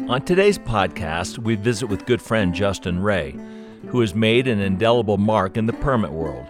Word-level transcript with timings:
On 0.00 0.20
today's 0.20 0.58
podcast, 0.58 1.38
we 1.38 1.54
visit 1.54 1.86
with 1.86 2.04
good 2.04 2.20
friend 2.20 2.52
Justin 2.52 3.00
Ray, 3.00 3.38
who 3.88 4.00
has 4.00 4.14
made 4.14 4.48
an 4.48 4.58
indelible 4.60 5.16
mark 5.16 5.56
in 5.56 5.64
the 5.64 5.72
permit 5.72 6.10
world. 6.10 6.46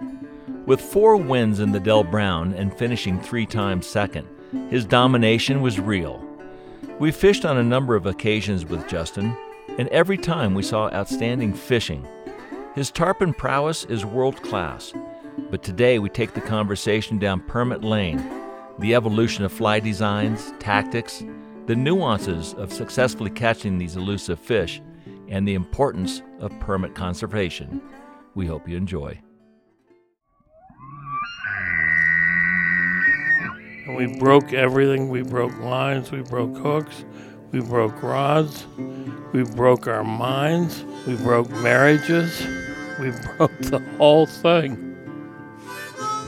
With 0.66 0.80
four 0.80 1.16
wins 1.16 1.60
in 1.60 1.70
the 1.70 1.78
Del 1.78 2.02
Brown 2.02 2.54
and 2.54 2.76
finishing 2.76 3.20
three 3.20 3.44
times 3.46 3.86
second, 3.86 4.26
his 4.70 4.84
domination 4.84 5.60
was 5.60 5.78
real. 5.78 6.26
We 6.98 7.12
fished 7.12 7.44
on 7.44 7.58
a 7.58 7.62
number 7.62 7.94
of 7.94 8.06
occasions 8.06 8.64
with 8.64 8.88
Justin, 8.88 9.36
and 9.78 9.88
every 9.88 10.18
time 10.18 10.54
we 10.54 10.62
saw 10.62 10.88
outstanding 10.88 11.52
fishing. 11.52 12.04
His 12.74 12.90
tarpon 12.90 13.34
prowess 13.34 13.84
is 13.84 14.06
world 14.06 14.42
class, 14.42 14.92
but 15.50 15.62
today 15.62 16.00
we 16.00 16.08
take 16.08 16.32
the 16.32 16.40
conversation 16.40 17.18
down 17.18 17.40
Permit 17.42 17.84
Lane, 17.84 18.24
the 18.80 18.94
evolution 18.94 19.44
of 19.44 19.52
fly 19.52 19.78
designs, 19.78 20.52
tactics, 20.58 21.22
the 21.66 21.76
nuances 21.76 22.54
of 22.54 22.72
successfully 22.72 23.30
catching 23.30 23.78
these 23.78 23.96
elusive 23.96 24.38
fish, 24.38 24.82
and 25.28 25.48
the 25.48 25.54
importance 25.54 26.22
of 26.40 26.58
permit 26.60 26.94
conservation. 26.94 27.80
We 28.34 28.46
hope 28.46 28.68
you 28.68 28.76
enjoy. 28.76 29.20
We 33.96 34.06
broke 34.18 34.52
everything. 34.52 35.08
We 35.08 35.22
broke 35.22 35.56
lines, 35.58 36.10
we 36.10 36.22
broke 36.22 36.56
hooks, 36.56 37.04
we 37.52 37.60
broke 37.60 38.02
rods, 38.02 38.66
we 39.32 39.44
broke 39.44 39.86
our 39.86 40.04
minds, 40.04 40.84
we 41.06 41.16
broke 41.16 41.50
marriages, 41.50 42.46
we 42.98 43.10
broke 43.36 43.56
the 43.60 43.80
whole 43.98 44.26
thing. 44.26 44.80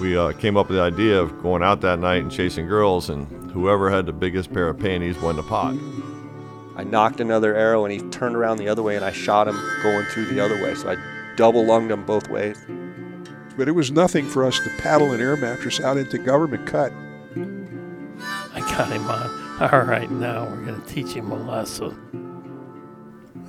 We 0.01 0.17
uh, 0.17 0.33
came 0.33 0.57
up 0.57 0.69
with 0.69 0.77
the 0.77 0.83
idea 0.83 1.21
of 1.21 1.43
going 1.43 1.63
out 1.63 1.81
that 1.81 1.99
night 1.99 2.23
and 2.23 2.31
chasing 2.31 2.67
girls, 2.67 3.09
and 3.09 3.27
whoever 3.57 3.89
had 3.89 4.05
the 4.05 4.13
biggest 4.13 4.53
pair 4.53 4.69
of 4.69 4.79
panties 4.79 5.19
won 5.19 5.37
the 5.37 5.43
pot. 5.43 5.75
I 6.77 6.85
knocked 6.85 7.21
another 7.21 7.55
arrow 7.55 7.87
and 7.87 7.93
he 7.93 8.01
turned 8.11 8.37
around 8.37 8.59
the 8.59 8.69
other 8.69 8.83
way 8.83 8.97
and 8.97 9.05
I 9.05 9.11
shot 9.11 9.49
him 9.49 9.59
going 9.83 10.05
through 10.07 10.27
the 10.27 10.41
other 10.41 10.63
way. 10.63 10.75
So 10.75 10.91
I 10.91 10.97
double 11.37 11.65
lunged 11.65 11.91
him 11.91 12.05
both 12.05 12.29
ways. 12.29 12.63
But 13.57 13.67
it 13.67 13.73
was 13.73 13.91
nothing 13.91 14.27
for 14.27 14.45
us 14.45 14.61
to 14.61 14.71
paddle 14.77 15.13
an 15.13 15.23
air 15.23 15.39
mattress 15.39 15.81
out 15.81 15.97
into 15.97 16.19
government 16.19 16.67
cut. 16.67 16.93
I 18.55 18.61
got 18.61 18.93
him 18.93 19.09
on. 19.09 19.71
All 19.73 19.81
right, 19.81 20.11
now 20.11 20.45
we're 20.45 20.67
going 20.67 20.79
to 20.79 20.87
teach 20.87 21.15
him 21.15 21.33
a 21.33 21.37
lesson. 21.37 21.95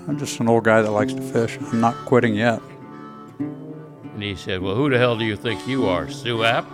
I'm 0.08 0.18
just 0.18 0.40
an 0.40 0.48
old 0.48 0.64
guy 0.64 0.82
that 0.82 0.92
likes 0.92 1.12
to 1.14 1.22
fish. 1.22 1.58
I'm 1.60 1.82
not 1.82 1.96
quitting 2.06 2.34
yet. 2.34 2.62
And 3.40 4.24
he 4.24 4.36
said, 4.36 4.62
Well, 4.62 4.76
who 4.76 4.90
the 4.90 4.98
hell 4.98 5.18
do 5.18 5.26
you 5.26 5.36
think 5.36 5.68
you 5.68 5.86
are, 5.88 6.06
Suap? 6.06 6.66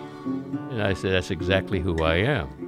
And 0.70 0.84
I 0.84 0.94
said, 0.94 1.14
That's 1.14 1.32
exactly 1.32 1.80
who 1.80 2.04
I 2.04 2.18
am. 2.18 2.63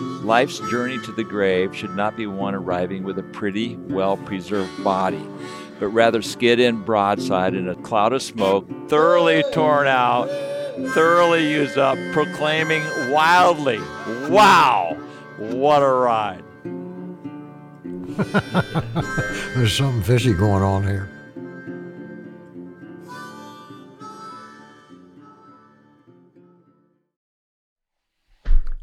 Life's 0.00 0.58
journey 0.70 0.98
to 0.98 1.12
the 1.12 1.24
grave 1.24 1.74
should 1.74 1.94
not 1.96 2.16
be 2.16 2.26
one 2.26 2.54
arriving 2.54 3.02
with 3.02 3.18
a 3.18 3.22
pretty, 3.22 3.76
well 3.76 4.16
preserved 4.18 4.84
body, 4.84 5.24
but 5.80 5.88
rather 5.88 6.20
skid 6.20 6.60
in 6.60 6.82
broadside 6.82 7.54
in 7.54 7.68
a 7.68 7.74
cloud 7.76 8.12
of 8.12 8.22
smoke, 8.22 8.68
thoroughly 8.88 9.42
torn 9.52 9.86
out, 9.86 10.26
thoroughly 10.92 11.50
used 11.50 11.78
up, 11.78 11.96
proclaiming 12.12 12.82
wildly, 13.10 13.78
Wow, 14.28 14.98
what 15.38 15.82
a 15.82 15.88
ride! 15.88 16.44
There's 19.56 19.76
something 19.76 20.02
fishy 20.02 20.34
going 20.34 20.62
on 20.62 20.82
here. 20.86 21.15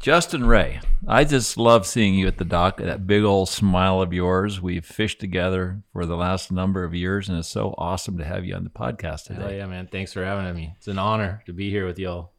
Justin 0.04 0.44
Ray, 0.44 0.80
I 1.08 1.24
just 1.24 1.56
love 1.56 1.86
seeing 1.86 2.12
you 2.12 2.26
at 2.26 2.36
the 2.36 2.44
dock. 2.44 2.76
That 2.76 3.06
big 3.06 3.22
old 3.22 3.48
smile 3.48 4.02
of 4.02 4.12
yours. 4.12 4.60
We've 4.60 4.84
fished 4.84 5.18
together 5.18 5.80
for 5.94 6.04
the 6.04 6.14
last 6.14 6.52
number 6.52 6.84
of 6.84 6.92
years, 6.94 7.30
and 7.30 7.38
it's 7.38 7.48
so 7.48 7.74
awesome 7.78 8.18
to 8.18 8.24
have 8.24 8.44
you 8.44 8.54
on 8.54 8.64
the 8.64 8.68
podcast 8.68 9.24
today. 9.24 9.40
Hell 9.40 9.52
yeah, 9.54 9.64
man. 9.64 9.88
Thanks 9.90 10.12
for 10.12 10.22
having 10.22 10.54
me. 10.54 10.74
It's 10.76 10.88
an 10.88 10.98
honor 10.98 11.42
to 11.46 11.54
be 11.54 11.70
here 11.70 11.86
with 11.86 11.98
y'all. 11.98 12.32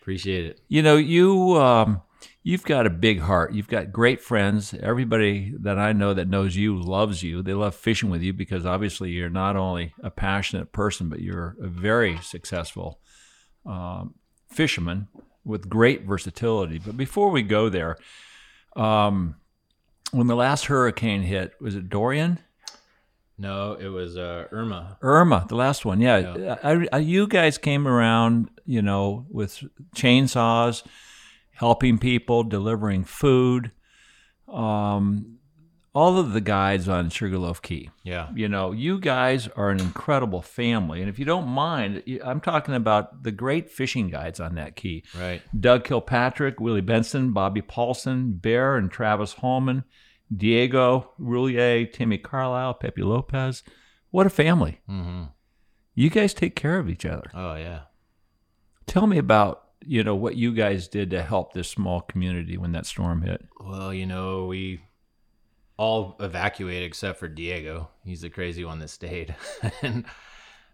Appreciate 0.00 0.46
it. 0.46 0.60
You 0.68 0.82
know, 0.82 0.96
you 0.96 1.60
um, 1.60 2.00
you've 2.44 2.62
got 2.62 2.86
a 2.86 2.90
big 2.90 3.18
heart. 3.18 3.54
You've 3.54 3.66
got 3.66 3.90
great 3.90 4.20
friends. 4.20 4.72
Everybody 4.72 5.52
that 5.62 5.80
I 5.80 5.94
know 5.94 6.14
that 6.14 6.28
knows 6.28 6.54
you 6.54 6.80
loves 6.80 7.24
you. 7.24 7.42
They 7.42 7.54
love 7.54 7.74
fishing 7.74 8.08
with 8.08 8.22
you 8.22 8.32
because 8.32 8.64
obviously 8.64 9.10
you're 9.10 9.28
not 9.28 9.56
only 9.56 9.94
a 10.00 10.12
passionate 10.12 10.70
person, 10.70 11.08
but 11.08 11.20
you're 11.20 11.56
a 11.60 11.66
very 11.66 12.18
successful 12.18 13.00
um, 13.66 14.14
fisherman 14.48 15.08
with 15.44 15.68
great 15.68 16.04
versatility. 16.04 16.78
But 16.78 16.96
before 16.96 17.30
we 17.30 17.42
go 17.42 17.68
there, 17.68 17.96
um, 18.76 19.36
when 20.12 20.26
the 20.26 20.36
last 20.36 20.66
hurricane 20.66 21.22
hit, 21.22 21.52
was 21.60 21.74
it 21.74 21.88
Dorian? 21.88 22.38
No, 23.36 23.72
it 23.72 23.88
was 23.88 24.16
uh, 24.16 24.46
Irma. 24.52 24.96
Irma, 25.02 25.46
the 25.48 25.56
last 25.56 25.84
one, 25.84 26.00
yeah. 26.00 26.36
Yeah. 26.36 26.56
I, 26.62 26.86
I, 26.92 26.98
you 26.98 27.26
guys 27.26 27.58
came 27.58 27.88
around, 27.88 28.48
you 28.64 28.80
know, 28.80 29.26
with 29.28 29.62
chainsaws, 29.96 30.84
helping 31.50 31.98
people, 31.98 32.44
delivering 32.44 33.04
food. 33.04 33.72
Um, 34.46 35.33
all 35.94 36.18
of 36.18 36.32
the 36.32 36.40
guides 36.40 36.88
on 36.88 37.08
Sugarloaf 37.08 37.62
Key. 37.62 37.88
Yeah. 38.02 38.28
You 38.34 38.48
know, 38.48 38.72
you 38.72 38.98
guys 38.98 39.48
are 39.48 39.70
an 39.70 39.80
incredible 39.80 40.42
family, 40.42 41.00
and 41.00 41.08
if 41.08 41.18
you 41.18 41.24
don't 41.24 41.46
mind, 41.46 42.02
I'm 42.22 42.40
talking 42.40 42.74
about 42.74 43.22
the 43.22 43.30
great 43.30 43.70
fishing 43.70 44.08
guides 44.08 44.40
on 44.40 44.56
that 44.56 44.74
key. 44.74 45.04
Right. 45.18 45.40
Doug 45.58 45.84
Kilpatrick, 45.84 46.60
Willie 46.60 46.80
Benson, 46.80 47.32
Bobby 47.32 47.62
Paulson, 47.62 48.32
Bear 48.32 48.76
and 48.76 48.90
Travis 48.90 49.34
Holman, 49.34 49.84
Diego 50.36 51.12
Roulier, 51.20 51.90
Timmy 51.92 52.18
Carlisle, 52.18 52.74
Pepe 52.74 53.02
Lopez. 53.02 53.62
What 54.10 54.26
a 54.26 54.30
family. 54.30 54.80
Mm-hmm. 54.90 55.24
You 55.94 56.10
guys 56.10 56.34
take 56.34 56.56
care 56.56 56.78
of 56.78 56.90
each 56.90 57.06
other. 57.06 57.30
Oh, 57.32 57.54
yeah. 57.54 57.82
Tell 58.86 59.06
me 59.06 59.18
about, 59.18 59.62
you 59.80 60.02
know, 60.02 60.16
what 60.16 60.34
you 60.34 60.52
guys 60.52 60.88
did 60.88 61.10
to 61.10 61.22
help 61.22 61.52
this 61.52 61.68
small 61.68 62.00
community 62.00 62.56
when 62.56 62.72
that 62.72 62.86
storm 62.86 63.22
hit. 63.22 63.46
Well, 63.60 63.94
you 63.94 64.06
know, 64.06 64.46
we 64.46 64.80
all 65.76 66.16
evacuated 66.20 66.84
except 66.84 67.18
for 67.18 67.28
Diego. 67.28 67.88
He's 68.04 68.20
the 68.20 68.30
crazy 68.30 68.64
one 68.64 68.78
that 68.78 68.88
stayed. 68.88 69.34
and 69.82 70.04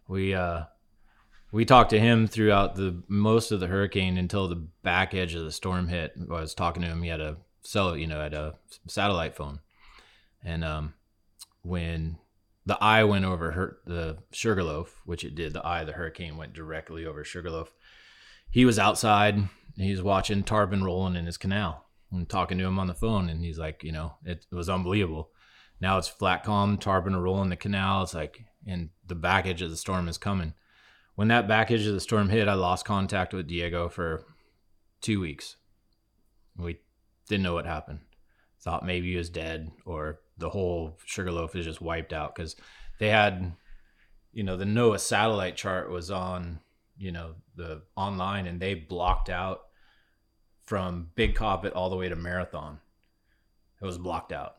we 0.08 0.34
uh 0.34 0.64
we 1.52 1.64
talked 1.64 1.90
to 1.90 2.00
him 2.00 2.26
throughout 2.26 2.76
the 2.76 3.02
most 3.08 3.50
of 3.50 3.60
the 3.60 3.66
hurricane 3.66 4.16
until 4.16 4.46
the 4.46 4.66
back 4.82 5.14
edge 5.14 5.34
of 5.34 5.44
the 5.44 5.52
storm 5.52 5.88
hit. 5.88 6.14
I 6.30 6.40
was 6.40 6.54
talking 6.54 6.82
to 6.82 6.88
him. 6.88 7.02
He 7.02 7.08
had 7.08 7.20
a 7.20 7.38
cell, 7.62 7.96
you 7.96 8.06
know, 8.06 8.20
had 8.20 8.34
a 8.34 8.54
satellite 8.86 9.34
phone. 9.34 9.60
And 10.44 10.64
um 10.64 10.94
when 11.62 12.18
the 12.66 12.78
eye 12.82 13.04
went 13.04 13.24
over 13.24 13.52
her, 13.52 13.78
the 13.86 14.18
Sugarloaf, 14.32 15.00
which 15.04 15.24
it 15.24 15.34
did, 15.34 15.54
the 15.54 15.64
eye 15.64 15.80
of 15.80 15.86
the 15.86 15.94
hurricane 15.94 16.36
went 16.36 16.52
directly 16.52 17.06
over 17.06 17.24
Sugarloaf. 17.24 17.72
He 18.50 18.64
was 18.64 18.78
outside. 18.78 19.48
He 19.76 19.90
was 19.90 20.02
watching 20.02 20.42
tarpon 20.42 20.84
rolling 20.84 21.16
in 21.16 21.26
his 21.26 21.36
canal 21.36 21.86
and 22.12 22.28
talking 22.28 22.58
to 22.58 22.64
him 22.64 22.78
on 22.78 22.86
the 22.86 22.94
phone. 22.94 23.28
And 23.28 23.44
he's 23.44 23.58
like, 23.58 23.82
you 23.84 23.92
know, 23.92 24.14
it, 24.24 24.46
it 24.50 24.54
was 24.54 24.68
unbelievable. 24.68 25.30
Now 25.80 25.98
it's 25.98 26.08
flat 26.08 26.44
calm, 26.44 26.76
tarpon 26.76 27.14
are 27.14 27.20
rolling 27.20 27.50
the 27.50 27.56
canal. 27.56 28.02
It's 28.02 28.14
like, 28.14 28.44
and 28.66 28.90
the 29.06 29.14
back 29.14 29.46
edge 29.46 29.62
of 29.62 29.70
the 29.70 29.76
storm 29.76 30.08
is 30.08 30.18
coming. 30.18 30.54
When 31.14 31.28
that 31.28 31.48
back 31.48 31.70
edge 31.70 31.86
of 31.86 31.94
the 31.94 32.00
storm 32.00 32.28
hit, 32.28 32.48
I 32.48 32.54
lost 32.54 32.84
contact 32.84 33.32
with 33.32 33.46
Diego 33.46 33.88
for 33.88 34.24
two 35.00 35.20
weeks. 35.20 35.56
We 36.56 36.80
didn't 37.28 37.42
know 37.42 37.54
what 37.54 37.66
happened. 37.66 38.00
Thought 38.60 38.84
maybe 38.84 39.10
he 39.10 39.16
was 39.16 39.30
dead 39.30 39.70
or 39.86 40.20
the 40.36 40.50
whole 40.50 40.98
Sugarloaf 41.06 41.56
is 41.56 41.64
just 41.64 41.80
wiped 41.80 42.12
out 42.12 42.34
because 42.34 42.56
they 42.98 43.08
had, 43.08 43.54
you 44.32 44.42
know, 44.42 44.56
the 44.56 44.64
NOAA 44.64 45.00
satellite 45.00 45.56
chart 45.56 45.90
was 45.90 46.10
on, 46.10 46.60
you 46.98 47.12
know, 47.12 47.36
the 47.56 47.82
online 47.96 48.46
and 48.46 48.60
they 48.60 48.74
blocked 48.74 49.30
out 49.30 49.62
from 50.70 51.08
Big 51.16 51.34
Coppitt 51.34 51.72
all 51.72 51.90
the 51.90 51.96
way 51.96 52.08
to 52.08 52.14
Marathon. 52.14 52.78
It 53.82 53.84
was 53.84 53.98
blocked 53.98 54.30
out. 54.30 54.54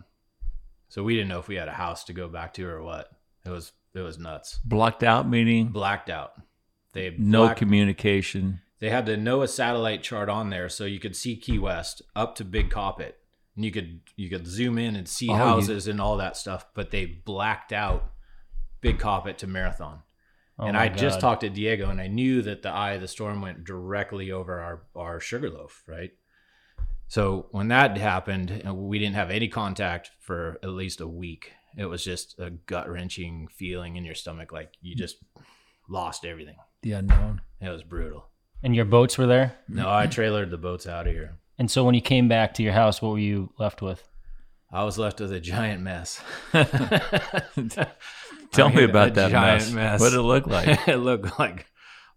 So 0.90 1.04
we 1.04 1.14
didn't 1.16 1.30
know 1.30 1.40
if 1.40 1.48
we 1.48 1.56
had 1.56 1.70
a 1.70 1.74
house 1.74 2.04
to 2.04 2.12
go 2.14 2.28
back 2.28 2.54
to 2.56 2.68
or 2.68 2.84
what. 2.84 3.10
It 3.46 3.50
was 3.50 3.72
it 3.94 4.02
was 4.02 4.20
nuts. 4.20 4.60
Blocked 4.66 5.04
out 5.04 5.30
meaning 5.30 5.70
Blacked 5.70 6.10
out. 6.10 6.34
They 6.92 7.16
no 7.18 7.44
blacked- 7.44 7.60
communication. 7.60 8.60
they 8.80 8.90
had 8.90 9.06
the 9.06 9.16
NOAA 9.16 9.48
satellite 9.48 10.04
chart 10.04 10.28
on 10.28 10.50
there, 10.50 10.68
so 10.68 10.84
you 10.84 11.00
could 11.00 11.16
see 11.16 11.38
Key 11.38 11.58
West 11.60 12.02
up 12.14 12.36
to 12.36 12.44
Big 12.44 12.70
Coppitt, 12.70 13.18
and 13.56 13.64
you 13.64 13.72
could 13.72 14.02
you 14.18 14.30
could 14.30 14.46
zoom 14.46 14.78
in 14.78 14.98
and 14.98 15.08
see 15.08 15.30
Oh, 15.30 15.34
you- 15.34 15.38
houses 15.40 15.88
and 15.88 16.02
all 16.02 16.18
that 16.18 16.36
stuff. 16.36 16.66
But 16.74 16.92
they 16.92 17.06
blacked 17.06 17.72
out 17.72 18.12
Big 18.82 19.00
Coppitt 19.00 19.38
to 19.38 19.48
Marathon. 19.48 20.02
Oh 20.62 20.68
and 20.68 20.78
I 20.78 20.90
just 20.90 21.20
talked 21.20 21.42
to 21.42 21.50
Diego, 21.50 21.90
and 21.90 22.00
I 22.00 22.06
knew 22.06 22.44
that 22.44 22.62
the 22.62 22.70
eye 22.70 22.92
of 22.92 23.02
the 23.02 23.08
storm 23.08 23.42
went 23.42 23.64
directly 23.64 24.32
over 24.32 24.60
our 24.60 24.84
our 24.96 25.20
Sugarloaf, 25.20 25.84
right? 25.88 26.12
So 27.08 27.48
when 27.50 27.70
that 27.70 27.98
happened, 27.98 28.64
uh, 28.66 28.74
we 28.74 29.00
didn't 29.00 29.16
have 29.16 29.32
any 29.32 29.48
contact 29.48 30.12
for 30.20 30.60
at 30.62 30.70
least 30.70 31.02
a 31.02 31.08
week. 31.08 31.52
It 31.76 31.86
was 31.86 32.04
just 32.04 32.38
a 32.38 32.52
gut 32.52 32.88
wrenching 32.90 33.48
feeling 33.54 33.96
in 33.96 34.06
your 34.06 34.14
stomach, 34.14 34.52
like 34.52 34.74
you 34.82 34.96
just 34.96 35.18
lost 35.90 36.26
everything. 36.26 36.58
The 36.84 36.94
unknown. 36.94 37.42
It 37.60 37.70
was 37.70 37.84
brutal. 37.84 38.28
And 38.64 38.76
your 38.76 38.86
boats 38.86 39.18
were 39.18 39.28
there? 39.28 39.58
No, 39.68 39.92
I 39.92 40.06
trailered 40.06 40.52
the 40.52 40.58
boats 40.58 40.86
out 40.86 41.08
of 41.08 41.14
here. 41.14 41.40
And 41.58 41.72
so 41.72 41.84
when 41.84 41.96
you 41.96 42.02
came 42.02 42.28
back 42.28 42.54
to 42.56 42.64
your 42.64 42.74
house, 42.74 43.02
what 43.02 43.14
were 43.14 43.20
you 43.20 43.52
left 43.58 43.82
with? 43.82 44.08
I 44.72 44.84
was 44.84 44.98
left 44.98 45.20
with 45.20 45.34
a 45.34 45.40
giant 45.40 45.82
mess. 45.82 46.22
Tell 48.52 48.70
me 48.70 48.84
about 48.84 49.14
that 49.16 49.32
giant 49.32 49.74
mess. 49.74 50.00
What 50.00 50.10
did 50.12 50.20
it 50.20 50.24
look 50.24 50.48
like? 50.48 50.88
it 50.88 50.98
looked 50.98 51.40
like 51.40 51.68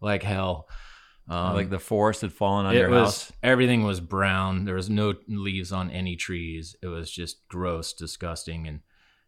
like 0.00 0.22
hell. 0.22 0.68
Um, 1.26 1.54
like 1.54 1.70
the 1.70 1.78
forest 1.78 2.20
had 2.20 2.32
fallen 2.32 2.66
on 2.66 2.74
it 2.74 2.80
your 2.80 2.90
was 2.90 2.98
house. 3.06 3.32
everything 3.42 3.82
was 3.84 4.00
brown. 4.00 4.66
There 4.66 4.74
was 4.74 4.90
no 4.90 5.14
leaves 5.26 5.72
on 5.72 5.90
any 5.90 6.16
trees. 6.16 6.76
It 6.82 6.88
was 6.88 7.10
just 7.10 7.48
gross, 7.48 7.94
disgusting. 7.94 8.66
And 8.66 8.80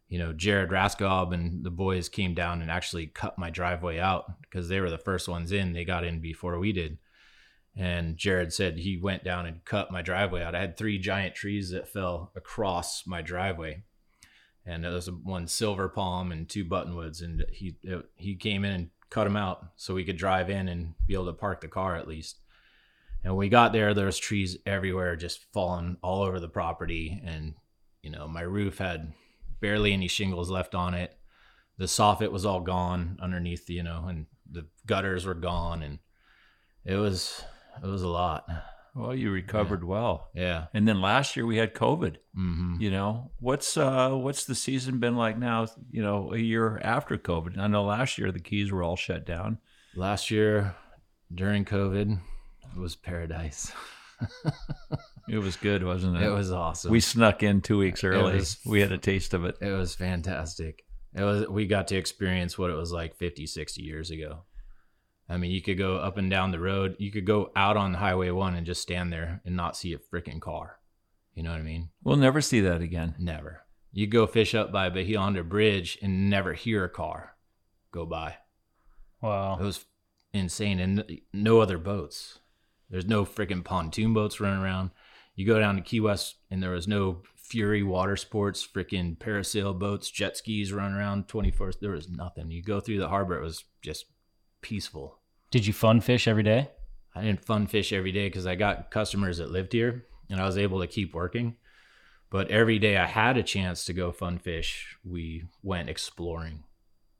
you 0.07 0.19
know, 0.19 0.31
Jared 0.31 0.69
Raskob 0.69 1.33
and 1.33 1.65
the 1.65 1.71
boys 1.71 2.07
came 2.07 2.33
down 2.33 2.61
and 2.61 2.69
actually 2.69 3.07
cut 3.07 3.39
my 3.39 3.49
driveway 3.49 3.97
out 3.97 4.25
because 4.41 4.69
they 4.69 4.79
were 4.79 4.91
the 4.91 4.97
first 4.97 5.27
ones 5.27 5.51
in. 5.51 5.73
They 5.73 5.85
got 5.85 6.03
in 6.03 6.21
before 6.21 6.59
we 6.59 6.71
did. 6.71 6.99
And 7.75 8.17
Jared 8.17 8.53
said 8.53 8.77
he 8.77 8.97
went 8.97 9.23
down 9.23 9.45
and 9.45 9.63
cut 9.65 9.91
my 9.91 10.01
driveway 10.01 10.43
out. 10.43 10.55
I 10.55 10.61
had 10.61 10.77
three 10.77 10.97
giant 10.97 11.35
trees 11.35 11.71
that 11.71 11.87
fell 11.87 12.31
across 12.35 13.05
my 13.05 13.21
driveway. 13.21 13.83
And 14.67 14.83
there 14.83 14.91
was 14.91 15.09
one 15.09 15.47
silver 15.47 15.87
palm 15.87 16.31
and 16.31 16.47
two 16.47 16.65
buttonwoods. 16.65 17.23
And 17.23 17.45
he 17.51 17.77
it, 17.83 18.05
he 18.15 18.35
came 18.35 18.65
in 18.65 18.71
and 18.73 18.89
cut 19.09 19.23
them 19.23 19.37
out 19.37 19.65
so 19.77 19.93
we 19.93 20.03
could 20.03 20.17
drive 20.17 20.49
in 20.49 20.67
and 20.67 20.93
be 21.07 21.13
able 21.13 21.27
to 21.27 21.33
park 21.33 21.61
the 21.61 21.67
car 21.67 21.95
at 21.95 22.07
least. 22.07 22.39
And 23.23 23.35
we 23.35 23.49
got 23.49 23.73
there, 23.73 23.93
there 23.93 24.05
was 24.05 24.19
trees 24.19 24.57
everywhere, 24.65 25.15
just 25.15 25.45
falling 25.53 25.97
all 26.03 26.21
over 26.21 26.39
the 26.39 26.49
property. 26.49 27.21
And 27.25 27.55
you 28.03 28.11
know, 28.11 28.27
my 28.27 28.41
roof 28.41 28.77
had 28.77 29.13
barely 29.59 29.93
any 29.93 30.07
shingles 30.07 30.49
left 30.49 30.75
on 30.75 30.93
it. 30.93 31.17
The 31.77 31.85
soffit 31.85 32.31
was 32.31 32.45
all 32.45 32.61
gone 32.61 33.17
underneath, 33.21 33.69
you 33.69 33.83
know, 33.83 34.05
and 34.07 34.25
the 34.49 34.65
gutters 34.85 35.25
were 35.25 35.33
gone, 35.33 35.83
and 35.83 35.99
it 36.85 36.95
was 36.95 37.43
it 37.83 37.87
was 37.87 38.01
a 38.01 38.07
lot. 38.07 38.49
Well, 38.97 39.13
you 39.15 39.29
recovered 39.31 39.83
well. 39.83 40.29
Yeah. 40.33 40.65
And 40.73 40.87
then 40.87 41.01
last 41.01 41.35
year 41.35 41.45
we 41.45 41.57
had 41.57 41.73
COVID. 41.75 42.15
hmm 42.33 42.75
You 42.79 42.89
know, 42.91 43.31
what's 43.39 43.77
uh 43.77 44.09
what's 44.11 44.45
the 44.45 44.55
season 44.55 44.99
been 44.99 45.15
like 45.15 45.37
now, 45.37 45.67
you 45.91 46.01
know, 46.01 46.33
a 46.33 46.37
year 46.39 46.79
after 46.83 47.17
COVID? 47.17 47.57
I 47.59 47.67
know 47.67 47.83
last 47.83 48.17
year 48.17 48.31
the 48.31 48.39
keys 48.39 48.71
were 48.71 48.81
all 48.83 48.95
shut 48.95 49.25
down. 49.25 49.59
Last 49.95 50.31
year 50.31 50.75
during 51.33 51.63
COVID, 51.65 52.19
it 52.75 52.79
was 52.79 52.95
paradise. 52.95 53.71
It 55.29 55.39
was 55.39 55.57
good, 55.57 55.83
wasn't 55.83 56.15
it? 56.15 56.23
It 56.23 56.29
was 56.29 56.53
awesome. 56.53 56.89
We 56.89 57.01
snuck 57.01 57.43
in 57.43 57.59
2 57.59 57.77
weeks 57.77 58.01
early. 58.05 58.35
was- 58.35 58.59
we 58.65 58.79
had 58.79 58.93
a 58.93 58.97
taste 58.97 59.33
of 59.33 59.43
it. 59.43 59.57
It 59.59 59.71
was 59.71 59.93
fantastic. 59.93 60.85
It 61.13 61.21
was 61.23 61.47
we 61.49 61.67
got 61.67 61.89
to 61.89 61.97
experience 61.97 62.57
what 62.57 62.69
it 62.71 62.75
was 62.75 62.91
like 62.93 63.15
50, 63.17 63.45
60 63.45 63.81
years 63.81 64.09
ago. 64.09 64.43
I 65.29 65.37
mean, 65.37 65.51
you 65.51 65.61
could 65.61 65.77
go 65.77 65.97
up 65.97 66.17
and 66.17 66.29
down 66.29 66.51
the 66.51 66.59
road. 66.59 66.95
You 66.99 67.11
could 67.11 67.25
go 67.25 67.51
out 67.55 67.75
on 67.75 67.95
Highway 67.95 68.29
1 68.29 68.55
and 68.55 68.65
just 68.65 68.81
stand 68.81 69.11
there 69.11 69.41
and 69.45 69.55
not 69.55 69.75
see 69.75 69.93
a 69.93 69.97
freaking 69.97 70.39
car. 70.39 70.79
You 71.33 71.43
know 71.43 71.51
what 71.51 71.59
I 71.59 71.63
mean? 71.63 71.89
We'll 72.03 72.15
never 72.15 72.41
see 72.41 72.61
that 72.61 72.81
again. 72.81 73.15
Never. 73.19 73.61
You 73.91 74.07
go 74.07 74.25
fish 74.25 74.55
up 74.55 74.71
by 74.71 74.89
Bahia 74.89 75.43
Bridge 75.43 75.97
and 76.01 76.29
never 76.29 76.53
hear 76.53 76.83
a 76.83 76.89
car 76.89 77.35
go 77.91 78.05
by. 78.05 78.35
Wow. 79.21 79.57
It 79.59 79.63
was 79.63 79.85
insane. 80.33 80.79
And 80.79 81.19
no 81.33 81.59
other 81.59 81.77
boats. 81.77 82.39
There's 82.89 83.05
no 83.05 83.25
freaking 83.25 83.65
pontoon 83.65 84.13
boats 84.13 84.39
running 84.39 84.63
around. 84.63 84.91
You 85.35 85.45
go 85.45 85.59
down 85.59 85.75
to 85.75 85.81
Key 85.81 85.99
West 85.99 86.35
and 86.49 86.63
there 86.63 86.71
was 86.71 86.87
no 86.87 87.21
Fury 87.35 87.83
Water 87.83 88.17
Sports, 88.17 88.67
freaking 88.67 89.17
parasail 89.17 89.77
boats, 89.77 90.09
jet 90.09 90.37
skis 90.37 90.73
running 90.73 90.97
around 90.97 91.27
24. 91.27 91.73
There 91.79 91.91
was 91.91 92.09
nothing. 92.09 92.51
You 92.51 92.61
go 92.61 92.79
through 92.79 92.99
the 92.99 93.09
harbor, 93.09 93.37
it 93.37 93.43
was 93.43 93.63
just 93.81 94.05
peaceful. 94.67 95.17
Did 95.49 95.65
you 95.65 95.71
fun 95.71 96.01
fish 96.01 96.27
every 96.27 96.43
day? 96.43 96.69
I 97.15 97.21
didn't 97.23 97.45
fun 97.45 97.67
fish 97.67 97.93
every 97.93 98.11
day 98.11 98.27
because 98.27 98.45
I 98.45 98.55
got 98.55 98.91
customers 98.91 99.37
that 99.37 99.49
lived 99.49 99.71
here 99.71 100.03
and 100.29 100.41
I 100.41 100.45
was 100.45 100.57
able 100.57 100.81
to 100.81 100.87
keep 100.87 101.13
working. 101.13 101.55
But 102.29 102.51
every 102.51 102.77
day 102.77 102.97
I 102.97 103.05
had 103.05 103.37
a 103.37 103.43
chance 103.43 103.85
to 103.85 103.93
go 103.93 104.11
fun 104.11 104.39
fish, 104.39 104.97
we 105.05 105.45
went 105.63 105.87
exploring 105.87 106.65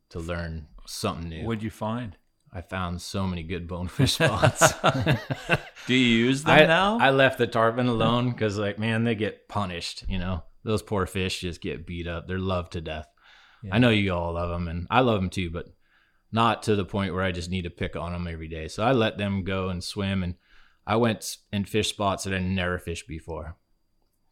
to 0.09 0.19
learn 0.19 0.67
something 0.85 1.29
new. 1.29 1.45
What'd 1.45 1.63
you 1.63 1.69
find? 1.69 2.17
I 2.51 2.59
found 2.59 3.01
so 3.01 3.25
many 3.25 3.43
good 3.43 3.65
bonefish 3.65 4.15
spots. 4.15 4.73
Do 5.87 5.93
you 5.93 6.25
use 6.25 6.43
them 6.43 6.59
I, 6.59 6.65
now? 6.65 6.97
I 6.99 7.11
left 7.11 7.37
the 7.37 7.47
tarpon 7.47 7.87
alone 7.87 8.31
because, 8.31 8.57
like, 8.57 8.77
man, 8.77 9.05
they 9.05 9.15
get 9.15 9.47
punished. 9.47 10.03
You 10.09 10.17
know, 10.17 10.43
those 10.63 10.81
poor 10.81 11.05
fish 11.05 11.39
just 11.39 11.61
get 11.61 11.87
beat 11.87 12.07
up. 12.07 12.27
They're 12.27 12.39
loved 12.39 12.73
to 12.73 12.81
death. 12.81 13.07
Yeah. 13.63 13.75
I 13.75 13.77
know 13.77 13.89
you 13.89 14.13
all 14.13 14.33
love 14.33 14.49
them, 14.49 14.67
and 14.67 14.87
I 14.89 14.99
love 14.99 15.21
them 15.21 15.29
too, 15.29 15.49
but 15.49 15.67
not 16.31 16.63
to 16.63 16.75
the 16.75 16.85
point 16.85 17.13
where 17.13 17.23
I 17.23 17.31
just 17.31 17.49
need 17.49 17.63
to 17.63 17.69
pick 17.69 17.95
on 17.95 18.11
them 18.11 18.27
every 18.27 18.47
day. 18.47 18.67
So 18.67 18.83
I 18.83 18.91
let 18.91 19.17
them 19.17 19.43
go 19.43 19.69
and 19.69 19.83
swim, 19.83 20.23
and 20.23 20.35
I 20.85 20.95
went 20.97 21.37
and 21.51 21.67
fished 21.67 21.91
spots 21.91 22.23
that 22.23 22.33
I 22.33 22.39
never 22.39 22.79
fished 22.79 23.07
before 23.07 23.55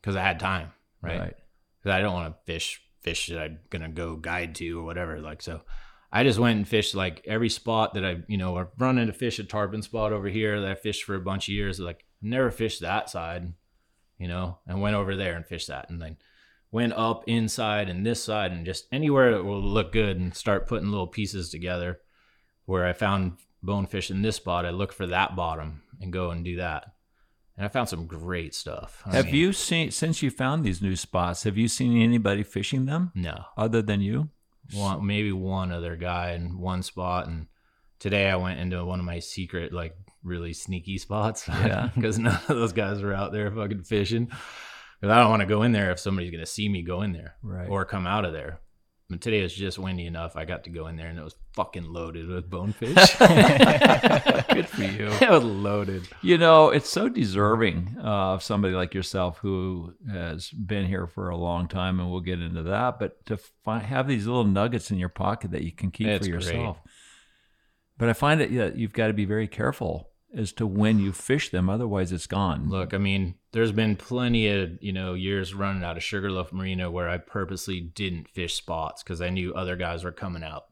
because 0.01 0.15
I 0.15 0.21
had 0.21 0.39
time, 0.39 0.71
right? 1.01 1.19
Right. 1.19 1.35
Because 1.79 1.95
I 1.95 2.01
don't 2.01 2.13
want 2.13 2.33
to 2.33 2.51
fish 2.51 2.81
fish 3.01 3.27
that 3.27 3.39
I'm 3.39 3.59
gonna 3.69 3.89
go 3.89 4.15
guide 4.15 4.55
to 4.55 4.79
or 4.79 4.83
whatever. 4.83 5.19
Like 5.19 5.41
so, 5.41 5.61
I 6.11 6.23
just 6.23 6.39
went 6.39 6.57
and 6.57 6.67
fished 6.67 6.95
like 6.95 7.21
every 7.27 7.49
spot 7.49 7.93
that 7.93 8.05
I, 8.05 8.17
you 8.27 8.37
know, 8.37 8.57
I've 8.57 8.69
run 8.77 8.97
into 8.97 9.13
fish 9.13 9.37
a 9.37 9.43
tarpon 9.43 9.83
spot 9.83 10.11
over 10.11 10.27
here 10.27 10.59
that 10.61 10.71
I 10.71 10.75
fished 10.75 11.03
for 11.03 11.15
a 11.15 11.21
bunch 11.21 11.47
of 11.47 11.53
years. 11.53 11.79
Like 11.79 12.05
never 12.21 12.49
fished 12.49 12.81
that 12.81 13.09
side, 13.09 13.53
you 14.17 14.27
know, 14.27 14.57
and 14.67 14.81
went 14.81 14.95
over 14.95 15.15
there 15.15 15.35
and 15.35 15.45
fished 15.45 15.67
that, 15.67 15.89
and 15.89 16.01
then 16.01 16.17
went 16.75 16.93
up 16.93 17.23
inside 17.27 17.87
and 17.89 18.05
this 18.05 18.21
side 18.23 18.51
and 18.51 18.65
just 18.65 18.85
anywhere 18.91 19.31
that 19.31 19.43
will 19.45 19.61
look 19.61 19.91
good 19.93 20.17
and 20.19 20.35
start 20.35 20.67
putting 20.67 20.89
little 20.91 21.07
pieces 21.07 21.49
together. 21.49 21.99
Where 22.65 22.85
I 22.85 22.93
found 22.93 23.37
bonefish 23.63 24.11
in 24.11 24.21
this 24.23 24.35
spot, 24.35 24.65
I 24.65 24.71
look 24.71 24.91
for 24.91 25.07
that 25.07 25.35
bottom 25.35 25.83
and 26.01 26.11
go 26.11 26.31
and 26.31 26.43
do 26.43 26.55
that. 26.57 26.83
And 27.55 27.65
I 27.65 27.69
found 27.69 27.87
some 27.89 28.07
great 28.07 28.53
stuff. 28.53 29.01
I 29.05 29.15
have 29.15 29.25
mean, 29.27 29.35
you 29.35 29.53
seen 29.53 29.91
since 29.91 30.21
you 30.21 30.29
found 30.29 30.63
these 30.65 30.81
new 30.81 30.95
spots? 30.95 31.43
Have 31.43 31.57
you 31.57 31.67
seen 31.69 32.01
anybody 32.01 32.43
fishing 32.43 32.85
them 32.85 33.11
No. 33.15 33.45
other 33.55 33.81
than 33.81 34.01
you? 34.01 34.29
one 34.73 35.05
maybe 35.05 35.31
one 35.31 35.71
other 35.71 35.95
guy 35.95 36.31
in 36.31 36.57
one 36.57 36.81
spot 36.81 37.27
and 37.27 37.45
today 37.99 38.25
i 38.31 38.35
went 38.35 38.59
into 38.59 38.83
one 38.83 38.99
of 38.99 39.05
my 39.05 39.19
secret 39.19 39.71
like 39.71 39.93
really 40.23 40.53
sneaky 40.53 40.97
spots 41.07 41.47
Yeah. 41.47 41.89
because 41.95 42.17
none 42.17 42.41
of 42.49 42.55
those 42.59 42.73
guys 42.73 42.99
were 43.03 43.13
out 43.13 43.31
there 43.31 43.51
fucking 43.51 43.83
fishing 43.83 44.31
because 45.05 45.15
i 45.15 45.19
don't 45.21 45.29
want 45.29 45.41
to 45.41 45.45
go 45.45 45.61
in 45.63 45.71
there 45.71 45.91
if 45.91 45.99
somebody's 45.99 46.31
going 46.31 46.43
to 46.43 46.45
see 46.49 46.67
me 46.67 46.81
go 46.81 47.01
in 47.03 47.13
there 47.13 47.35
Right. 47.43 47.69
or 47.69 47.85
come 47.85 48.07
out 48.07 48.25
of 48.25 48.33
there 48.33 48.59
but 49.09 49.21
today 49.21 49.43
was 49.43 49.53
just 49.53 49.77
windy 49.77 50.07
enough 50.07 50.35
i 50.35 50.45
got 50.45 50.63
to 50.63 50.69
go 50.71 50.87
in 50.87 50.95
there 50.95 51.07
and 51.09 51.19
it 51.19 51.23
was 51.23 51.35
fucking 51.53 51.85
loaded 51.85 52.27
with 52.27 52.49
bonefish 52.49 52.95
Good 53.19 54.67
for 54.69 54.83
you. 54.83 55.07
it 55.21 55.29
was 55.29 55.43
loaded 55.43 56.07
You 56.21 56.37
know, 56.37 56.69
it's 56.69 56.89
so 56.89 57.09
deserving 57.09 57.97
uh, 57.99 58.33
of 58.33 58.43
somebody 58.43 58.73
like 58.73 58.93
yourself 58.93 59.37
who 59.39 59.93
has 60.11 60.49
been 60.49 60.85
here 60.85 61.07
for 61.07 61.29
a 61.29 61.37
long 61.37 61.67
time, 61.67 61.99
and 61.99 62.09
we'll 62.09 62.21
get 62.21 62.41
into 62.41 62.63
that. 62.63 62.99
But 62.99 63.25
to 63.27 63.37
fi- 63.37 63.79
have 63.79 64.07
these 64.07 64.25
little 64.27 64.43
nuggets 64.45 64.91
in 64.91 64.97
your 64.97 65.09
pocket 65.09 65.51
that 65.51 65.63
you 65.63 65.71
can 65.71 65.91
keep 65.91 66.07
It's 66.07 66.25
for 66.25 66.31
great. 66.31 66.43
yourself. 66.45 66.77
But 67.97 68.09
I 68.09 68.13
find 68.13 68.39
that 68.41 68.51
yeah, 68.51 68.69
you've 68.73 68.93
got 68.93 69.07
to 69.07 69.13
be 69.13 69.25
very 69.25 69.47
careful 69.47 70.09
as 70.35 70.51
to 70.53 70.67
when 70.67 70.99
you 70.99 71.11
fish 71.13 71.49
them, 71.49 71.69
otherwise 71.69 72.11
it's 72.11 72.27
gone. 72.27 72.69
Look, 72.69 72.93
I 72.93 72.97
mean, 72.97 73.35
there's 73.51 73.71
been 73.71 73.95
plenty 73.95 74.47
of 74.47 74.77
you 74.81 74.93
know 74.93 75.13
years 75.13 75.53
running 75.53 75.83
out 75.83 75.97
of 75.97 76.03
Sugarloaf 76.03 76.51
Marina 76.51 76.91
where 76.91 77.09
I 77.09 77.17
purposely 77.17 77.79
didn't 77.81 78.27
fish 78.27 78.55
spots 78.55 79.01
because 79.01 79.21
I 79.21 79.29
knew 79.29 79.53
other 79.53 79.75
guys 79.75 80.03
were 80.03 80.11
coming 80.11 80.43
out, 80.43 80.65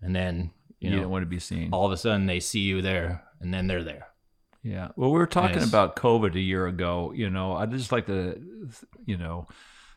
and 0.00 0.14
then 0.14 0.52
you, 0.78 0.90
you, 0.90 0.96
know 0.96 1.02
don't 1.02 1.10
want 1.10 1.22
to 1.22 1.26
be 1.26 1.40
seen. 1.40 1.70
all 1.72 1.86
of 1.86 1.92
a 1.92 1.96
sudden 1.96 2.26
they 2.26 2.40
see 2.40 2.60
you 2.60 2.80
there, 2.80 3.24
and 3.40 3.52
then 3.52 3.66
they're 3.66 3.84
there. 3.84 4.06
Yeah. 4.62 4.88
Well, 4.96 5.10
we 5.10 5.18
were 5.18 5.26
talking 5.26 5.58
Nice. 5.58 5.68
about 5.68 5.96
COVID 5.96 6.34
a 6.34 6.40
year 6.40 6.66
ago. 6.66 7.12
You 7.14 7.30
know, 7.30 7.54
I'd 7.54 7.70
just 7.70 7.92
like 7.92 8.06
to, 8.06 8.40
you 9.06 9.16
know, 9.16 9.46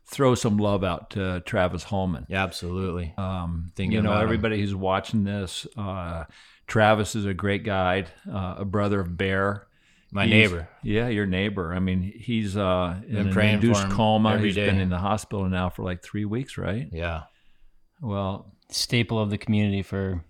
throw 0.05 0.35
some 0.35 0.57
love 0.57 0.83
out 0.83 1.09
to 1.11 1.41
Travis 1.41 1.83
Holman. 1.83 2.25
Yeah, 2.29 2.43
absolutely. 2.43 3.13
Um, 3.17 3.71
Thinking 3.75 3.93
you 3.93 4.01
know, 4.01 4.11
about 4.11 4.21
him. 4.21 4.25
everybody 4.25 4.59
who's 4.59 4.75
watching 4.75 5.23
this, 5.23 5.65
uh, 5.77 6.25
Travis 6.71 7.15
is 7.17 7.25
a 7.25 7.33
great 7.33 7.65
guide, 7.65 8.07
uh, 8.31 8.55
a 8.59 8.63
brother 8.65 9.01
of 9.01 9.17
Bear. 9.17 9.67
My 10.09 10.25
He's- 10.25 10.49
neighbor. 10.51 10.69
Yeah, 10.83 11.09
your 11.09 11.25
neighbor. 11.25 11.73
I 11.73 11.79
mean, 11.79 12.01
he's 12.01 12.55
uh, 12.55 13.01
in 13.09 13.17
an 13.27 13.37
induced 13.37 13.89
coma. 13.89 14.35
every 14.35 14.47
He's 14.47 14.55
day. 14.55 14.67
been 14.67 14.79
in 14.79 14.89
the 14.89 14.97
hospital 14.97 15.49
now 15.49 15.69
for 15.69 15.83
like 15.83 16.01
three 16.01 16.23
weeks, 16.23 16.57
right? 16.57 16.87
Yeah, 16.93 17.23
Well, 18.01 18.53
Staple 18.69 19.19
of 19.19 19.29
the 19.29 19.37
community 19.37 19.83
for 19.83 20.23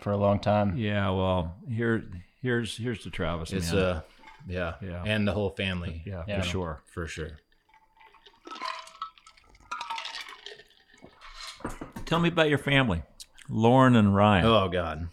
for 0.00 0.10
a 0.12 0.16
long 0.16 0.40
time. 0.40 0.78
yeah. 0.78 1.10
Well, 1.10 1.56
here, 1.68 2.02
here's 2.40 2.74
here's 2.78 3.02
to 3.02 3.10
Travis. 3.10 3.52
it's 3.52 3.70
man. 3.70 3.82
uh, 3.82 4.00
yeah, 4.46 4.74
Yeah. 4.80 5.02
and 5.04 5.28
the 5.28 5.32
whole 5.32 5.50
family. 5.50 6.02
yeah, 6.06 6.24
Yeah. 6.26 6.40
for 6.40 6.46
sure. 6.48 6.82
for 6.86 7.06
sure. 7.06 7.32
Tell 12.06 12.20
me 12.20 12.28
about 12.30 12.48
your 12.48 12.56
family, 12.58 13.02
Lauren 13.50 13.96
and 13.96 14.14
Ryan. 14.14 14.46
Oh 14.46 14.68
God, 14.70 15.08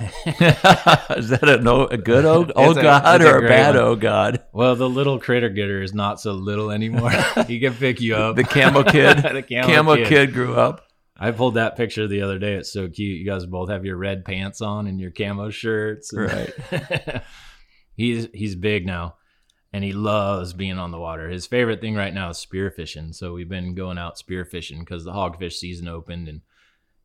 is 0.00 1.28
that 1.28 1.40
a, 1.48 1.58
no, 1.62 1.86
a 1.86 1.96
good 1.96 2.24
oh, 2.24 2.50
oh 2.56 2.70
a- 2.72 2.74
God 2.82 3.20
it's 3.20 3.24
a 3.24 3.32
or 3.32 3.36
a 3.36 3.40
great 3.40 3.48
bad 3.48 3.74
one. 3.74 3.84
oh 3.84 3.96
God? 3.96 4.42
well, 4.52 4.74
the 4.76 4.88
little 4.88 5.18
critter 5.18 5.48
getter 5.48 5.82
is 5.82 5.94
not 5.94 6.20
so 6.20 6.32
little 6.32 6.70
anymore. 6.70 7.10
he 7.46 7.60
can 7.60 7.74
pick 7.74 8.00
you 8.00 8.16
up. 8.16 8.36
The 8.36 8.44
camo 8.44 8.82
kid, 8.90 9.18
the 9.18 9.42
camo, 9.42 9.66
camo 9.66 9.96
kid. 9.96 10.08
kid 10.08 10.32
grew 10.32 10.54
up. 10.54 10.86
I 11.16 11.30
pulled 11.30 11.54
that 11.54 11.76
picture 11.76 12.08
the 12.08 12.22
other 12.22 12.38
day. 12.40 12.54
It's 12.54 12.72
so 12.72 12.88
cute. 12.88 13.18
You 13.20 13.24
guys 13.24 13.46
both 13.46 13.70
have 13.70 13.84
your 13.84 13.96
red 13.96 14.24
pants 14.24 14.60
on 14.60 14.86
and 14.88 15.00
your 15.00 15.12
camo 15.12 15.50
shirts. 15.50 16.12
and- 16.12 16.30
Right. 16.72 17.22
he's 17.96 18.28
he's 18.34 18.56
big 18.56 18.84
now, 18.86 19.14
and 19.72 19.84
he 19.84 19.92
loves 19.92 20.52
being 20.52 20.78
on 20.78 20.90
the 20.90 20.98
water. 20.98 21.28
His 21.28 21.46
favorite 21.46 21.80
thing 21.80 21.94
right 21.94 22.12
now 22.12 22.30
is 22.30 22.44
spearfishing. 22.44 23.14
So 23.14 23.32
we've 23.32 23.48
been 23.48 23.74
going 23.74 23.98
out 23.98 24.16
spearfishing 24.18 24.80
because 24.80 25.04
the 25.04 25.12
hogfish 25.12 25.52
season 25.54 25.86
opened, 25.88 26.28
and 26.28 26.40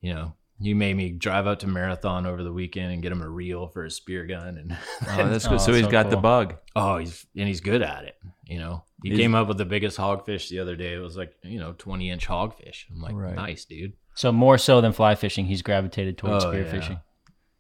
you 0.01 0.13
know, 0.13 0.33
you 0.59 0.75
made 0.75 0.95
me 0.95 1.11
drive 1.11 1.47
out 1.47 1.61
to 1.61 1.67
Marathon 1.67 2.25
over 2.25 2.43
the 2.43 2.51
weekend 2.51 2.91
and 2.91 3.01
get 3.01 3.11
him 3.11 3.21
a 3.21 3.29
reel 3.29 3.67
for 3.67 3.83
his 3.83 3.95
spear 3.95 4.25
gun, 4.25 4.57
and 4.57 4.77
Oh, 5.07 5.27
that's 5.29 5.47
good. 5.47 5.55
Oh, 5.55 5.57
so 5.57 5.73
he's 5.73 5.85
so 5.85 5.91
got 5.91 6.09
the 6.09 6.17
bug. 6.17 6.55
oh, 6.75 6.97
he's 6.97 7.25
and 7.35 7.47
he's 7.47 7.61
good 7.61 7.81
at 7.81 8.03
it. 8.03 8.15
You 8.45 8.59
know, 8.59 8.83
he 9.03 9.09
He's- 9.09 9.19
came 9.21 9.35
up 9.35 9.47
with 9.47 9.57
the 9.57 9.65
biggest 9.65 9.97
hogfish 9.97 10.49
the 10.49 10.59
other 10.59 10.75
day. 10.75 10.93
It 10.93 10.99
was 10.99 11.15
like 11.15 11.33
you 11.43 11.59
know, 11.59 11.73
twenty 11.77 12.09
inch 12.09 12.27
hogfish. 12.27 12.85
I'm 12.91 13.01
like, 13.01 13.15
Right. 13.15 13.35
nice, 13.35 13.65
dude. 13.65 13.93
So 14.15 14.31
more 14.31 14.57
so 14.57 14.81
than 14.81 14.91
fly 14.91 15.15
fishing, 15.15 15.45
he's 15.45 15.61
gravitated 15.61 16.17
towards 16.17 16.43
Oh, 16.43 16.49
spear 16.51 16.65
yeah. 16.65 16.71
fishing. 16.71 16.99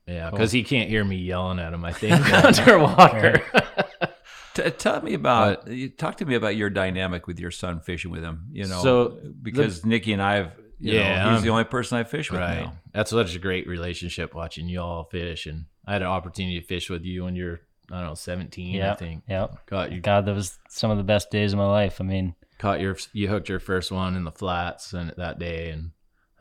Yeah, 0.07 0.29
Cool. 0.29 0.31
because 0.39 0.51
he 0.51 0.63
can't 0.63 0.89
hear 0.89 1.05
me 1.05 1.17
yelling 1.17 1.59
at 1.59 1.71
him. 1.73 1.85
I 1.85 1.93
think 1.93 2.15
underwater. 2.33 3.41
T- 4.55 4.69
tell 4.71 5.01
me 5.03 5.13
about 5.13 5.67
you 5.67 5.89
talk 5.89 6.17
to 6.17 6.25
me 6.25 6.33
about 6.35 6.55
your 6.55 6.69
dynamic 6.71 7.27
with 7.27 7.39
your 7.39 7.51
son 7.51 7.79
fishing 7.81 8.09
with 8.11 8.23
him. 8.23 8.47
You 8.51 8.65
know, 8.67 8.81
So, 8.81 9.19
because 9.41 9.85
Nikki 9.85 10.11
and 10.11 10.21
I 10.21 10.35
have, 10.37 10.51
you 10.79 10.93
Yeah, 10.93 11.23
know, 11.23 11.29
he's 11.31 11.37
um, 11.39 11.43
the 11.43 11.49
only 11.49 11.63
person 11.65 11.97
I 11.97 12.03
fish 12.03 12.31
with 12.31 12.39
right. 12.39 12.63
now. 12.65 12.73
That's 12.93 13.11
such 13.11 13.35
a 13.35 13.39
great 13.39 13.67
relationship 13.67 14.33
watching 14.33 14.67
y'all 14.69 15.03
fish, 15.05 15.45
and 15.45 15.65
I 15.85 15.93
had 15.93 16.01
an 16.01 16.07
opportunity 16.07 16.59
to 16.59 16.65
fish 16.65 16.89
with 16.89 17.03
you 17.03 17.23
when 17.25 17.35
you're 17.35 17.61
I 17.91 17.97
don't 17.99 18.07
know 18.09 18.13
seventeen. 18.15 18.75
I 18.75 18.77
Yeah, 18.77 18.95
think. 18.95 19.23
yeah. 19.27 19.47
Caught 19.65 19.91
you. 19.91 20.01
God, 20.01 20.25
that 20.25 20.35
was 20.35 20.57
some 20.69 20.91
of 20.91 20.97
the 20.97 21.03
best 21.03 21.31
days 21.31 21.53
of 21.53 21.57
my 21.59 21.65
life. 21.65 21.99
I 21.99 22.03
mean, 22.03 22.35
Caught 22.59 22.81
your. 22.81 22.97
You 23.13 23.27
hooked 23.29 23.49
your 23.49 23.59
first 23.59 23.91
one 23.91 24.15
in 24.15 24.23
the 24.25 24.31
flats 24.31 24.93
and 24.93 25.13
that 25.17 25.39
day, 25.39 25.69
and 25.71 25.91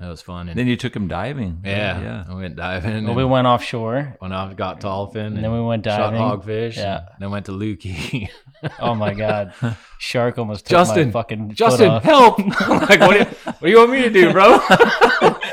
that 0.00 0.08
was 0.08 0.22
fun. 0.22 0.48
And 0.48 0.56
Then 0.58 0.66
you 0.68 0.76
took 0.76 0.94
him 0.94 1.08
diving. 1.08 1.60
yeah, 1.64 2.00
yeah. 2.00 2.24
I 2.28 2.34
went 2.34 2.54
diving. 2.56 3.04
well, 3.06 3.14
we 3.16 3.24
went 3.24 3.46
offshore. 3.46 4.16
Went 4.20 4.32
off, 4.32 4.54
got 4.56 4.78
dolphin, 4.80 5.34
And 5.34 5.44
then 5.44 5.52
we 5.52 5.60
went 5.60 5.84
shot 5.84 6.12
diving. 6.12 6.20
hogfish. 6.20 6.76
Yeah. 6.76 6.98
and 6.98 7.16
then 7.20 7.30
went 7.30 7.46
to 7.46 7.52
Looe 7.52 7.76
Key. 7.76 8.30
Oh 8.80 8.92
my 8.96 9.14
God, 9.14 9.54
shark 10.00 10.36
almost 10.36 10.64
took 10.66 10.70
Justin, 10.70 11.06
my 11.08 11.12
fucking 11.12 11.46
foot 11.50 11.56
Justin, 11.56 11.90
off. 11.90 12.02
help! 12.02 12.40
I'm 12.62 12.80
like, 12.88 12.98
what 12.98 13.12
do, 13.12 13.18
you, 13.20 13.24
what 13.24 13.60
do 13.62 13.70
you 13.70 13.78
want 13.78 13.90
me 13.92 14.02
to 14.02 14.10
do, 14.10 14.32
bro? 14.32 14.58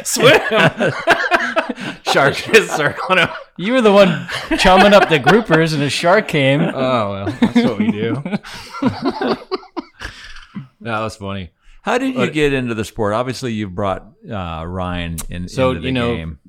Swim! 0.03 0.41
Shark 2.11 2.49
is 2.55 2.67
circling 2.71 3.19
him. 3.19 3.29
You 3.57 3.73
were 3.73 3.81
the 3.81 3.91
one 3.93 4.27
chumming 4.57 4.93
up 4.95 5.07
the 5.09 5.19
groupers, 5.19 5.75
and 5.75 5.83
a 5.83 5.89
shark 5.91 6.27
came. 6.27 6.61
Oh 6.61 6.71
well, 7.11 7.25
that's 7.41 7.55
what 7.57 7.77
we 7.77 7.91
do. 7.91 8.15
that 10.81 10.99
was 11.01 11.15
funny. 11.15 11.51
How 11.85 11.99
did 11.99 12.15
you 12.15 12.31
get 12.31 12.51
into 12.51 12.73
the 12.73 12.83
sport? 12.83 13.13
Obviously, 13.13 13.53
you've 13.53 13.75
brought 13.75 14.11
uh, 14.27 14.65
Ryan 14.65 15.17
in, 15.29 15.47
So 15.47 15.69
into 15.69 15.81
the 15.81 15.85
you 15.85 15.93
know, 15.93 16.15
game. 16.15 16.39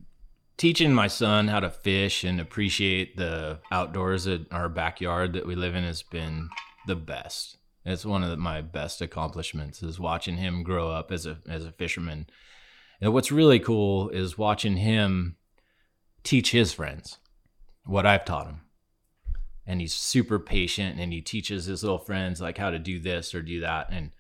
teaching 0.57 0.95
my 0.95 1.09
son 1.09 1.49
how 1.49 1.61
to 1.61 1.69
fish 1.69 2.25
and 2.25 2.41
appreciate 2.41 3.19
the 3.19 3.61
outdoors 3.71 4.27
at 4.27 4.41
our 4.51 4.71
backyard 4.71 5.35
that 5.35 5.47
we 5.47 5.55
live 5.55 5.75
in 5.75 5.85
has 5.85 6.03
been 6.03 6.49
the 6.87 6.97
best. 6.97 7.59
It's 7.85 8.07
one 8.07 8.23
of 8.23 8.31
the, 8.31 8.39
my 8.39 8.63
best 8.63 9.03
accomplishments 9.03 9.83
is 9.83 10.01
watching 10.01 10.39
him 10.39 10.63
grow 10.63 10.91
up 10.91 11.13
as 11.13 11.27
a 11.27 11.37
as 11.47 11.67
a 11.67 11.73
fisherman. 11.73 12.29
And 13.03 13.13
what's 13.13 13.31
really 13.31 13.61
cool 13.61 14.09
is 14.09 14.39
watching 14.39 14.79
him 14.79 15.37
teach 16.25 16.51
his 16.51 16.73
friends 16.73 17.19
what 17.85 18.07
I've 18.07 18.25
taught 18.25 18.47
him. 18.47 18.63
And 19.67 19.83
he's 19.83 19.93
super 19.93 20.39
patient 20.39 20.99
and 20.99 21.13
he 21.13 21.21
teaches 21.21 21.67
his 21.67 21.83
little 21.83 21.99
friends 21.99 22.41
like 22.41 22.57
how 22.57 22.71
to 22.71 22.79
do 22.79 22.99
this 22.99 23.35
or 23.35 23.43
do 23.43 23.61
that 23.61 23.89
and 23.93 24.13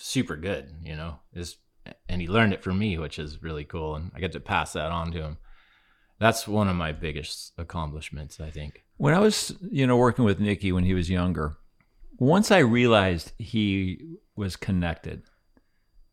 super 0.00 0.36
good, 0.36 0.74
you 0.82 0.96
know. 0.96 1.18
Is 1.34 1.56
and 2.08 2.20
he 2.20 2.28
learned 2.28 2.52
it 2.52 2.62
from 2.62 2.78
me, 2.78 2.98
which 2.98 3.18
is 3.18 3.42
really 3.42 3.64
cool 3.64 3.96
and 3.96 4.10
I 4.14 4.20
get 4.20 4.32
to 4.32 4.40
pass 4.40 4.74
that 4.74 4.92
on 4.92 5.12
to 5.12 5.22
him. 5.22 5.38
That's 6.18 6.46
one 6.46 6.68
of 6.68 6.76
my 6.76 6.92
biggest 6.92 7.52
accomplishments, 7.56 8.38
I 8.40 8.50
think. 8.50 8.84
When 8.98 9.14
I 9.14 9.18
was, 9.18 9.54
you 9.70 9.86
know, 9.86 9.96
working 9.96 10.24
with 10.26 10.38
Nicky 10.38 10.70
when 10.72 10.84
he 10.84 10.92
was 10.92 11.08
younger, 11.08 11.56
once 12.18 12.50
I 12.50 12.58
realized 12.58 13.32
he 13.38 14.16
was 14.36 14.56
connected. 14.56 15.22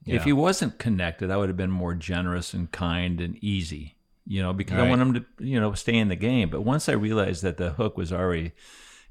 Yeah. 0.05 0.15
If 0.15 0.23
he 0.23 0.31
wasn't 0.31 0.79
connected, 0.79 1.29
I 1.29 1.35
would 1.35 1.49
have 1.49 1.57
been 1.57 1.69
more 1.71 1.93
generous 1.93 2.53
and 2.53 2.71
kind 2.71 3.19
and 3.19 3.37
easy, 3.43 3.97
you 4.25 4.41
know, 4.41 4.53
because 4.53 4.79
I 4.79 4.87
want 4.87 5.01
him 5.01 5.13
to, 5.15 5.25
you 5.39 5.59
know, 5.59 5.73
stay 5.73 5.97
in 5.97 6.07
the 6.07 6.15
game. 6.15 6.49
But 6.49 6.61
once 6.61 6.87
I 6.87 6.93
realized 6.93 7.43
that 7.43 7.57
the 7.57 7.71
hook 7.71 7.97
was 7.97 8.13
already 8.13 8.53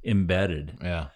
embedded, 0.03 0.79
Yeah. 0.83 1.09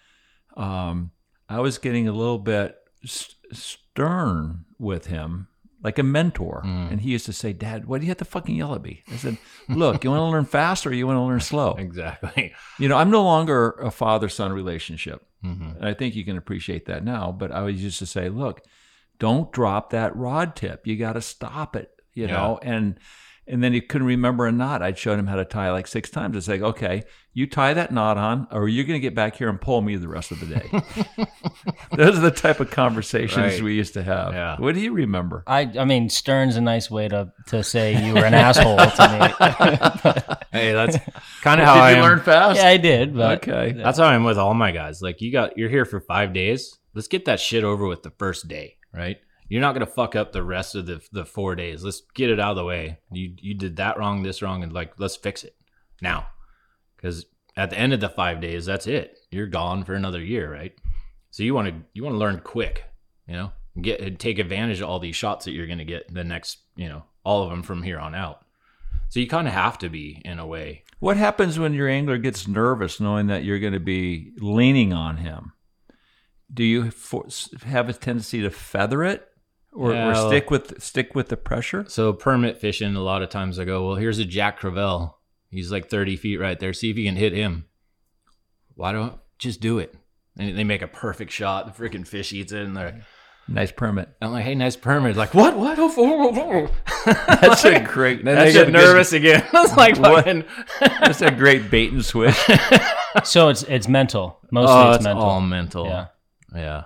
um, 0.55 1.13
I 1.49 1.61
was 1.61 1.79
getting 1.79 2.07
a 2.09 2.13
little 2.13 2.39
bit 2.39 2.77
st- 3.05 3.37
stern 3.57 4.65
with 4.79 5.07
him, 5.07 5.49
like 5.83 5.99
a 5.99 6.03
mentor. 6.03 6.63
Mm. 6.65 6.93
And 6.93 7.01
he 7.01 7.11
used 7.11 7.27
to 7.27 7.33
say, 7.33 7.53
Dad, 7.53 7.87
why 7.87 7.99
do 7.99 8.05
you 8.05 8.11
have 8.11 8.19
to 8.19 8.25
fucking 8.25 8.55
yell 8.57 8.75
at 8.75 8.83
me? 8.83 9.03
I 9.13 9.17
said, 9.17 9.39
Look, 9.69 10.05
you 10.05 10.11
want 10.11 10.21
to 10.21 10.25
learn 10.25 10.45
fast 10.45 10.87
or 10.87 10.93
you 10.95 11.07
want 11.07 11.17
to 11.17 11.23
learn 11.23 11.41
slow? 11.41 11.75
Exactly. 11.79 12.55
You 12.79 12.89
know, 12.89 12.97
I'm 12.97 13.11
no 13.11 13.23
longer 13.23 13.71
a 13.73 13.91
father 13.91 14.29
son 14.29 14.53
relationship. 14.53 15.25
Mhm. 15.45 15.77
And 15.77 15.85
I 15.87 15.95
think 15.95 16.15
you 16.15 16.25
can 16.25 16.37
appreciate 16.37 16.87
that 16.87 17.05
now. 17.05 17.33
But 17.33 17.51
I 17.53 17.63
was 17.63 17.83
used 17.83 17.99
to 18.01 18.07
say, 18.07 18.29
Look, 18.29 18.63
don't 19.19 19.51
drop 19.53 19.91
that 19.91 20.15
rod 20.17 20.55
tip. 20.57 20.87
You 20.87 20.97
got 20.97 21.15
to 21.15 21.21
stop 21.23 21.77
it, 21.77 21.91
you 22.15 22.27
Yeah. 22.27 22.33
know? 22.33 22.59
And 22.63 22.99
and 23.47 23.63
then 23.65 23.73
he 23.73 23.81
couldn't 23.81 24.07
remember 24.07 24.47
a 24.47 24.53
knot. 24.53 24.83
I'd 24.83 24.99
showed 24.99 25.19
him 25.19 25.27
how 25.27 25.37
to 25.37 25.45
tie 25.45 25.71
like 25.73 25.87
six 25.87 26.09
times. 26.11 26.37
I'd 26.37 26.45
say, 26.45 26.61
okay, 26.61 27.03
you 27.33 27.47
tie 27.49 27.75
that 27.75 27.93
knot 27.93 28.17
on, 28.19 28.47
or 28.53 28.69
you're 28.69 28.85
going 28.85 28.97
to 28.99 29.01
get 29.03 29.15
back 29.15 29.37
here 29.37 29.49
and 29.49 29.61
pull 29.61 29.81
me 29.83 29.97
the 29.97 30.09
rest 30.09 30.31
of 30.33 30.41
the 30.41 30.47
day. 30.47 31.27
Those 31.97 32.19
are 32.19 32.23
the 32.23 32.31
type 32.31 32.61
of 32.61 32.71
conversations 32.71 33.55
Right. 33.55 33.63
we 33.63 33.75
used 33.75 33.95
to 33.95 34.03
have. 34.03 34.33
Yeah. 34.33 34.57
What 34.59 34.75
do 34.75 34.81
you 34.81 34.93
remember? 34.93 35.43
I, 35.47 35.63
I 35.79 35.85
mean, 35.85 36.09
stern's 36.09 36.57
a 36.57 36.61
nice 36.61 36.91
way 36.91 37.09
to, 37.09 37.33
to 37.49 37.63
say 37.65 38.05
you 38.05 38.15
were 38.15 38.25
an 38.25 38.35
asshole 38.35 38.77
to 38.77 39.19
me. 39.19 40.25
Hey, 40.53 40.73
that's 40.73 40.97
kind 41.43 41.61
of 41.61 41.67
how 41.69 41.75
Did 41.75 41.81
I 41.83 41.91
you 41.93 41.97
am. 41.99 42.03
learn 42.03 42.21
fast? 42.21 42.57
yeah, 42.59 42.67
I 42.67 42.77
did, 42.77 43.15
but 43.15 43.49
okay. 43.49 43.73
That's 43.73 43.99
how 43.99 44.07
I'm 44.07 44.25
with 44.25 44.37
all 44.37 44.53
my 44.53 44.73
guys. 44.73 45.01
Like 45.01 45.21
you 45.21 45.31
got, 45.31 45.57
you're 45.57 45.69
here 45.71 45.85
for 45.85 46.01
five 46.01 46.33
days. 46.33 46.77
Let's 46.93 47.07
get 47.07 47.27
that 47.27 47.39
shit 47.39 47.63
over 47.63 47.87
with 47.87 48.03
the 48.03 48.11
first 48.19 48.49
day, 48.49 48.77
right? 48.93 49.19
You're 49.51 49.61
not 49.61 49.75
gonna 49.75 49.85
fuck 49.85 50.17
up 50.17 50.33
the 50.33 50.43
rest 50.43 50.75
of 50.75 50.87
the 50.87 51.07
the 51.13 51.27
four 51.27 51.55
days. 51.55 51.85
Let's 51.85 52.01
get 52.15 52.31
it 52.31 52.41
out 52.41 52.53
of 52.53 52.57
the 52.57 52.65
way. 52.65 53.01
You 53.13 53.35
you 53.39 53.53
did 53.55 53.77
that 53.77 53.99
wrong, 53.99 54.23
this 54.23 54.41
wrong, 54.41 54.63
and 54.63 54.73
like 54.73 54.99
let's 54.99 55.17
fix 55.17 55.45
it 55.45 55.55
now. 56.01 56.29
Because 56.97 57.27
at 57.57 57.71
the 57.71 57.79
end 57.79 57.93
of 57.93 58.01
the 58.01 58.09
five 58.09 58.41
days, 58.41 58.65
that's 58.65 58.87
it. 58.87 59.19
You're 59.31 59.47
gone 59.47 59.85
for 59.85 59.95
another 59.95 60.23
year, 60.23 60.51
right? 60.51 60.73
So 61.31 61.43
you 61.43 61.53
want 61.53 61.69
to 61.69 61.75
you 61.93 62.03
want 62.03 62.15
to 62.15 62.19
learn 62.19 62.41
quick, 62.41 62.85
you 63.27 63.35
know, 63.35 63.53
get 63.83 64.19
take 64.19 64.39
advantage 64.39 64.81
of 64.81 64.89
all 64.89 65.01
these 65.01 65.17
shots 65.17 65.45
that 65.45 65.53
you're 65.53 65.67
gonna 65.67 65.85
get 65.85 66.13
the 66.15 66.25
next, 66.25 66.59
you 66.77 66.89
know, 66.89 67.03
all 67.25 67.43
of 67.43 67.51
them 67.51 67.63
from 67.63 67.83
here 67.83 67.99
on 67.99 68.15
out. 68.15 68.45
So 69.11 69.19
you 69.19 69.27
kind 69.27 69.49
of 69.49 69.55
have 69.55 69.77
to 69.79 69.89
be 69.89 70.23
in 70.25 70.39
a 70.39 70.47
way. 70.47 70.85
What 71.01 71.17
happens 71.17 71.59
when 71.59 71.75
your 71.75 71.89
angler 71.89 72.17
gets 72.17 72.47
nervous 72.47 73.01
knowing 73.01 73.27
that 73.27 73.43
you're 73.43 73.59
going 73.59 73.73
to 73.73 73.81
be 73.81 74.33
leaning 74.39 74.93
on 74.93 75.17
him? 75.17 75.53
Do 76.53 76.63
you 76.63 76.93
have 77.65 77.89
a 77.89 77.93
tendency 77.93 78.43
to 78.43 78.51
feather 78.51 79.03
it, 79.03 79.29
or, 79.73 79.93
Yeah, 79.93 80.09
or 80.09 80.13
well- 80.13 80.29
stick 80.29 80.51
with 80.51 80.83
stick 80.83 81.15
with 81.15 81.29
the 81.29 81.37
pressure? 81.37 81.85
So 81.89 82.13
permit 82.13 82.59
fishing, 82.59 82.95
a 82.97 83.01
lot 83.03 83.23
of 83.23 83.29
times 83.31 83.59
I 83.59 83.65
go, 83.65 83.87
well, 83.87 83.97
here's 83.97 84.19
a 84.19 84.25
Jack 84.25 84.61
Crevalle. 84.61 85.15
He's 85.51 85.73
like 85.73 85.89
30 85.91 86.17
feet 86.17 86.37
right 86.39 86.59
there. 86.59 86.73
See 86.73 86.91
if 86.91 86.97
you 86.97 87.05
can 87.05 87.17
hit 87.17 87.33
him. 87.33 87.65
Why 88.75 88.93
don't 88.93 89.19
just 89.39 89.61
do 89.61 89.79
it? 89.79 89.95
And 90.39 90.57
they 90.57 90.65
make 90.65 90.83
a 90.83 90.87
perfect 90.87 91.33
shot. 91.33 91.67
The 91.67 91.83
freaking 91.89 92.07
fish 92.07 92.33
eats 92.33 92.53
it, 92.53 92.63
and 92.63 92.77
they're. 92.77 93.03
Nice 93.49 93.73
permit. 93.73 94.09
I'm 94.23 94.31
like, 94.31 94.45
hey, 94.45 94.55
nice 94.55 94.77
permit. 94.77 95.17
Like, 95.17 95.35
what? 95.35 95.57
What? 95.57 95.77
Oh, 95.77 95.93
oh, 95.97 96.33
oh, 96.37 96.71
oh. 97.07 97.13
That's 97.41 97.65
a 97.65 97.81
great. 97.81 98.25
Then 98.25 98.37
that's 98.37 98.55
they 98.55 98.61
a 98.61 98.65
get 98.65 98.73
good- 98.73 98.81
nervous 98.81 99.13
again. 99.21 99.45
I 99.53 99.61
was 99.63 99.77
like, 99.77 99.99
What? 99.99 100.25
fucking. 100.25 100.45
That's 101.01 101.21
a 101.21 101.33
great 101.33 101.69
bait 101.69 101.91
and 101.93 102.05
switch. 102.05 102.37
so 103.25 103.49
it's 103.49 103.65
it's 103.65 103.89
mental. 103.89 104.39
Mostly 104.53 104.73
oh, 104.73 104.89
it's, 104.91 104.97
it's 104.99 105.05
mental. 105.05 105.25
all 105.25 105.41
mental. 105.41 105.87
Yeah. 105.87 106.07
Yeah. 106.55 106.85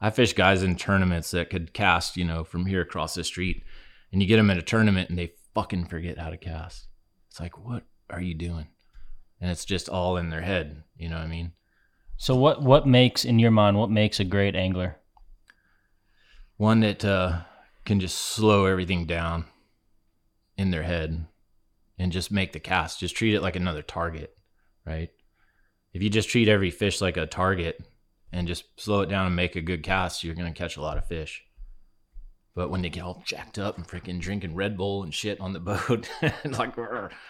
I 0.00 0.10
fish 0.10 0.32
guys 0.32 0.62
in 0.62 0.76
tournaments 0.76 1.30
that 1.32 1.50
could 1.50 1.74
cast, 1.74 2.16
you 2.16 2.24
know, 2.24 2.44
from 2.44 2.66
here 2.66 2.80
across 2.80 3.14
the 3.14 3.24
street. 3.24 3.62
And 4.12 4.22
you 4.22 4.26
get 4.26 4.36
them 4.36 4.50
at 4.50 4.58
a 4.58 4.62
tournament 4.62 5.10
and 5.10 5.18
they 5.18 5.34
fucking 5.54 5.86
forget 5.86 6.18
how 6.18 6.30
to 6.30 6.36
cast. 6.36 6.88
It's 7.28 7.38
like, 7.38 7.58
what 7.64 7.84
are 8.08 8.20
you 8.20 8.34
doing? 8.34 8.68
And 9.40 9.50
it's 9.50 9.64
just 9.64 9.88
all 9.88 10.16
in 10.16 10.30
their 10.30 10.40
head. 10.40 10.82
You 10.96 11.08
know 11.08 11.16
what 11.16 11.24
I 11.24 11.28
mean? 11.28 11.52
So 12.16 12.34
what 12.34 12.62
what 12.62 12.86
makes 12.86 13.24
in 13.24 13.38
your 13.38 13.50
mind 13.50 13.78
what 13.78 13.90
makes 13.90 14.20
a 14.20 14.24
great 14.24 14.54
angler? 14.54 14.96
One 16.56 16.80
that 16.80 17.02
uh, 17.04 17.40
can 17.86 18.00
just 18.00 18.18
slow 18.18 18.66
everything 18.66 19.06
down 19.06 19.46
in 20.58 20.70
their 20.70 20.82
head 20.82 21.26
and 21.98 22.12
just 22.12 22.30
make 22.30 22.52
the 22.52 22.60
cast. 22.60 23.00
Just 23.00 23.16
treat 23.16 23.34
it 23.34 23.40
like 23.40 23.56
another 23.56 23.80
target, 23.80 24.36
right? 24.84 25.08
If 25.94 26.02
you 26.02 26.10
just 26.10 26.28
treat 26.28 26.48
every 26.48 26.70
fish 26.70 27.00
like 27.00 27.16
a 27.16 27.26
target 27.26 27.80
and 28.32 28.46
just 28.48 28.64
slow 28.80 29.00
it 29.00 29.08
down 29.08 29.26
and 29.26 29.36
make 29.36 29.56
a 29.56 29.60
good 29.60 29.82
cast, 29.82 30.22
you're 30.24 30.34
going 30.34 30.52
to 30.52 30.58
catch 30.58 30.76
a 30.76 30.80
lot 30.82 30.96
of 30.98 31.06
fish. 31.06 31.42
But 32.54 32.68
when 32.70 32.82
they 32.82 32.88
get 32.88 33.04
all 33.04 33.22
jacked 33.24 33.58
up 33.58 33.78
and 33.78 33.86
freaking 33.86 34.20
drinking 34.20 34.54
Red 34.56 34.76
Bull 34.76 35.02
and 35.04 35.14
shit 35.14 35.40
on 35.40 35.52
the 35.52 35.60
boat, 35.60 36.10
and 36.20 36.56
like, 36.58 36.74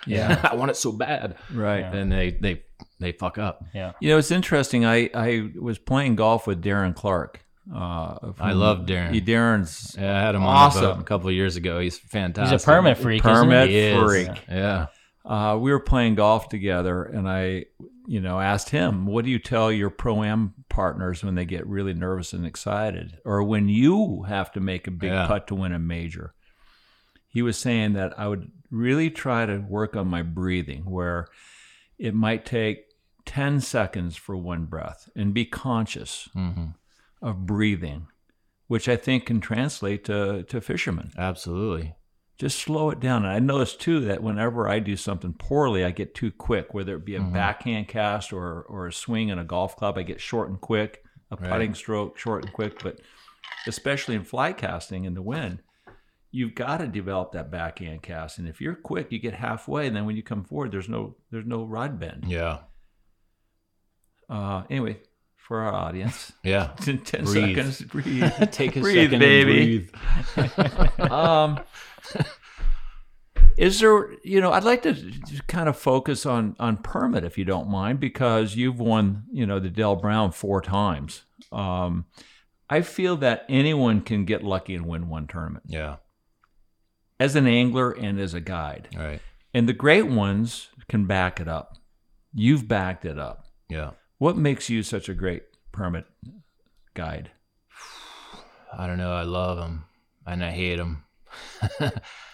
Yeah. 0.07 0.40
I 0.50 0.54
want 0.54 0.71
it 0.71 0.76
so 0.76 0.92
bad, 0.92 1.37
right. 1.52 1.85
And 1.85 2.11
they 2.11 2.30
they 2.40 2.62
they 2.99 3.12
fuck 3.12 3.37
up. 3.38 3.64
Yeah. 3.75 3.92
You 4.00 4.09
know, 4.11 4.19
it's 4.19 4.30
interesting. 4.30 4.85
I, 4.87 5.11
I 5.14 5.50
was 5.61 5.78
playing 5.78 6.16
golf 6.16 6.47
with 6.47 6.62
Darren 6.62 6.95
Clarke. 6.95 7.45
Uh, 7.73 8.33
I 8.40 8.52
love 8.52 8.80
Darren. 8.80 9.12
He, 9.12 9.21
Darren's 9.21 9.95
Yeah, 9.97 10.19
I 10.19 10.21
had 10.23 10.35
him 10.35 10.42
on 10.42 10.47
the 10.49 10.50
awesome. 10.59 10.83
boat 10.83 11.00
a 11.00 11.04
couple 11.04 11.28
of 11.28 11.35
years 11.35 11.57
ago. 11.57 11.78
He's 11.78 11.99
fantastic. 11.99 12.52
He's 12.54 12.62
a 12.62 12.66
permit 12.66 12.97
freak, 12.99 13.21
isn't 13.25 13.30
he? 13.30 13.40
Permit 13.42 13.69
He 13.69 13.76
is. 13.78 14.02
freak. 14.02 14.30
Yeah. 14.49 14.87
Uh, 15.25 15.57
we 15.61 15.71
were 15.71 15.78
playing 15.80 16.14
golf 16.14 16.49
together, 16.49 17.04
and 17.04 17.28
I, 17.28 17.66
you 18.11 18.21
know, 18.21 18.40
asked 18.40 18.71
him, 18.71 19.07
"What 19.07 19.25
do 19.25 19.31
you 19.31 19.38
tell 19.38 19.71
your 19.71 19.88
pro 19.88 20.25
am 20.25 20.52
partners 20.69 21.23
when 21.23 21.37
they 21.37 21.45
get 21.45 21.64
really 21.69 21.95
nervous 21.95 22.33
and 22.33 22.45
excited, 22.45 23.19
or 23.25 23.45
when 23.45 23.69
you 23.69 24.23
have 24.25 24.50
to 24.52 24.61
make 24.61 24.88
a 24.88 24.90
big 24.90 25.12
Yeah. 25.12 25.29
putt 25.29 25.47
to 25.47 25.55
win 25.55 25.71
a 25.73 25.79
major?" 25.79 26.35
He 27.29 27.40
was 27.40 27.57
saying 27.57 27.93
that 27.93 28.19
I 28.19 28.26
would 28.26 28.50
really 28.69 29.11
try 29.11 29.47
to 29.47 29.59
work 29.59 29.95
on 29.95 30.09
my 30.09 30.23
breathing, 30.23 30.90
where 30.90 31.29
it 31.99 32.12
might 32.12 32.45
take 32.45 32.87
ten 33.25 33.61
seconds 33.61 34.17
for 34.17 34.37
one 34.37 34.64
breath, 34.64 35.09
and 35.14 35.33
be 35.33 35.45
conscious 35.45 36.29
Mhm. 36.35 36.75
of 37.23 37.47
breathing, 37.47 38.09
which 38.67 38.88
I 38.88 38.97
think 38.97 39.26
can 39.26 39.40
translate 39.40 40.02
to 40.07 40.43
to 40.43 40.61
fishermen 40.61 41.12
Absolutely. 41.17 41.95
Just 42.40 42.59
slow 42.59 42.88
it 42.90 42.99
down. 43.00 43.25
And 43.25 43.32
I 43.32 43.38
notice 43.38 43.76
too 43.76 44.00
that 44.06 44.23
whenever 44.23 44.66
I 44.66 44.78
do 44.80 44.97
something 44.97 45.35
poorly, 45.35 45.85
I 45.85 45.90
get 45.90 46.14
too 46.14 46.32
quick, 46.32 46.73
whether 46.75 46.97
it 46.97 47.04
be 47.04 47.14
a 47.14 47.20
Mhm. 47.20 47.32
backhand 47.35 47.87
cast 47.88 48.32
or 48.32 48.62
or 48.62 48.87
a 48.87 48.92
swing 48.92 49.28
in 49.28 49.38
a 49.38 49.44
golf 49.44 49.76
club, 49.76 49.99
I 49.99 50.02
get 50.02 50.20
short 50.20 50.49
and 50.49 50.61
quick, 50.61 51.04
a 51.30 51.37
Right. 51.37 51.50
putting 51.50 51.75
stroke 51.75 52.16
short 52.18 52.44
and 52.44 52.52
quick. 52.54 52.82
But 52.82 53.00
especially 53.66 54.14
in 54.16 54.25
fly 54.25 54.52
casting 54.54 55.04
in 55.04 55.12
the 55.14 55.23
wind, 55.23 55.62
you've 56.30 56.54
got 56.54 56.78
to 56.78 56.87
develop 56.87 57.32
that 57.32 57.50
backhand 57.50 58.02
cast. 58.02 58.38
And 58.38 58.49
if 58.49 58.59
you're 58.61 58.75
quick, 58.75 59.12
you 59.12 59.18
get 59.18 59.35
halfway, 59.35 59.87
and 59.87 59.94
then 59.94 60.06
when 60.06 60.16
you 60.16 60.23
come 60.23 60.44
forward, 60.44 60.73
there's 60.73 60.88
no 60.88 61.16
there's 61.30 61.44
no 61.47 61.64
rod 61.64 62.00
bend. 62.00 62.25
Yeah. 62.26 62.61
Uh, 64.30 64.62
anyway, 64.70 65.00
for 65.50 65.62
our 65.62 65.75
audience, 65.75 66.33
Yeah. 66.45 66.71
in 66.87 66.99
ten 67.04 67.25
Breathe. 67.25 67.57
seconds, 67.57 67.83
breathe, 67.83 68.33
Take 68.52 68.76
a 68.76 68.80
breathe, 68.80 69.07
second 69.11 69.19
baby. 69.19 69.88
and 70.37 70.52
breathe. 70.54 71.00
um, 71.11 71.59
is 73.57 73.80
there, 73.80 74.12
you 74.23 74.40
know, 74.40 74.52
I'd 74.52 74.62
like 74.62 74.83
to 74.83 74.92
just 74.92 75.49
kind 75.49 75.69
of 75.69 75.76
focus 75.76 76.25
on 76.25 76.54
on 76.61 76.76
permit 76.76 77.25
if 77.25 77.37
you 77.37 77.45
don't 77.45 77.69
mind, 77.69 77.99
because 77.99 78.54
you've 78.54 78.78
won, 78.78 79.25
you 79.33 79.45
know, 79.45 79.59
the 79.59 79.71
Del 79.71 79.97
Brown 79.97 80.30
four 80.30 80.61
times. 80.62 81.23
Um, 81.50 82.04
I 82.69 82.83
feel 82.83 83.16
that 83.16 83.45
anyone 83.49 84.02
can 84.02 84.25
get 84.25 84.45
lucky 84.45 84.76
and 84.76 84.87
win 84.87 85.09
one 85.09 85.26
tournament 85.26 85.64
Yeah. 85.66 85.97
as 87.19 87.35
an 87.35 87.49
angler 87.49 87.90
and 87.90 88.21
as 88.21 88.35
a 88.35 88.40
guide, 88.40 88.88
All 88.97 89.02
right. 89.02 89.21
and 89.52 89.69
the 89.69 89.73
great 89.73 90.07
ones 90.07 90.69
can 90.88 91.07
back 91.07 91.40
it 91.40 91.49
up. 91.49 91.76
You've 92.33 92.69
backed 92.69 93.04
it 93.04 93.19
up. 93.19 93.47
Yeah. 93.69 93.90
What 94.20 94.36
makes 94.36 94.68
you 94.68 94.82
such 94.82 95.08
a 95.08 95.14
great 95.14 95.44
permit 95.72 96.04
guide? 96.92 97.30
I 98.70 98.86
don't 98.86 98.98
know. 98.98 99.14
I 99.14 99.22
love 99.22 99.56
them 99.56 99.86
and 100.26 100.44
I 100.44 100.50
hate 100.50 100.76
them. 100.76 101.04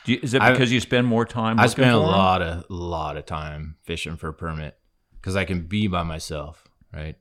Do 0.05 0.13
you, 0.13 0.19
is 0.21 0.35
it 0.35 0.43
I- 0.43 0.51
because 0.51 0.73
you 0.73 0.81
spend 0.81 1.07
more 1.07 1.25
time? 1.25 1.61
I 1.61 1.67
spend 1.69 1.93
a 1.93 1.99
lot 1.99 2.43
of 2.43 2.65
lot 2.69 3.17
of 3.17 3.25
time 3.25 3.77
fishing 3.85 4.17
for 4.17 4.27
a 4.31 4.35
permit 4.35 4.77
because 5.21 5.37
I 5.37 5.45
can 5.45 5.69
be 5.69 5.87
by 5.87 6.03
myself, 6.03 6.67
right? 6.93 7.15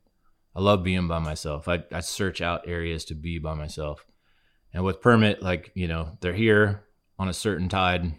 I 0.55 0.61
love 0.61 0.83
being 0.83 1.07
by 1.07 1.19
myself. 1.19 1.67
I, 1.67 1.83
I 1.91 1.99
search 1.99 2.41
out 2.41 2.67
areas 2.67 3.05
to 3.05 3.13
be 3.13 3.37
by 3.37 3.53
myself. 3.53 4.03
And 4.73 4.83
with 4.83 4.99
permit, 4.99 5.43
like, 5.43 5.71
you 5.75 5.87
know, 5.87 6.17
they're 6.21 6.33
here 6.33 6.85
on 7.19 7.29
a 7.29 7.33
certain 7.33 7.69
tide 7.69 8.13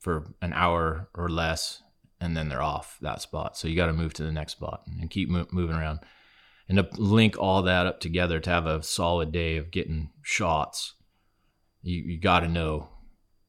for 0.00 0.34
an 0.42 0.52
hour 0.54 1.08
or 1.14 1.28
less, 1.28 1.83
and 2.24 2.36
then 2.36 2.48
they're 2.48 2.62
off 2.62 2.98
that 3.00 3.20
spot. 3.20 3.56
So 3.56 3.68
you 3.68 3.76
got 3.76 3.86
to 3.86 3.92
move 3.92 4.14
to 4.14 4.22
the 4.24 4.32
next 4.32 4.52
spot 4.52 4.82
and 5.00 5.10
keep 5.10 5.28
mo- 5.28 5.46
moving 5.52 5.76
around. 5.76 6.00
And 6.68 6.78
to 6.78 6.88
link 6.96 7.36
all 7.38 7.62
that 7.62 7.86
up 7.86 8.00
together 8.00 8.40
to 8.40 8.50
have 8.50 8.66
a 8.66 8.82
solid 8.82 9.30
day 9.32 9.56
of 9.58 9.70
getting 9.70 10.10
shots, 10.22 10.94
you, 11.82 12.02
you 12.02 12.18
got 12.18 12.40
to 12.40 12.48
know 12.48 12.88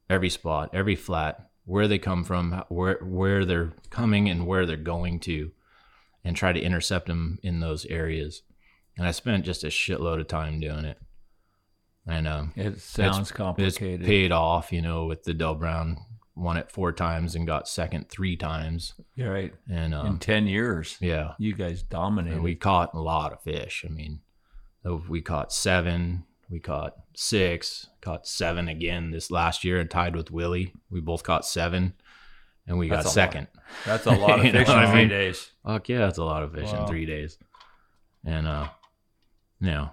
every 0.10 0.29
spot, 0.29 0.70
every 0.74 0.96
flat, 0.96 1.50
where 1.63 1.88
they 1.88 1.98
come 1.98 2.24
from, 2.24 2.63
where 2.70 3.00
where 3.01 3.44
they're 3.46 3.74
coming, 3.89 4.29
and 4.29 4.46
where 4.46 4.65
they're 4.65 4.75
going 4.77 5.20
to, 5.22 5.51
and 6.24 6.36
try 6.36 6.51
to 6.53 6.62
intercept 6.62 7.08
them 7.08 7.39
in 7.41 7.60
those 7.60 7.86
areas. 7.86 8.44
And 8.98 9.08
I 9.08 9.12
spent 9.12 9.46
just 9.46 9.63
a 9.63 9.67
shitload 9.67 10.20
of 10.20 10.27
time 10.27 10.60
doing 10.60 10.86
it. 10.86 11.00
And 12.08 12.27
um, 12.27 12.53
It 12.55 12.79
sounds 12.82 13.15
it's- 13.15 13.32
complicated. 13.32 14.01
It's 14.01 14.08
paid 14.08 14.32
off, 14.32 14.72
you 14.72 14.82
know, 14.82 15.05
with 15.05 15.23
the 15.23 15.34
Del 15.34 15.56
Brown 15.56 15.97
won 16.36 16.58
it 16.58 16.69
four 16.71 16.91
times 16.91 17.36
and 17.36 17.48
got 17.48 17.67
second 17.67 18.10
three 18.10 18.36
times. 18.36 18.93
You're 19.15 19.32
right. 19.34 19.54
And 19.71 19.93
um, 19.93 20.06
in 20.08 20.17
10 20.19 20.48
years, 20.48 20.98
yeah, 21.00 21.34
you 21.39 21.54
guys 21.54 21.82
dominated. 21.84 22.36
and 22.36 22.43
we 22.43 22.56
caught 22.56 22.93
a 22.93 23.00
lot 23.00 23.32
of 23.34 23.41
fish. 23.41 23.86
I 23.88 23.91
mean, 23.91 24.19
uh, 24.86 24.98
we 25.08 25.21
caught 25.21 25.54
seven, 25.54 26.26
we 26.50 26.60
caught 26.60 26.95
six, 27.15 27.88
caught 28.02 28.28
seven 28.28 28.67
again 28.67 29.12
this 29.12 29.32
last 29.32 29.63
year 29.63 29.80
and 29.80 29.89
tied 29.89 30.15
with 30.15 30.30
Willie. 30.32 30.74
We 30.89 31.00
both 31.00 31.24
caught 31.24 31.45
seven, 31.45 31.93
and 32.67 32.78
we 32.78 32.89
That's 32.89 33.04
got 33.04 33.06
a 33.06 33.08
lot. 33.08 33.13
second. 33.13 33.48
That's 33.86 34.06
a 34.06 34.12
lot 34.12 34.39
of 34.45 34.45
fish 34.52 34.67
in 34.69 34.76
I 34.76 34.91
three 34.91 35.00
mean? 35.02 35.10
days. 35.10 35.52
Fuck 35.65 35.89
yeah, 35.89 36.00
that's 36.00 36.17
a 36.17 36.24
lot 36.24 36.43
of 36.43 36.54
fish 36.54 36.71
Wow. 36.71 36.82
in 36.82 36.88
three 36.88 37.06
days. 37.06 37.38
And 38.26 38.45
uh, 38.48 38.67
you 39.62 39.67
know, 39.71 39.89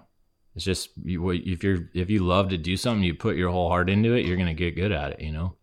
it's 0.55 0.65
just 0.65 0.89
you, 1.03 1.29
if 1.31 1.63
you're 1.63 1.89
if 1.93 2.09
you 2.09 2.19
love 2.25 2.49
to 2.49 2.57
do 2.57 2.75
something, 2.77 3.03
you 3.03 3.13
put 3.15 3.35
your 3.37 3.49
whole 3.51 3.69
heart 3.69 3.89
into 3.89 4.13
it, 4.13 4.25
you're 4.25 4.37
gonna 4.37 4.53
get 4.53 4.75
good 4.75 4.91
at 4.91 5.13
it. 5.13 5.21
You 5.21 5.31
know, 5.31 5.55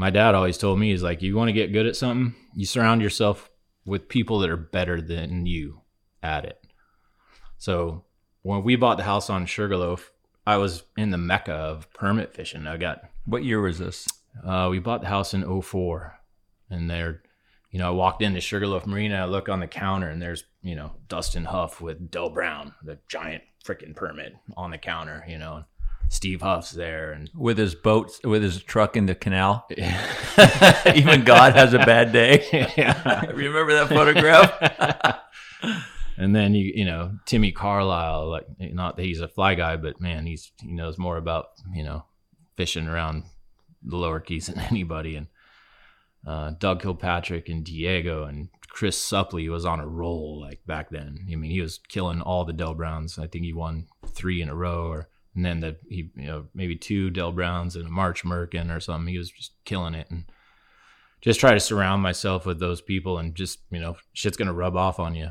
my 0.00 0.08
dad 0.08 0.34
always 0.34 0.56
told 0.56 0.78
me, 0.78 0.90
he's 0.92 1.02
like, 1.02 1.20
you 1.20 1.36
want 1.36 1.48
to 1.48 1.52
get 1.52 1.74
good 1.74 1.86
at 1.86 1.94
something, 1.94 2.34
you 2.54 2.64
surround 2.64 3.02
yourself 3.02 3.50
with 3.84 4.08
people 4.08 4.38
that 4.38 4.48
are 4.48 4.56
better 4.56 4.98
than 4.98 5.44
you 5.44 5.82
at 6.22 6.46
it. 6.46 6.58
So 7.58 8.04
when 8.40 8.64
we 8.64 8.76
bought 8.76 8.96
the 8.96 9.02
house 9.04 9.28
on 9.28 9.44
Sugarloaf, 9.44 10.10
I 10.46 10.56
was 10.56 10.84
in 10.96 11.10
the 11.10 11.18
mecca 11.18 11.52
of 11.52 11.92
permit 11.92 12.32
fishing. 12.32 12.66
I 12.66 12.78
got 12.78 13.02
What 13.26 13.44
year 13.44 13.60
was 13.60 13.78
this? 13.78 14.08
uh, 14.42 14.68
we 14.70 14.78
bought 14.78 15.02
the 15.02 15.08
house 15.08 15.34
in 15.34 15.60
04 15.60 16.18
and 16.70 16.88
there, 16.88 17.22
you 17.70 17.78
know, 17.78 17.88
I 17.88 17.90
walked 17.90 18.22
into 18.22 18.40
Sugarloaf 18.40 18.86
Marina, 18.86 19.16
I 19.16 19.24
look 19.26 19.50
on 19.50 19.60
the 19.60 19.66
counter 19.66 20.08
and 20.08 20.22
there's, 20.22 20.44
you 20.62 20.76
know, 20.76 20.92
Dustin 21.08 21.44
Huff 21.44 21.82
with 21.82 22.10
Del 22.10 22.30
Brown, 22.30 22.72
the 22.82 22.98
giant 23.06 23.42
freaking 23.62 23.94
permit 23.94 24.32
on 24.56 24.70
the 24.70 24.78
counter, 24.78 25.26
you 25.28 25.36
know, 25.36 25.64
Steve 26.10 26.42
Huff's 26.42 26.72
there 26.72 27.12
and 27.12 27.30
With 27.36 27.56
his 27.56 27.74
boat, 27.76 28.18
with 28.24 28.42
his 28.42 28.62
truck 28.62 28.96
in 28.96 29.06
the 29.06 29.14
canal. 29.14 29.66
Even 30.94 31.24
God 31.24 31.54
has 31.54 31.72
a 31.72 31.78
bad 31.78 32.12
day. 32.12 32.44
Yeah. 32.76 33.26
Remember 33.26 33.72
that 33.74 33.88
photograph? 33.88 35.22
and 36.18 36.34
then 36.34 36.54
you 36.54 36.72
you 36.74 36.84
know 36.84 37.12
Timmy 37.26 37.52
Carlisle 37.52 38.28
like 38.28 38.46
not 38.58 38.96
that 38.96 39.04
he's 39.04 39.20
a 39.20 39.28
fly 39.28 39.54
guy 39.54 39.76
but 39.76 40.00
man 40.00 40.26
he's 40.26 40.52
he 40.60 40.72
knows 40.72 40.98
more 40.98 41.16
about 41.16 41.46
you 41.72 41.84
know 41.84 42.04
fishing 42.56 42.88
around 42.88 43.24
the 43.82 43.96
lower 43.96 44.20
keys 44.20 44.46
than 44.46 44.58
anybody 44.58 45.16
and 45.16 45.28
uh, 46.26 46.50
Doug 46.58 46.82
Kilpatrick 46.82 47.48
and 47.48 47.64
Diego 47.64 48.24
and 48.24 48.48
Chris 48.68 48.98
Suppley 48.98 49.48
was 49.50 49.64
on 49.64 49.80
a 49.80 49.86
roll 49.86 50.40
like 50.40 50.60
back 50.66 50.90
then 50.90 51.26
I 51.30 51.36
mean 51.36 51.50
he 51.50 51.60
was 51.60 51.78
killing 51.88 52.20
all 52.20 52.44
the 52.44 52.52
Del 52.52 52.74
Browns 52.74 53.18
I 53.18 53.26
think 53.26 53.44
he 53.44 53.52
won 53.52 53.86
three 54.06 54.42
in 54.42 54.48
a 54.48 54.54
row 54.54 54.88
or 54.88 55.08
and 55.34 55.44
then 55.44 55.60
the 55.60 55.76
he 55.88 56.10
you 56.16 56.26
know 56.26 56.46
maybe 56.54 56.76
two 56.76 57.10
Del 57.10 57.32
Browns 57.32 57.76
and 57.76 57.86
a 57.86 57.90
March 57.90 58.24
Merkin 58.24 58.74
or 58.74 58.80
something 58.80 59.12
he 59.12 59.18
was 59.18 59.30
just 59.30 59.52
killing 59.64 59.94
it 59.94 60.10
and 60.10 60.24
just 61.20 61.40
try 61.40 61.52
to 61.52 61.60
surround 61.60 62.02
myself 62.02 62.46
with 62.46 62.60
those 62.60 62.80
people 62.80 63.18
and 63.18 63.34
just 63.34 63.60
you 63.70 63.80
know 63.80 63.96
shit's 64.12 64.36
gonna 64.36 64.52
rub 64.52 64.76
off 64.76 64.98
on 64.98 65.14
you 65.14 65.30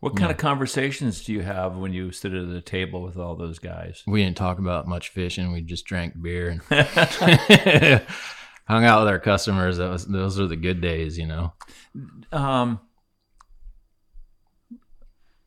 What 0.00 0.16
kind 0.16 0.30
of 0.30 0.36
conversations 0.36 1.24
do 1.24 1.32
you 1.32 1.42
have 1.42 1.76
when 1.76 1.92
you 1.92 2.12
sit 2.12 2.32
at 2.32 2.48
the 2.48 2.60
table 2.60 3.02
with 3.02 3.16
all 3.16 3.34
those 3.34 3.58
guys? 3.58 4.02
we 4.06 4.22
didn't 4.22 4.36
talk 4.36 4.58
about 4.58 4.86
much 4.86 5.08
fishing. 5.08 5.52
We 5.52 5.62
just 5.62 5.86
drank 5.86 6.20
beer 6.20 6.50
and 6.50 6.62
hung 8.68 8.84
out 8.84 9.00
with 9.00 9.08
our 9.08 9.18
customers. 9.18 9.78
That 9.78 9.90
was 9.90 10.06
those 10.06 10.38
are 10.38 10.46
the 10.46 10.56
good 10.56 10.80
days, 10.80 11.18
you 11.18 11.26
know. 11.26 11.52
Um, 12.30 12.80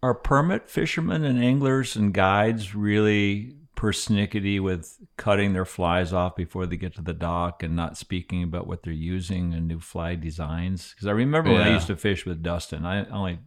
are 0.04 0.16
permit 0.16 0.70
fishermen 0.70 1.24
and 1.24 1.42
anglers 1.42 1.96
and 1.96 2.14
guides 2.14 2.74
really 2.74 3.56
persnickety 3.82 4.60
with 4.62 4.96
cutting 5.18 5.54
their 5.54 5.66
flies 5.66 6.14
off 6.14 6.36
before 6.36 6.68
they 6.68 6.78
get 6.78 6.94
to 6.96 7.02
the 7.02 7.14
dock 7.14 7.64
and 7.64 7.76
not 7.76 7.98
speaking 7.98 8.44
about 8.44 8.68
what 8.68 8.84
they're 8.84 8.94
using 8.94 9.54
and 9.56 9.68
new 9.68 9.80
fly 9.80 10.14
designs? 10.16 10.92
Because 10.94 11.08
I 11.08 11.12
remember 11.12 11.52
when 11.52 11.62
I 11.64 11.74
used 11.74 11.88
to 11.88 11.96
fish 11.96 12.24
with 12.26 12.44
Dustin, 12.44 12.86
I 12.86 13.06
only 13.10 13.40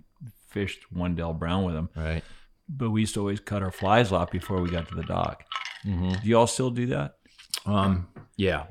fished 0.48 0.90
one 0.92 1.14
Del 1.14 1.34
Brown 1.34 1.62
with 1.64 1.76
him, 1.76 1.88
Right. 1.96 2.24
but 2.68 2.90
we 2.90 3.02
used 3.02 3.14
to 3.14 3.20
always 3.20 3.38
cut 3.40 3.62
our 3.62 3.70
flies 3.70 4.10
off 4.10 4.32
before 4.32 4.60
we 4.60 4.68
got 4.70 4.88
to 4.88 4.94
the 4.96 5.04
dock. 5.04 5.44
Mhm. 5.86 6.20
Do 6.22 6.28
you 6.28 6.36
all 6.36 6.46
still 6.48 6.70
do 6.70 6.86
that? 6.86 7.14
Um. 7.64 8.08
Yeah. 8.36 8.64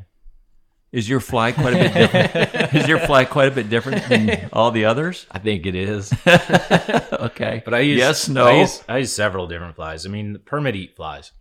Is 0.91 1.09
your 1.09 1.19
fly 1.21 1.51
quite 1.53 1.73
a 1.73 1.77
bit 1.77 1.93
different? 1.93 2.73
is 2.75 2.87
your 2.87 2.99
fly 2.99 3.25
quite 3.25 3.47
a 3.47 3.51
bit 3.51 3.67
different 3.69 4.07
than 4.09 4.49
all 4.53 4.69
the 4.69 4.85
others? 4.85 5.25
I 5.31 5.39
think 5.39 5.65
it 5.65 5.73
is. 5.75 6.13
okay, 6.27 7.61
But 7.65 7.73
I 7.73 7.79
use 7.79 7.97
yes, 7.97 8.29
no. 8.29 8.45
I 8.47 8.59
use, 8.59 8.83
I 8.87 8.97
use 8.99 9.11
several 9.11 9.47
different 9.47 9.75
flies. 9.75 10.05
I 10.05 10.09
mean, 10.09 10.37
permit 10.45 10.75
eat 10.75 10.95
flies. 10.95 11.31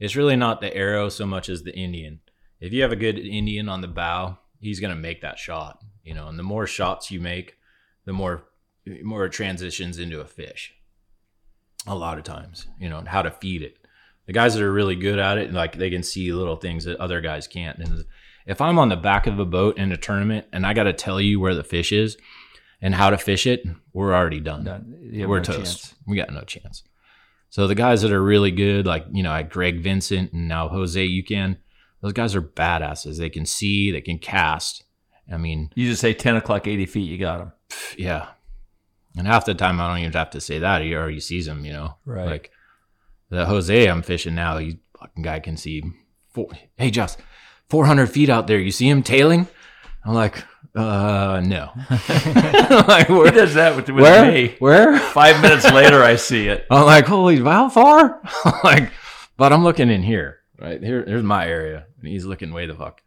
It's 0.00 0.16
really 0.16 0.36
not 0.36 0.60
the 0.60 0.74
arrow 0.74 1.08
so 1.08 1.26
much 1.26 1.48
as 1.48 1.62
the 1.62 1.74
Indian. 1.74 2.20
If 2.60 2.72
you 2.72 2.82
have 2.82 2.92
a 2.92 2.96
good 2.96 3.18
Indian 3.18 3.68
on 3.68 3.80
the 3.80 3.88
bow, 3.88 4.38
he's 4.60 4.80
gonna 4.80 4.96
make 4.96 5.20
that 5.22 5.38
shot. 5.38 5.80
You 6.02 6.14
know, 6.14 6.28
and 6.28 6.38
the 6.38 6.42
more 6.42 6.66
shots 6.66 7.10
you 7.10 7.20
make, 7.20 7.56
the 8.04 8.12
more 8.12 8.44
more 9.02 9.24
it 9.26 9.32
transitions 9.32 9.98
into 9.98 10.20
a 10.20 10.26
fish. 10.26 10.74
A 11.86 11.94
lot 11.94 12.18
of 12.18 12.24
times, 12.24 12.66
you 12.78 12.88
know, 12.88 12.98
and 12.98 13.08
how 13.08 13.22
to 13.22 13.30
feed 13.30 13.62
it. 13.62 13.78
The 14.26 14.32
guys 14.32 14.54
that 14.54 14.62
are 14.62 14.72
really 14.72 14.96
good 14.96 15.18
at 15.18 15.38
it, 15.38 15.52
like 15.52 15.76
they 15.76 15.90
can 15.90 16.02
see 16.02 16.32
little 16.32 16.56
things 16.56 16.84
that 16.84 16.98
other 16.98 17.20
guys 17.20 17.46
can't. 17.46 17.78
And 17.78 18.04
if 18.46 18.60
I'm 18.60 18.78
on 18.78 18.88
the 18.88 18.96
back 18.96 19.26
of 19.26 19.38
a 19.38 19.44
boat 19.44 19.76
in 19.76 19.92
a 19.92 19.96
tournament 19.96 20.46
and 20.52 20.66
I 20.66 20.72
got 20.72 20.84
to 20.84 20.94
tell 20.94 21.20
you 21.20 21.40
where 21.40 21.54
the 21.54 21.64
fish 21.64 21.92
is, 21.92 22.16
and 22.84 22.94
how 22.94 23.08
to 23.08 23.16
fish 23.16 23.46
it, 23.46 23.64
we're 23.94 24.14
already 24.14 24.40
done. 24.40 24.64
Done. 24.64 24.94
We're 25.26 25.38
no 25.38 25.42
toast. 25.42 25.58
chance. 25.58 25.94
We 26.06 26.18
got 26.18 26.30
no 26.30 26.42
chance. 26.42 26.82
So 27.54 27.68
the 27.68 27.76
guys 27.76 28.02
that 28.02 28.10
are 28.10 28.20
really 28.20 28.50
good, 28.50 28.84
like 28.84 29.06
you 29.12 29.22
know, 29.22 29.28
like 29.28 29.48
Greg 29.48 29.80
Vincent 29.80 30.32
and 30.32 30.48
now 30.48 30.66
Jose, 30.66 31.04
you 31.04 31.22
can. 31.22 31.56
Those 32.00 32.12
guys 32.12 32.34
are 32.34 32.42
badasses. 32.42 33.16
They 33.16 33.30
can 33.30 33.46
see, 33.46 33.92
they 33.92 34.00
can 34.00 34.18
cast. 34.18 34.82
I 35.32 35.36
mean, 35.36 35.70
You 35.76 35.88
just 35.88 36.00
say 36.00 36.14
10 36.14 36.34
o'clock, 36.34 36.66
80 36.66 36.86
feet, 36.86 37.08
you 37.08 37.16
got 37.16 37.38
them. 37.38 37.52
yeah. 37.96 38.30
And 39.16 39.28
half 39.28 39.44
the 39.44 39.54
time, 39.54 39.80
I 39.80 39.86
don't 39.86 39.98
even 39.98 40.12
have 40.14 40.30
to 40.30 40.40
say 40.40 40.58
that. 40.58 40.82
He 40.82 40.96
already 40.96 41.20
sees 41.20 41.46
them, 41.46 41.64
you 41.64 41.72
know. 41.72 41.94
Right. 42.04 42.26
Like 42.26 42.50
the 43.30 43.46
Jose 43.46 43.86
I'm 43.88 44.02
fishing 44.02 44.34
now, 44.34 44.58
he 44.58 44.80
fucking 44.98 45.22
guy 45.22 45.38
can 45.38 45.56
see. 45.56 45.84
Four, 46.30 46.48
hey, 46.76 46.90
Josh, 46.90 47.14
400 47.68 48.08
feet 48.08 48.30
out 48.30 48.48
there. 48.48 48.58
You 48.58 48.72
see 48.72 48.88
him 48.88 49.04
tailing? 49.04 49.46
I'm 50.04 50.14
like, 50.14 50.42
uh, 50.74 51.40
no. 51.44 51.70
like, 52.88 53.08
He 53.08 53.30
does 53.30 53.54
that 53.54 53.74
with, 53.76 53.88
with 53.88 54.02
where? 54.02 54.30
me. 54.30 54.54
Where? 54.58 54.98
Five 54.98 55.40
minutes 55.40 55.70
later, 55.70 56.02
I 56.02 56.16
see 56.16 56.48
it. 56.48 56.66
I'm 56.70 56.84
like, 56.84 57.06
holy, 57.06 57.42
how 57.42 57.68
far? 57.68 58.20
Like, 58.62 58.90
but 59.36 59.52
I'm 59.52 59.62
looking 59.62 59.90
in 59.90 60.02
here, 60.02 60.38
right 60.58 60.82
here. 60.82 61.04
Here's 61.06 61.22
my 61.22 61.46
area, 61.46 61.86
and 62.00 62.08
he's 62.08 62.24
looking 62.24 62.52
way 62.52 62.66
the 62.66 62.74
fuck. 62.74 63.02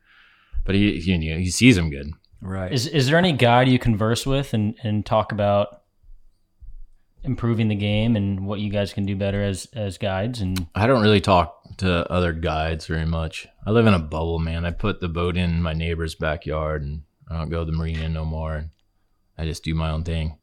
But 0.64 0.76
he, 0.76 1.00
he, 1.00 1.18
he 1.18 1.50
sees 1.50 1.78
him 1.78 1.90
good. 1.90 2.12
Right. 2.42 2.72
Is 2.72 2.88
is 2.88 3.08
there 3.08 3.18
any 3.18 3.32
guide 3.34 3.68
you 3.68 3.80
converse 3.80 4.26
with 4.26 4.54
and 4.54 4.76
and 4.84 5.04
talk 5.06 5.32
about 5.32 5.82
improving 7.24 7.68
the 7.68 7.76
game 7.76 8.16
and 8.16 8.46
what 8.46 8.60
you 8.60 8.70
guys 8.70 8.94
can 8.94 9.06
do 9.06 9.16
better 9.16 9.42
as 9.42 9.68
as 9.74 9.98
guides 9.98 10.40
and 10.40 10.68
I 10.76 10.86
don't 10.86 11.02
really 11.02 11.20
talk 11.20 11.58
to 11.78 12.10
other 12.12 12.34
guides 12.34 12.86
very 12.86 13.06
much. 13.06 13.48
I 13.66 13.72
live 13.72 13.88
in 13.88 13.94
a 13.94 14.00
bubble, 14.00 14.40
man. 14.40 14.66
I 14.66 14.72
put 14.72 15.00
the 15.00 15.10
boat 15.10 15.36
in 15.38 15.62
my 15.62 15.74
neighbor's 15.74 16.16
backyard, 16.16 16.84
and 16.84 17.02
I 17.30 17.38
don't 17.38 17.50
go 17.50 17.66
to 17.66 17.72
the 17.72 17.78
marina 17.78 18.10
no 18.10 18.26
more. 18.26 18.56
And 18.56 18.70
I 19.38 19.46
just 19.46 19.64
do 19.64 19.76
my 19.76 19.90
own 19.92 20.04
thing. 20.04 20.38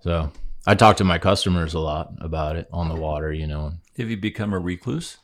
So 0.00 0.30
I 0.66 0.74
talk 0.74 0.96
to 0.98 1.04
my 1.04 1.18
customers 1.18 1.74
a 1.74 1.80
lot 1.80 2.12
about 2.20 2.56
it 2.56 2.68
on 2.72 2.88
the 2.88 2.94
water, 2.94 3.32
you 3.32 3.46
know. 3.46 3.72
Have 3.96 4.10
you 4.10 4.16
become 4.16 4.52
a 4.52 4.58
recluse? 4.58 5.18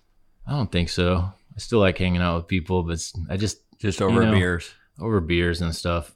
I 0.46 0.52
don't 0.52 0.72
think 0.72 0.88
so. 0.88 1.16
I 1.16 1.58
still 1.58 1.78
like 1.78 1.98
hanging 1.98 2.20
out 2.22 2.36
with 2.36 2.48
people, 2.48 2.82
but 2.82 2.98
I 3.30 3.36
just 3.36 3.58
Just 3.78 4.00
you 4.00 4.06
over 4.06 4.24
know, 4.24 4.32
beers. 4.32 4.72
over 5.00 5.20
beers 5.20 5.60
and 5.60 5.74
stuff. 5.74 6.14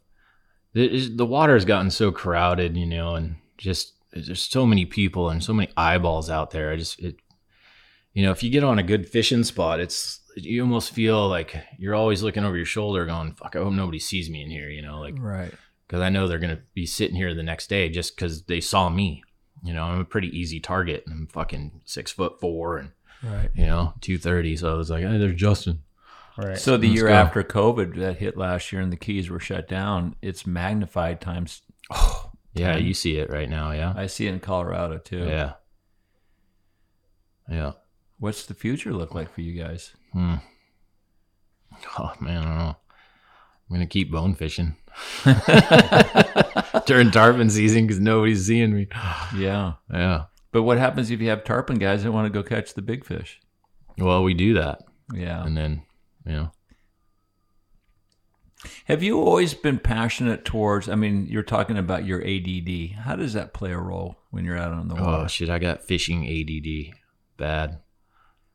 It 0.74 1.16
the 1.16 1.26
water 1.26 1.54
has 1.54 1.64
gotten 1.64 1.90
so 1.90 2.10
crowded, 2.10 2.76
you 2.76 2.86
know, 2.86 3.14
and 3.14 3.36
just 3.56 3.94
there's 4.12 4.42
so 4.42 4.64
many 4.64 4.84
people 4.86 5.28
and 5.28 5.42
so 5.42 5.52
many 5.52 5.70
eyeballs 5.76 6.30
out 6.30 6.50
there. 6.50 6.72
I 6.72 6.76
just 6.76 6.98
it, 7.00 7.16
you 8.14 8.22
know, 8.22 8.30
if 8.30 8.42
you 8.42 8.50
get 8.50 8.64
on 8.64 8.78
a 8.78 8.82
good 8.82 9.08
fishing 9.08 9.44
spot, 9.44 9.80
it's 9.80 10.20
you 10.44 10.62
almost 10.62 10.92
feel 10.92 11.28
like 11.28 11.56
you're 11.78 11.94
always 11.94 12.22
looking 12.22 12.44
over 12.44 12.56
your 12.56 12.66
shoulder, 12.66 13.04
going, 13.06 13.32
"Fuck, 13.34 13.56
I 13.56 13.58
hope 13.60 13.72
nobody 13.72 13.98
sees 13.98 14.28
me 14.30 14.42
in 14.42 14.50
here," 14.50 14.68
you 14.70 14.82
know, 14.82 15.00
like 15.00 15.14
Right. 15.18 15.52
because 15.86 16.00
I 16.02 16.08
know 16.08 16.26
they're 16.28 16.38
gonna 16.38 16.62
be 16.74 16.86
sitting 16.86 17.16
here 17.16 17.34
the 17.34 17.42
next 17.42 17.68
day 17.68 17.88
just 17.88 18.14
because 18.16 18.42
they 18.44 18.60
saw 18.60 18.88
me. 18.88 19.22
You 19.64 19.72
know, 19.74 19.84
I'm 19.84 20.00
a 20.00 20.04
pretty 20.04 20.28
easy 20.38 20.60
target. 20.60 21.02
And 21.06 21.14
I'm 21.14 21.26
fucking 21.26 21.80
six 21.84 22.12
foot 22.12 22.40
four 22.40 22.78
and 22.78 22.90
Right. 23.22 23.50
you 23.54 23.66
know 23.66 23.94
two 24.00 24.18
thirty. 24.18 24.56
So 24.56 24.72
I 24.72 24.76
was 24.76 24.90
like, 24.90 25.02
"Hey, 25.04 25.18
there's 25.18 25.34
Justin." 25.40 25.82
right? 26.36 26.56
So 26.56 26.76
the 26.76 26.86
Let's 26.86 26.94
year 27.00 27.08
go. 27.08 27.14
after 27.14 27.42
COVID 27.42 27.96
that 27.96 28.18
hit 28.18 28.36
last 28.36 28.70
year 28.72 28.80
and 28.80 28.92
the 28.92 28.96
keys 28.96 29.28
were 29.28 29.40
shut 29.40 29.66
down, 29.68 30.14
it's 30.22 30.46
magnified 30.46 31.20
times. 31.20 31.62
Yeah, 32.54 32.76
you 32.76 32.92
see 32.94 33.18
it 33.18 33.30
right 33.30 33.48
now. 33.48 33.70
Yeah, 33.70 33.92
I 33.94 34.06
see 34.06 34.26
it 34.26 34.32
in 34.32 34.40
Colorado 34.40 34.98
too. 34.98 35.26
yeah, 35.28 35.52
yeah. 37.48 37.72
What's 38.18 38.46
the 38.46 38.54
future 38.54 38.92
look 38.92 39.14
like 39.14 39.32
for 39.32 39.42
you 39.42 39.60
guys? 39.62 39.92
Hmm. 40.12 40.34
Oh 41.98 42.12
man, 42.20 42.38
I 42.38 42.44
don't 42.44 42.58
know. 42.58 42.76
I'm 43.70 43.76
gonna 43.76 43.86
keep 43.86 44.10
bone 44.10 44.34
fishing 44.34 44.76
during 46.86 47.10
tarpon 47.10 47.50
season 47.50 47.86
because 47.86 48.00
nobody's 48.00 48.46
seeing 48.46 48.74
me. 48.74 48.88
Yeah. 49.36 49.74
Yeah. 49.92 50.24
But 50.52 50.62
what 50.62 50.78
happens 50.78 51.10
if 51.10 51.20
you 51.20 51.28
have 51.28 51.44
tarpon 51.44 51.76
guys 51.78 52.02
that 52.02 52.12
want 52.12 52.26
to 52.26 52.30
go 52.36 52.42
catch 52.42 52.74
the 52.74 52.82
big 52.82 53.04
fish? 53.04 53.40
Well, 53.98 54.22
we 54.22 54.32
do 54.34 54.54
that, 54.54 54.80
Yeah. 55.12 55.44
and 55.44 55.56
then 55.56 55.82
you 56.24 56.32
know, 56.32 56.52
Have 58.86 59.02
you 59.02 59.20
always 59.20 59.54
been 59.54 59.78
passionate 59.78 60.44
towards? 60.44 60.88
I 60.88 60.94
mean, 60.94 61.26
you're 61.26 61.42
talking 61.42 61.76
about 61.76 62.04
your 62.06 62.20
ADD. 62.26 62.92
How 63.04 63.16
does 63.16 63.34
that 63.34 63.52
play 63.54 63.72
a 63.72 63.78
role 63.78 64.16
when 64.30 64.44
you're 64.44 64.56
out 64.58 64.72
on 64.72 64.88
the 64.88 64.94
water? 64.94 65.06
oh 65.06 65.12
water? 65.18 65.28
shit, 65.28 65.50
I 65.50 65.58
got 65.58 65.82
fishing 65.84 66.26
ADD, 66.26 66.94
bad. 67.36 67.80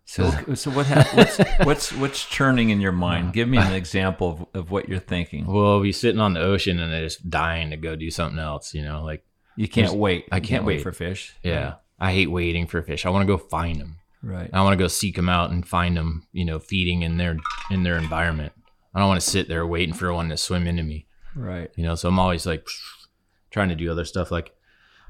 So, 0.06 0.30
so 0.56 0.72
what? 0.72 0.86
hap- 0.86 1.16
what's, 1.16 1.38
what's 1.64 1.94
what's 1.94 2.26
churning 2.26 2.70
in 2.70 2.82
your 2.82 2.92
mind? 2.92 3.34
Give 3.34 3.48
me 3.48 3.58
an 3.58 3.74
example 3.84 4.48
of, 4.54 4.62
of 4.62 4.72
what 4.72 4.90
you're 4.90 5.00
thinking. 5.00 5.46
Well, 5.46 5.80
we 5.80 5.92
sitting 5.92 6.20
on 6.22 6.34
the 6.34 6.42
ocean 6.42 6.80
and 6.80 6.92
they're 6.92 7.04
just 7.06 7.30
dying 7.30 7.70
to 7.72 7.78
go 7.78 7.96
do 7.96 8.12
something 8.12 8.40
else. 8.40 8.74
You 8.74 8.84
know, 8.84 9.04
like 9.04 9.24
You 9.56 9.68
can't 9.68 9.94
wait. 9.94 10.26
I 10.32 10.38
You 10.38 10.42
can't 10.42 10.66
wait 10.66 10.78
wait. 10.78 10.84
for 10.84 10.92
fish. 10.92 11.34
yeah, 11.44 11.76
I 12.00 12.12
hate 12.12 12.30
waiting 12.32 12.68
for 12.68 12.82
fish. 12.82 13.06
I 13.06 13.10
want 13.10 13.24
to 13.24 13.28
go 13.28 13.38
find 13.38 13.80
them. 13.80 13.98
Right. 14.22 14.50
I 14.54 14.62
want 14.64 14.74
to 14.74 14.84
go 14.84 14.88
seek 14.88 15.16
them 15.16 15.28
out 15.30 15.52
and 15.52 15.68
find 15.68 15.98
them. 15.98 16.28
You 16.32 16.46
know, 16.46 16.60
feeding 16.60 17.02
in 17.02 17.18
their 17.18 17.38
in 17.72 17.84
their 17.84 17.98
environment. 17.98 18.54
I 18.96 19.00
don't 19.00 19.08
want 19.10 19.22
to 19.22 19.30
sit 19.30 19.48
there 19.48 19.66
waiting 19.66 19.94
for 19.96 20.14
one 20.14 20.30
to 20.30 20.38
swim 20.38 20.68
into 20.68 20.84
me. 20.84 21.08
Right. 21.36 21.72
you 21.76 21.84
know 21.84 21.96
so 21.96 22.08
i'm 22.08 22.20
always 22.20 22.46
like 22.46 22.68
trying 23.50 23.70
to 23.70 23.76
do 23.76 23.92
other 23.92 24.06
stuff 24.06 24.30
like 24.30 24.54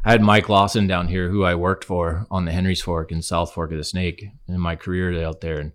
i 0.06 0.12
had 0.12 0.22
mike 0.22 0.50
lawson 0.50 0.88
down 0.88 1.08
here 1.08 1.30
who 1.30 1.44
i 1.44 1.56
worked 1.56 1.84
for 1.84 2.26
on 2.32 2.46
the 2.46 2.52
henry's 2.52 2.82
fork 2.82 3.12
and 3.12 3.24
south 3.24 3.54
fork 3.54 3.72
of 3.72 3.78
the 3.78 3.84
snake 3.84 4.26
in 4.48 4.60
my 4.60 4.76
career 4.76 5.24
out 5.26 5.42
there 5.42 5.60
and 5.60 5.72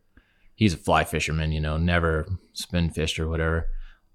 he's 0.55 0.75
a 0.75 0.79
fly 0.79 1.05
fisherman 1.05 1.53
you 1.53 1.61
know 1.61 1.77
never 1.77 2.27
spin 2.53 2.91
fished 2.91 3.19
or 3.19 3.29
whatever 3.29 3.67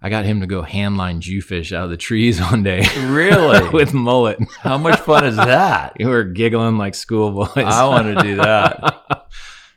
i 0.02 0.10
got 0.10 0.26
him 0.26 0.42
to 0.42 0.48
go 0.48 0.62
handline 0.64 1.20
jewfish 1.20 1.72
out 1.72 1.86
of 1.86 1.90
the 1.90 1.98
trees 1.98 2.40
one 2.52 2.64
day 2.64 2.84
Really? 3.08 3.70
with 3.74 3.94
mullet 3.94 4.38
How 4.60 4.78
much 4.78 5.00
fun 5.00 5.26
is 5.26 5.36
that? 5.38 5.94
we 5.98 6.06
were 6.16 6.24
giggling 6.26 6.78
like 6.78 6.96
schoolboys 6.96 7.50
I 7.56 7.86
want 7.88 8.18
to 8.18 8.24
do 8.24 8.36
that. 8.38 9.28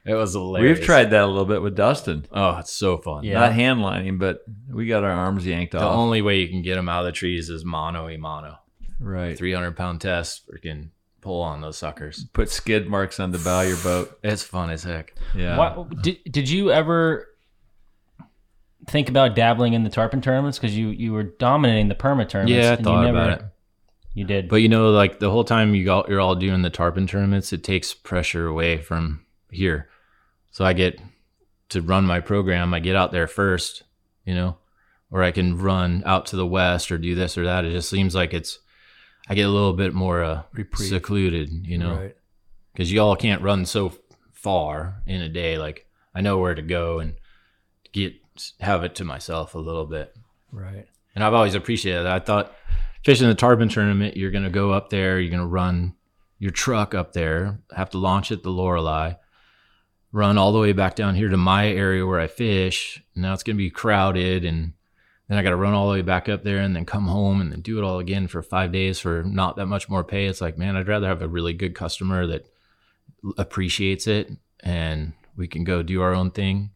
it 0.05 0.15
was 0.15 0.33
hilarious 0.35 0.79
We've 0.79 0.87
tried 0.87 1.11
that 1.11 1.23
a 1.25 1.27
little 1.27 1.45
bit 1.45 1.63
with 1.63 1.77
Dustin. 1.77 2.27
oh 2.33 2.59
it's 2.59 2.73
so 2.73 2.97
fun 2.99 3.25
Yeah. 3.25 3.41
Not 3.41 3.53
hand 3.53 3.81
lining, 3.83 4.19
but 4.19 4.41
we 4.71 4.87
got 4.87 5.05
our 5.05 5.11
arms 5.13 5.47
yanked 5.47 5.73
the 5.73 5.79
off. 5.79 5.93
The 5.93 5.97
only 5.97 6.23
way 6.23 6.41
you 6.41 6.49
can 6.49 6.63
get 6.63 6.75
them 6.75 6.89
out 6.89 7.01
of 7.01 7.07
the 7.07 7.13
trees 7.13 7.49
is 7.49 7.65
mono 7.65 8.09
a 8.09 8.17
mono 8.17 8.59
right. 9.01 9.37
300 9.37 9.77
pound 9.77 10.01
test 10.01 10.49
freaking 10.49 10.91
pull 11.21 11.43
on 11.43 11.61
those 11.61 11.77
suckers 11.77 12.25
Put 12.33 12.51
skid 12.51 12.89
marks 12.89 13.19
on 13.19 13.33
the 13.33 13.39
bow 13.39 13.63
of 13.63 13.69
your 13.69 13.77
boat. 13.79 14.19
it's 14.25 14.43
fun 14.43 14.71
as 14.71 14.85
heck 14.85 15.15
Yeah. 15.35 15.57
What, 15.57 16.03
did 16.03 16.19
did 16.31 16.49
you 16.49 16.71
ever 16.71 17.29
think 18.89 19.09
about 19.09 19.35
dabbling 19.35 19.73
in 19.73 19.83
the 19.83 19.91
tarpon 19.91 20.21
tournaments 20.21 20.59
because 20.59 20.77
you 20.77 20.89
you 20.89 21.13
were 21.13 21.25
dominating 21.25 21.89
the 21.89 21.95
permit 21.95 22.29
tournaments? 22.29 22.65
Yeah, 22.65 22.73
I 22.73 22.75
and 22.75 22.87
you 22.87 23.13
never- 23.13 23.19
about 23.19 23.39
it. 23.41 23.45
You 24.15 24.25
did, 24.25 24.49
But 24.49 24.57
you 24.57 24.71
know, 24.71 24.89
like 24.93 25.19
the 25.19 25.31
whole 25.31 25.45
time 25.45 25.75
you 25.75 25.85
got 25.85 26.09
you're 26.09 26.21
all 26.21 26.35
doing 26.35 26.63
the 26.63 26.71
tarpon 26.71 27.07
tournaments, 27.07 27.53
it 27.53 27.63
takes 27.63 27.93
pressure 27.93 28.47
away 28.47 28.79
from 28.79 29.27
here. 29.51 29.91
So 30.53 30.65
I 30.65 30.73
get 30.73 30.99
to 31.69 31.83
run 31.83 32.07
my 32.07 32.21
program. 32.21 32.73
I 32.73 32.81
get 32.81 32.97
out 32.97 33.13
there 33.13 33.27
first, 33.27 33.83
you 34.25 34.35
know, 34.35 34.57
or 35.11 35.23
I 35.23 35.33
can 35.33 35.59
run 35.59 36.03
out 36.07 36.25
to 36.27 36.37
the 36.37 36.47
west 36.47 36.91
or 36.91 36.97
do 36.97 37.15
this 37.15 37.37
or 37.37 37.45
that. 37.45 37.67
It 37.67 37.73
just 37.73 37.91
seems 37.91 38.15
like 38.15 38.33
it's 38.33 38.59
I 39.29 39.35
get 39.35 39.47
a 39.47 39.51
little 39.51 39.73
bit 39.73 39.93
more 39.95 40.23
uh, 40.23 40.43
Reprieve. 40.53 40.89
secluded, 40.89 41.67
you 41.67 41.79
know, 41.79 41.97
Right. 41.97 42.17
because 42.73 42.93
y'all 42.93 43.17
can't 43.17 43.43
run 43.43 43.65
so 43.67 43.93
far 44.33 45.03
in 45.07 45.21
a 45.21 45.29
day. 45.29 45.59
Like 45.59 45.87
I 46.15 46.21
know 46.21 46.39
where 46.39 46.55
to 46.55 46.63
go 46.63 46.99
and 47.01 47.15
get 47.93 48.15
have 48.61 48.85
it 48.85 48.95
to 48.97 49.05
myself 49.05 49.55
a 49.55 49.59
little 49.59 49.87
bit. 49.87 50.15
Right. 50.53 50.87
And 51.15 51.25
I've 51.25 51.35
always 51.35 51.55
appreciated 51.55 52.05
that. 52.05 52.13
I 52.13 52.19
thought 52.21 52.55
fishing 53.05 53.29
the 53.29 53.35
tarpon 53.35 53.69
tournament, 53.69 54.17
you're 54.17 54.31
going 54.31 54.45
to 54.45 54.51
go 54.51 54.73
up 54.73 54.91
there, 54.91 55.19
you're 55.19 55.31
going 55.31 55.41
to 55.41 55.47
run 55.47 55.95
your 56.39 56.51
truck 56.51 56.95
up 56.95 57.13
there, 57.15 57.59
have 57.75 57.89
to 57.91 57.99
launch 57.99 58.31
at 58.31 58.43
the 58.43 58.51
Lorelei, 58.51 59.15
run 60.13 60.37
all 60.37 60.53
the 60.53 60.59
way 60.59 60.73
back 60.73 60.95
down 60.95 61.15
here 61.15 61.29
to 61.31 61.37
my 61.37 61.69
area 61.69 62.07
where 62.07 62.21
I 62.21 62.27
fish. 62.27 63.03
Now 63.15 63.33
it's 63.33 63.43
going 63.43 63.57
to 63.57 63.63
be 63.63 63.71
crowded. 63.71 64.45
And 64.45 64.75
then 65.29 65.39
I 65.39 65.43
got 65.43 65.51
to 65.51 65.57
run 65.57 65.75
all 65.75 65.89
the 65.89 65.95
way 65.95 66.03
back 66.03 66.29
up 66.29 66.45
there 66.45 66.59
and 66.59 66.75
then 66.77 66.85
come 66.85 67.07
home 67.07 67.41
and 67.41 67.51
then 67.53 67.61
do 67.61 67.79
it 67.79 67.85
all 67.85 67.99
again 67.99 68.29
for 68.29 68.43
five 68.43 68.71
days 68.73 68.99
for 69.01 69.23
not 69.25 69.57
that 69.57 69.67
much 69.67 69.89
more 69.89 70.05
pay. 70.05 70.27
It's 70.27 70.41
like, 70.41 70.57
man, 70.57 70.77
I'd 70.77 70.87
rather 70.89 71.09
have 71.09 71.23
a 71.23 71.29
really 71.29 71.53
good 71.53 71.75
customer 71.75 72.27
that 72.29 72.47
appreciates 73.39 74.07
it 74.07 74.31
and 74.61 75.13
we 75.37 75.49
can 75.49 75.65
go 75.65 75.83
do 75.83 76.01
our 76.03 76.15
own 76.15 76.31
thing. 76.31 76.71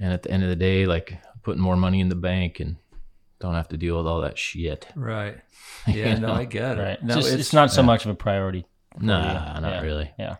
And 0.00 0.12
at 0.12 0.22
the 0.22 0.30
end 0.30 0.42
of 0.42 0.48
the 0.48 0.56
day, 0.56 0.86
like 0.86 1.18
putting 1.42 1.62
more 1.62 1.76
money 1.76 2.00
in 2.00 2.08
the 2.08 2.14
bank 2.14 2.60
and 2.60 2.76
don't 3.40 3.54
have 3.54 3.68
to 3.68 3.76
deal 3.76 3.96
with 3.98 4.06
all 4.06 4.20
that 4.22 4.38
shit. 4.38 4.88
Right. 4.94 5.36
Yeah, 5.88 6.14
You 6.14 6.20
no. 6.20 6.32
I 6.32 6.46
get 6.46 6.78
it. 6.78 6.82
right? 6.82 7.02
No, 7.04 7.16
it's, 7.18 7.26
just, 7.28 7.38
it's, 7.38 7.52
not 7.52 7.70
so 7.70 7.80
yeah. 7.82 7.86
much 7.86 8.04
of 8.04 8.10
a 8.10 8.14
priority. 8.14 8.66
for 8.98 9.04
Nah, 9.04 9.54
you. 9.54 9.60
not 9.60 9.70
Yeah. 9.72 9.80
really. 9.82 10.10
Yeah. 10.18 10.36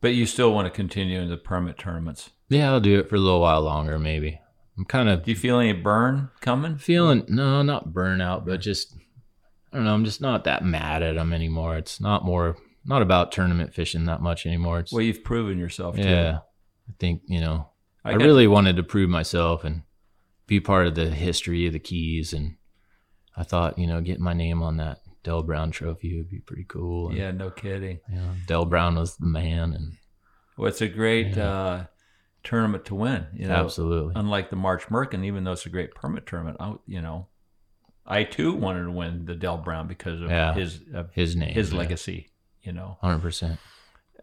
But 0.00 0.14
you 0.14 0.26
still 0.26 0.52
want 0.54 0.66
to 0.66 0.70
continue 0.70 1.20
in 1.20 1.28
the 1.28 1.36
permit 1.36 1.76
tournaments. 1.76 2.30
Yeah, 2.48 2.70
I'll 2.70 2.78
do 2.80 3.00
it 3.00 3.08
for 3.08 3.16
a 3.16 3.18
little 3.18 3.40
while 3.40 3.62
longer, 3.62 3.98
maybe. 3.98 4.38
I'm 4.78 4.84
kind 4.84 5.08
of 5.08 5.22
Do 5.24 5.30
you 5.30 5.36
feel 5.36 5.58
any 5.58 5.72
burn 5.72 6.30
coming? 6.40 6.76
feeling 6.76 7.24
no, 7.28 7.62
not 7.62 7.88
burnout, 7.90 8.44
but 8.44 8.60
just 8.60 8.94
I 9.72 9.76
don't 9.76 9.84
know. 9.84 9.94
I'm 9.94 10.04
just 10.04 10.20
not 10.20 10.44
that 10.44 10.64
mad 10.64 11.02
at 11.02 11.16
them 11.16 11.32
anymore. 11.32 11.76
It's 11.76 12.00
not 12.00 12.24
more 12.24 12.56
not 12.84 13.02
about 13.02 13.32
tournament 13.32 13.74
fishing 13.74 14.04
that 14.04 14.20
much 14.22 14.46
anymore. 14.46 14.78
It's 14.80 14.92
Well, 14.92 15.02
you've 15.02 15.24
proven 15.24 15.58
yourself 15.58 15.96
too. 15.96 16.02
yeah. 16.02 16.38
I 16.88 16.92
think 17.00 17.22
you 17.26 17.40
know. 17.40 17.70
I, 18.04 18.12
got- 18.12 18.20
really 18.22 18.46
wanted 18.46 18.76
to 18.76 18.82
prove 18.84 19.10
myself 19.10 19.64
and 19.64 19.82
be 20.46 20.60
part 20.60 20.86
of 20.86 20.94
the 20.94 21.10
history 21.10 21.66
of 21.66 21.72
the 21.72 21.80
Keys, 21.80 22.32
and 22.32 22.54
I 23.36 23.42
thought 23.42 23.78
you 23.78 23.86
know 23.88 24.00
getting 24.00 24.22
my 24.22 24.34
name 24.34 24.62
on 24.62 24.76
that 24.76 25.00
Del 25.24 25.42
Brown 25.42 25.72
Trophy 25.72 26.16
would 26.16 26.30
be 26.30 26.38
pretty 26.38 26.64
cool. 26.68 27.08
And, 27.08 27.18
Yeah, 27.18 27.32
no 27.32 27.50
kidding. 27.50 27.98
yeah, 28.12 28.34
Del 28.46 28.64
Brown 28.66 28.94
was 28.94 29.16
the 29.16 29.26
man, 29.26 29.72
and 29.72 29.94
Well, 30.56 30.68
it's 30.68 30.80
a 30.82 30.86
great 30.88 31.36
uh, 31.36 31.86
tournament 32.46 32.86
to 32.86 32.94
win. 32.94 33.26
You 33.34 33.48
know, 33.48 33.54
Absolutely. 33.54 34.14
Unlike 34.16 34.48
the 34.50 34.56
March 34.56 34.84
Merkin, 34.88 35.24
even 35.24 35.44
though 35.44 35.52
it's 35.52 35.66
a 35.66 35.70
great 35.70 35.94
permit 35.94 36.26
tournament, 36.26 36.56
I, 36.58 36.74
you 36.86 37.02
know, 37.02 37.26
I 38.06 38.24
too 38.24 38.54
wanted 38.54 38.84
to 38.84 38.90
win 38.92 39.26
the 39.26 39.34
Del 39.34 39.58
Brown 39.58 39.86
because 39.88 40.22
of 40.22 40.30
Yeah, 40.30 40.54
his 40.54 40.80
of 40.94 41.10
his 41.12 41.36
name, 41.36 41.52
his 41.52 41.72
yeah. 41.72 41.78
legacy. 41.78 42.30
You 42.62 42.72
know, 42.72 42.96
hundred 43.00 43.20
percent. 43.20 43.58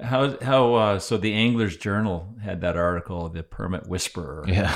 How 0.01 0.37
how 0.41 0.73
uh, 0.73 0.99
so 0.99 1.17
the 1.17 1.33
Anglers 1.33 1.77
Journal 1.77 2.35
had 2.41 2.61
that 2.61 2.75
article, 2.77 3.29
the 3.29 3.43
Permit 3.43 3.87
Whisperer. 3.87 4.43
Yeah. 4.47 4.75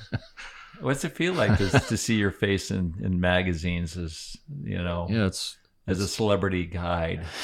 What's 0.80 1.04
it 1.04 1.12
feel 1.12 1.34
like 1.34 1.58
to, 1.58 1.68
to 1.68 1.96
see 1.98 2.14
your 2.14 2.30
face 2.30 2.70
in, 2.70 2.94
in 3.02 3.20
magazines 3.20 3.98
as 3.98 4.36
you 4.64 4.82
know? 4.82 5.08
Yeah, 5.10 5.26
it's 5.26 5.58
as 5.86 6.00
a 6.00 6.08
celebrity 6.08 6.64
guide. 6.64 7.26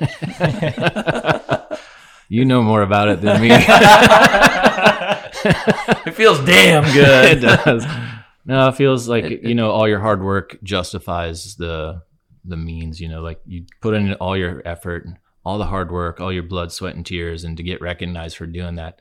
You 2.28 2.44
know 2.44 2.62
more 2.62 2.82
about 2.82 3.08
it 3.08 3.20
than 3.20 3.40
me. 3.40 3.48
it 6.06 6.12
feels 6.14 6.38
damn 6.44 6.84
good. 6.92 7.38
it 7.38 7.40
does. 7.40 7.84
No, 8.44 8.68
it 8.68 8.76
feels 8.76 9.08
like 9.08 9.42
you 9.42 9.54
know 9.54 9.70
all 9.70 9.88
your 9.88 10.00
hard 10.00 10.22
work 10.22 10.58
justifies 10.62 11.56
the 11.56 12.02
the 12.44 12.56
means. 12.56 13.00
You 13.00 13.08
know, 13.08 13.20
like 13.22 13.40
you 13.46 13.64
put 13.80 13.94
in 13.94 14.14
all 14.14 14.36
your 14.36 14.62
effort, 14.64 15.06
all 15.44 15.58
the 15.58 15.66
hard 15.66 15.90
work, 15.90 16.20
all 16.20 16.32
your 16.32 16.42
blood, 16.44 16.72
sweat, 16.72 16.94
and 16.96 17.04
tears, 17.04 17.44
and 17.44 17.56
to 17.56 17.62
get 17.62 17.80
recognized 17.80 18.36
for 18.36 18.46
doing 18.46 18.76
that, 18.76 19.00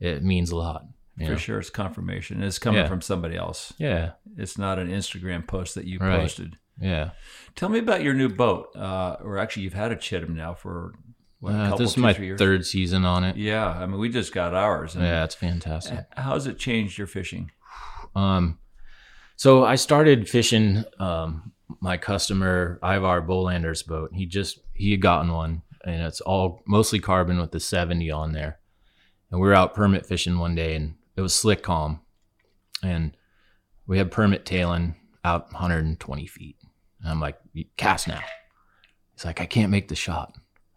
it 0.00 0.22
means 0.22 0.50
a 0.50 0.56
lot. 0.56 0.84
For 1.18 1.22
know? 1.30 1.36
sure, 1.36 1.58
it's 1.60 1.70
confirmation. 1.70 2.42
It's 2.42 2.58
coming 2.58 2.80
Yeah. 2.82 2.88
from 2.88 3.00
somebody 3.00 3.36
else. 3.36 3.72
Yeah. 3.78 4.12
it's 4.36 4.58
not 4.58 4.80
an 4.80 4.88
Instagram 4.88 5.46
post 5.46 5.76
that 5.76 5.84
you 5.84 6.00
Right. 6.00 6.18
posted. 6.18 6.56
Yeah. 6.80 7.10
Tell 7.54 7.68
me 7.68 7.78
about 7.78 8.02
your 8.02 8.14
new 8.14 8.28
boat. 8.28 8.74
Uh, 8.74 9.16
or 9.22 9.38
actually, 9.38 9.62
you've 9.62 9.74
had 9.74 9.92
a 9.92 9.96
Chittum 9.96 10.30
now 10.30 10.54
for 10.54 10.92
what, 11.40 11.54
Uh, 11.54 11.76
this 11.76 11.90
is 11.90 11.96
my 11.96 12.12
third 12.36 12.64
season 12.66 13.04
on 13.04 13.24
it. 13.24 13.36
Yeah, 13.36 13.68
I 13.68 13.86
mean, 13.86 13.98
we 13.98 14.08
just 14.08 14.32
got 14.32 14.54
ours. 14.54 14.94
and- 14.94 15.04
Yeah, 15.04 15.24
it's 15.24 15.34
fantastic. 15.34 16.06
How's 16.16 16.46
it 16.46 16.58
changed 16.58 16.96
your 16.98 17.06
fishing? 17.06 17.50
Um, 18.14 18.58
so 19.36 19.64
I 19.64 19.74
started 19.74 20.28
fishing 20.28 20.84
um, 20.98 21.52
my 21.80 21.96
customer 21.96 22.78
Ivar 22.82 23.20
Bolander's 23.22 23.82
boat. 23.82 24.10
He 24.14 24.26
just 24.26 24.60
he 24.74 24.90
had 24.92 25.00
gotten 25.00 25.32
one, 25.32 25.62
and 25.84 26.02
it's 26.02 26.20
all 26.20 26.62
mostly 26.66 27.00
carbon 27.00 27.38
with 27.38 27.50
the 27.50 27.60
seventy 27.60 28.10
on 28.10 28.32
there. 28.32 28.58
And 29.30 29.40
we 29.40 29.48
were 29.48 29.54
out 29.54 29.74
permit 29.74 30.06
fishing 30.06 30.38
one 30.38 30.54
day, 30.54 30.76
and 30.76 30.94
it 31.16 31.20
was 31.20 31.34
slick 31.34 31.62
calm, 31.62 32.00
and 32.82 33.16
we 33.86 33.98
had 33.98 34.10
permit 34.12 34.44
tailing 34.46 34.94
out 35.24 35.52
120 35.52 36.26
feet. 36.26 36.56
And 37.00 37.10
I'm 37.10 37.20
like, 37.20 37.38
cast 37.76 38.06
now. 38.08 38.20
He's 39.14 39.24
like, 39.24 39.40
I 39.40 39.46
can't 39.46 39.70
make 39.70 39.88
the 39.88 39.94
shot. 39.96 40.34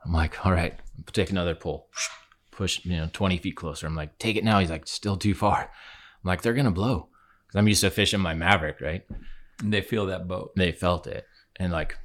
I'm 0.08 0.14
like, 0.14 0.46
all 0.46 0.54
right, 0.54 0.74
take 1.12 1.30
another 1.30 1.54
pull. 1.54 1.90
Push, 2.52 2.86
you 2.86 2.96
know, 2.96 3.10
20 3.12 3.38
feet 3.38 3.58
closer. 3.58 3.86
I'm 3.86 3.96
like, 3.96 4.18
take 4.18 4.38
it 4.38 4.44
now. 4.46 4.60
He's 4.60 4.70
like, 4.70 4.88
still 4.88 5.18
too 5.18 5.36
far. 5.36 5.60
I'm 5.60 6.28
like, 6.28 6.42
they're 6.42 6.54
gonna 6.54 6.72
blow. 6.72 7.10
Cause 7.48 7.56
I'm 7.56 7.68
used 7.68 7.82
to 7.82 7.90
fishing 7.90 8.22
my 8.22 8.34
Maverick, 8.34 8.80
right? 8.82 9.04
And 9.60 9.74
they 9.74 9.82
feel 9.82 10.08
that 10.08 10.28
boat. 10.28 10.54
They 10.56 10.72
felt 10.72 11.08
it. 11.08 11.26
And 11.58 11.74
like 11.74 11.98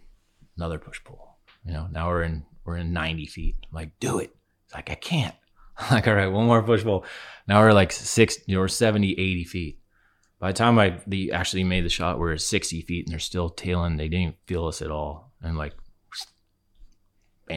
another 0.56 0.78
push 0.78 1.02
pull. 1.04 1.38
You 1.64 1.72
know, 1.72 1.88
now 1.90 2.08
we're 2.08 2.24
in 2.24 2.44
we're 2.64 2.76
in 2.76 2.92
90 2.92 3.26
feet. 3.26 3.56
I'm 3.62 3.74
like, 3.74 3.98
do 4.00 4.18
it. 4.18 4.34
It's 4.66 4.74
like, 4.74 4.90
I 4.90 4.94
can't. 4.94 5.34
I'm 5.78 5.94
like, 5.94 6.08
all 6.08 6.14
right, 6.14 6.26
one 6.26 6.46
more 6.46 6.62
push 6.62 6.82
pull. 6.82 7.04
Now 7.46 7.60
we're 7.60 7.72
like 7.72 7.92
six, 7.92 8.38
you 8.46 8.54
know, 8.56 8.60
we're 8.60 8.68
70, 8.68 9.12
80 9.12 9.44
feet. 9.44 9.78
By 10.38 10.48
the 10.48 10.58
time 10.58 10.78
I 10.78 11.00
the 11.06 11.32
actually 11.32 11.62
made 11.62 11.84
the 11.84 11.88
shot, 11.88 12.18
we're 12.18 12.32
at 12.32 12.40
60 12.40 12.80
feet 12.82 13.06
and 13.06 13.12
they're 13.12 13.20
still 13.20 13.48
tailing. 13.48 13.96
They 13.96 14.08
didn't 14.08 14.36
feel 14.46 14.66
us 14.66 14.82
at 14.82 14.90
all. 14.90 15.32
And 15.40 15.56
like 15.56 15.74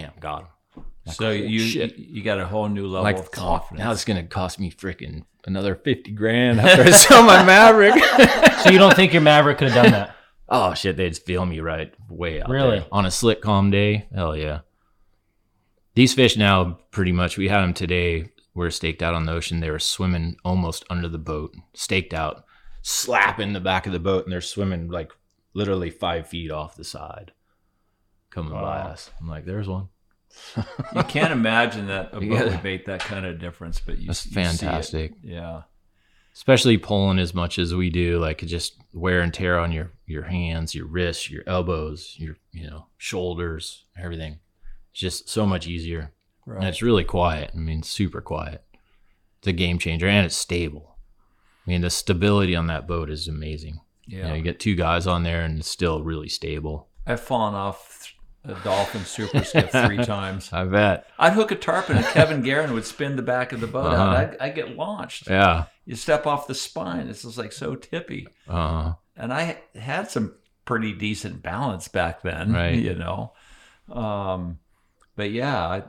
bam, 0.01 0.11
got 0.19 0.39
them. 0.75 0.85
So 1.13 1.29
you 1.31 1.61
you 1.95 2.23
got 2.23 2.39
a 2.39 2.45
whole 2.47 2.67
new 2.67 2.87
level 2.87 3.03
like, 3.03 3.17
of 3.17 3.25
fuck, 3.25 3.31
confidence. 3.33 3.79
now 3.79 3.91
it's 3.91 4.05
gonna 4.05 4.23
cost 4.23 4.59
me 4.59 4.71
freaking 4.71 5.23
another 5.45 5.75
50 5.75 6.11
grand 6.11 6.59
after 6.59 6.83
I 6.83 6.89
sell 6.91 7.23
my 7.23 7.43
Maverick. 7.43 7.93
so 8.63 8.71
you 8.71 8.79
don't 8.79 8.95
think 8.95 9.13
your 9.13 9.21
Maverick 9.21 9.59
could 9.59 9.69
have 9.71 9.83
done 9.83 9.91
that? 9.91 10.11
Oh 10.47 10.75
shit, 10.75 10.95
they'd 10.95 11.17
feel 11.17 11.43
me 11.43 11.59
right 11.59 11.91
way 12.07 12.39
out 12.39 12.49
Really? 12.49 12.77
there. 12.77 12.87
on 12.91 13.07
a 13.07 13.09
slick 13.11 13.41
calm 13.41 13.71
day. 13.71 14.05
Hell 14.13 14.35
yeah. 14.37 14.59
These 15.95 16.13
fish 16.13 16.37
now 16.37 16.77
pretty 16.91 17.11
much 17.11 17.35
we 17.35 17.47
had 17.47 17.61
them 17.61 17.73
today. 17.73 18.29
We're 18.53 18.69
staked 18.69 19.01
out 19.01 19.15
on 19.15 19.25
the 19.25 19.31
ocean. 19.31 19.59
They 19.59 19.71
were 19.71 19.79
swimming 19.79 20.35
almost 20.45 20.85
under 20.89 21.07
the 21.07 21.17
boat, 21.17 21.55
staked 21.73 22.13
out, 22.13 22.43
slapping 22.83 23.53
the 23.53 23.59
back 23.59 23.87
of 23.87 23.93
the 23.93 23.99
boat, 23.99 24.25
and 24.25 24.31
they're 24.31 24.39
swimming 24.39 24.87
like 24.89 25.11
literally 25.55 25.89
five 25.89 26.27
feet 26.27 26.51
off 26.51 26.75
the 26.75 26.83
side, 26.83 27.31
coming 28.35 28.51
by 28.53 28.79
us. 28.81 29.09
I'm 29.19 29.27
like, 29.27 29.45
there's 29.45 29.67
one. 29.67 29.87
you 30.95 31.03
can't 31.03 31.31
imagine 31.31 31.87
that 31.87 32.09
a 32.11 32.19
boat 32.19 32.23
Yeah. 32.23 32.43
would 32.45 32.63
make 32.63 32.85
that 32.85 32.99
kind 32.99 33.25
of 33.25 33.39
difference, 33.39 33.79
but 33.79 33.97
you, 33.97 34.07
That's 34.07 34.25
you 34.25 34.31
fantastic. 34.33 35.13
Yeah. 35.23 35.61
especially 36.33 36.77
pulling 36.77 37.17
as 37.19 37.33
much 37.33 37.57
as 37.57 37.73
we 37.73 37.89
do 37.89 38.19
like 38.19 38.39
just 38.39 38.75
wear 38.93 39.21
and 39.21 39.33
tear 39.33 39.57
on 39.57 39.71
your 39.71 39.91
your 40.05 40.23
hands 40.23 40.75
your 40.75 40.85
wrists 40.85 41.31
your 41.31 41.43
elbows 41.47 42.15
your 42.17 42.35
you 42.51 42.67
know 42.69 42.85
shoulders 42.97 43.85
everything 43.97 44.39
it's 44.91 44.99
just 44.99 45.29
so 45.29 45.45
much 45.45 45.65
easier 45.67 46.11
Right. 46.45 46.57
and 46.59 46.67
it's 46.67 46.81
really 46.81 47.03
quiet 47.05 47.51
i 47.55 47.57
mean 47.57 47.81
super 47.83 48.19
quiet 48.21 48.63
it's 49.39 49.47
a 49.47 49.53
game 49.53 49.79
changer 49.79 50.07
and 50.07 50.25
it's 50.25 50.35
stable 50.35 50.97
i 51.65 51.69
mean 51.71 51.81
the 51.81 51.89
stability 51.89 52.55
on 52.55 52.67
that 52.67 52.85
boat 52.87 53.09
is 53.09 53.27
amazing 53.29 53.79
you, 54.05 54.21
know, 54.21 54.27
Yeah. 54.27 54.33
you 54.35 54.43
get 54.43 54.59
two 54.59 54.75
guys 54.75 55.07
on 55.07 55.23
there 55.23 55.41
and 55.43 55.57
it's 55.59 55.69
still 55.69 56.03
really 56.03 56.29
stable 56.29 56.89
I've 57.07 57.21
fallen 57.21 57.55
off 57.55 58.13
a 58.47 58.55
dolphin 58.63 59.03
super 59.05 59.43
skiff 59.43 59.71
three 59.71 59.97
times. 60.05 60.51
i 60.53 60.63
bet 60.65 61.07
I'd 61.19 61.33
hook 61.33 61.51
a 61.51 61.55
tarpon 61.55 61.97
and 61.97 62.05
Kevin 62.07 62.41
Guerin 62.41 62.73
would 62.73 62.85
spin 62.85 63.15
the 63.15 63.21
back 63.21 63.51
of 63.51 63.61
the 63.61 63.67
boat 63.67 63.87
Uh-huh. 63.93 64.01
out. 64.03 64.15
I'd, 64.17 64.37
I'd 64.39 64.55
get 64.55 64.75
launched. 64.75 65.29
Yeah. 65.29 65.65
You 65.85 65.95
step 65.95 66.25
off 66.27 66.47
the 66.47 66.55
spine. 66.55 67.07
It's 67.07 67.23
just 67.23 67.37
like 67.37 67.51
so 67.51 67.75
tippy. 67.75 68.27
Uh-huh. 68.47 68.93
And 69.17 69.31
I 69.33 69.59
had 69.75 70.09
some 70.11 70.33
pretty 70.65 70.93
decent 70.93 71.41
balance 71.43 71.87
back 71.87 72.21
then, 72.23 72.53
Right. 72.53 72.75
you 72.75 72.95
know. 72.95 73.33
Um, 73.91 74.59
but 75.15 75.31
yeah, 75.31 75.65
I, 75.67 75.83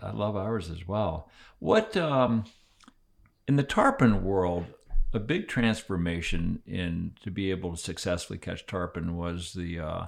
I 0.00 0.10
love 0.12 0.36
ours 0.36 0.70
as 0.70 0.86
well. 0.86 1.28
What 1.58 1.96
um, 1.96 2.44
in 3.48 3.56
the 3.56 3.62
tarpon 3.64 4.24
world, 4.24 4.66
a 5.12 5.18
big 5.18 5.48
transformation 5.48 6.62
in 6.66 7.12
to 7.24 7.30
be 7.30 7.50
able 7.50 7.72
to 7.72 7.76
successfully 7.76 8.38
catch 8.38 8.66
tarpon 8.66 9.16
was 9.16 9.52
the 9.52 9.80
uh, 9.80 10.06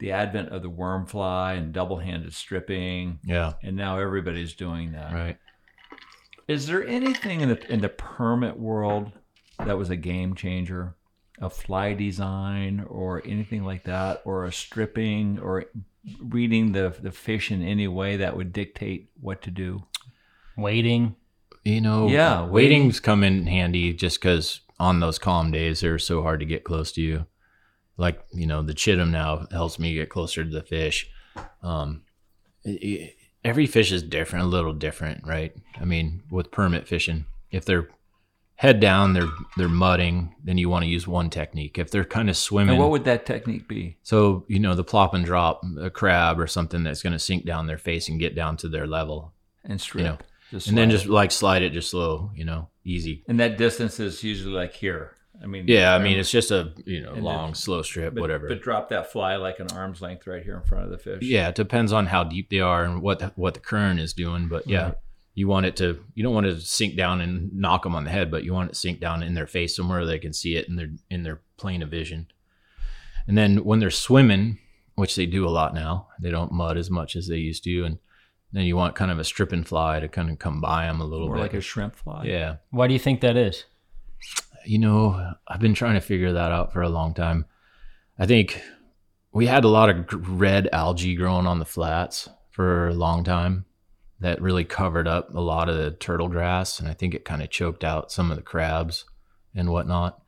the 0.00 0.10
advent 0.12 0.48
of 0.48 0.62
the 0.62 0.68
worm 0.70 1.06
fly 1.06 1.52
and 1.54 1.72
double-handed 1.72 2.34
stripping. 2.34 3.20
Yeah. 3.24 3.52
and 3.62 3.76
now 3.76 3.98
everybody's 3.98 4.54
doing 4.54 4.92
that. 4.92 5.12
Right. 5.12 5.38
Is 6.48 6.66
there 6.66 6.84
anything 6.84 7.42
in 7.42 7.48
the 7.50 7.72
in 7.72 7.80
the 7.80 7.88
permit 7.88 8.58
world 8.58 9.12
that 9.64 9.78
was 9.78 9.88
a 9.90 9.96
game 9.96 10.34
changer? 10.34 10.96
A 11.40 11.48
fly 11.48 11.94
design 11.94 12.84
or 12.88 13.22
anything 13.24 13.64
like 13.64 13.84
that, 13.84 14.20
or 14.24 14.44
a 14.44 14.52
stripping, 14.52 15.38
or 15.38 15.66
reading 16.20 16.72
the 16.72 16.94
the 17.00 17.12
fish 17.12 17.50
in 17.50 17.62
any 17.62 17.86
way 17.88 18.16
that 18.16 18.36
would 18.36 18.52
dictate 18.52 19.10
what 19.20 19.40
to 19.42 19.50
do. 19.50 19.84
Waiting. 20.56 21.14
you 21.64 21.80
know 21.80 22.08
Yeah, 22.08 22.44
waiting's 22.46 23.00
come 23.00 23.22
in 23.22 23.46
handy 23.46 23.92
just 23.92 24.20
because 24.20 24.60
on 24.78 25.00
those 25.00 25.18
calm 25.18 25.50
days 25.52 25.80
they're 25.80 25.98
so 25.98 26.22
hard 26.22 26.40
to 26.40 26.46
get 26.46 26.64
close 26.64 26.90
to 26.92 27.00
you 27.00 27.26
like 28.00 28.20
you 28.32 28.46
know 28.46 28.62
the 28.62 28.74
chittum 28.74 29.10
now 29.10 29.46
helps 29.52 29.78
me 29.78 29.94
get 29.94 30.08
closer 30.08 30.42
to 30.44 30.50
the 30.50 30.62
fish. 30.62 31.08
Um 31.62 32.02
i- 32.66 32.78
i- 32.82 33.14
every 33.44 33.66
fish 33.66 33.90
is 33.92 34.02
different 34.02 34.44
a 34.44 34.48
little 34.48 34.72
different 34.74 35.26
right? 35.26 35.52
I 35.80 35.84
mean 35.84 36.22
with 36.30 36.50
permit 36.50 36.88
fishing 36.88 37.26
if 37.50 37.64
they're 37.64 37.88
head 38.56 38.78
down 38.80 39.14
they're 39.14 39.30
they're 39.56 39.68
mudding 39.68 40.34
then 40.44 40.58
you 40.58 40.68
want 40.68 40.82
to 40.84 40.88
use 40.90 41.06
one 41.06 41.30
technique. 41.30 41.78
If 41.78 41.90
they're 41.90 42.04
kind 42.04 42.28
of 42.28 42.36
swimming 42.36 42.70
And 42.74 42.78
what 42.80 42.90
would 42.90 43.04
that 43.04 43.24
technique 43.26 43.66
be? 43.68 43.96
so 44.02 44.44
you 44.48 44.58
know 44.58 44.74
the 44.74 44.84
plop 44.84 45.14
and 45.14 45.24
drop 45.24 45.62
a 45.80 45.90
crab 45.90 46.38
or 46.40 46.46
something 46.46 46.82
that's 46.84 47.02
going 47.02 47.12
to 47.14 47.18
sink 47.18 47.44
down 47.46 47.66
their 47.66 47.78
face 47.78 48.08
and 48.08 48.20
get 48.20 48.34
down 48.34 48.56
to 48.58 48.68
their 48.68 48.86
level. 48.86 49.32
And 49.64 49.74
you 49.74 49.78
strip. 49.78 50.04
know? 50.04 50.18
Just 50.50 50.66
and 50.68 50.76
then 50.76 50.90
just 50.90 51.06
like 51.06 51.30
slide 51.30 51.62
it 51.62 51.72
just 51.72 51.90
slow 51.90 52.30
you 52.34 52.44
know 52.44 52.68
easy. 52.84 53.22
And 53.28 53.38
that 53.40 53.56
distance 53.56 54.00
is 54.00 54.22
usually 54.24 54.54
like 54.54 54.74
here. 54.74 55.14
I 55.42 55.46
mean, 55.46 55.64
Yeah, 55.68 55.94
I 55.94 55.98
mean 55.98 56.18
it's 56.18 56.30
just 56.30 56.50
a 56.50 56.72
you 56.84 57.00
know 57.02 57.14
long 57.14 57.48
then- 57.48 57.54
slow 57.54 57.82
strip, 57.82 58.14
but, 58.14 58.20
whatever. 58.20 58.48
But 58.48 58.60
drop 58.62 58.88
that 58.90 59.10
fly 59.10 59.36
like 59.36 59.58
an 59.58 59.68
arm's 59.72 60.02
length 60.02 60.26
right 60.26 60.42
here 60.42 60.56
in 60.56 60.62
front 60.64 60.84
of 60.84 60.90
the 60.90 60.98
fish. 60.98 61.22
yeah, 61.22 61.48
it 61.48 61.54
depends 61.54 61.92
on 61.92 62.06
how 62.06 62.24
deep 62.24 62.50
they 62.50 62.60
are 62.60 62.84
and 62.84 63.00
what 63.02 63.18
the, 63.20 63.32
what 63.36 63.54
the 63.54 63.60
current 63.60 64.00
is 64.00 64.12
doing. 64.12 64.48
But 64.48 64.66
yeah, 64.68 64.84
Right. 64.84 64.94
you 65.34 65.48
want 65.48 65.66
it 65.66 65.76
to 65.76 66.04
you 66.14 66.22
don't 66.22 66.34
want 66.34 66.46
it 66.46 66.54
to 66.54 66.60
sink 66.60 66.96
down 66.96 67.20
and 67.20 67.52
knock 67.54 67.84
them 67.84 67.94
on 67.94 68.04
the 68.04 68.10
head, 68.10 68.30
but 68.30 68.44
you 68.44 68.52
want 68.52 68.70
it 68.70 68.74
to 68.74 68.78
sink 68.78 69.00
down 69.00 69.22
in 69.22 69.34
their 69.34 69.46
face 69.46 69.74
somewhere 69.74 70.04
they 70.04 70.18
can 70.18 70.32
see 70.32 70.56
it 70.56 70.68
in 70.68 70.76
their 70.76 70.90
in 71.08 71.22
their 71.22 71.40
plane 71.56 71.82
of 71.82 71.88
vision. 71.90 72.26
And 73.26 73.36
then 73.38 73.64
when 73.64 73.78
they're 73.80 73.90
swimming, 73.90 74.58
which 74.94 75.14
they 75.16 75.26
do 75.26 75.46
a 75.46 75.50
lot 75.50 75.72
now, 75.72 76.08
they 76.20 76.30
don't 76.30 76.52
mud 76.52 76.76
as 76.76 76.90
much 76.90 77.16
as 77.16 77.28
they 77.28 77.36
used 77.36 77.64
to, 77.64 77.84
and 77.84 77.98
then 78.52 78.64
you 78.64 78.76
want 78.76 78.94
kind 78.96 79.10
of 79.10 79.18
a 79.18 79.24
stripping 79.24 79.62
fly 79.64 80.00
to 80.00 80.08
kind 80.08 80.30
of 80.30 80.38
come 80.38 80.60
by 80.60 80.86
them 80.86 81.00
a 81.00 81.04
little 81.04 81.28
More 81.28 81.36
bit, 81.36 81.42
like 81.42 81.54
a 81.54 81.60
shrimp 81.60 81.94
fly. 81.96 82.24
Yeah. 82.24 82.56
Why 82.70 82.88
do 82.88 82.92
you 82.92 82.98
think 82.98 83.20
that 83.20 83.36
is? 83.36 83.64
You 84.64 84.78
know, 84.78 85.34
I've 85.48 85.60
been 85.60 85.74
trying 85.74 85.94
to 85.94 86.00
figure 86.00 86.32
that 86.32 86.52
out 86.52 86.72
for 86.72 86.82
a 86.82 86.88
long 86.88 87.14
time. 87.14 87.46
I 88.18 88.26
think 88.26 88.60
we 89.32 89.46
had 89.46 89.64
a 89.64 89.68
lot 89.68 89.88
of 89.88 90.38
red 90.40 90.68
algae 90.72 91.14
growing 91.14 91.46
on 91.46 91.58
the 91.58 91.64
flats 91.64 92.28
for 92.50 92.88
a 92.88 92.94
long 92.94 93.24
time 93.24 93.64
that 94.20 94.42
really 94.42 94.64
covered 94.64 95.08
up 95.08 95.34
a 95.34 95.40
lot 95.40 95.68
of 95.68 95.76
the 95.76 95.90
turtle 95.92 96.28
grass 96.28 96.78
and 96.78 96.88
i 96.88 96.92
think 96.92 97.14
it 97.14 97.24
kind 97.24 97.42
of 97.42 97.50
choked 97.50 97.84
out 97.84 98.12
some 98.12 98.30
of 98.30 98.36
the 98.36 98.42
crabs 98.42 99.04
and 99.54 99.70
whatnot 99.70 100.20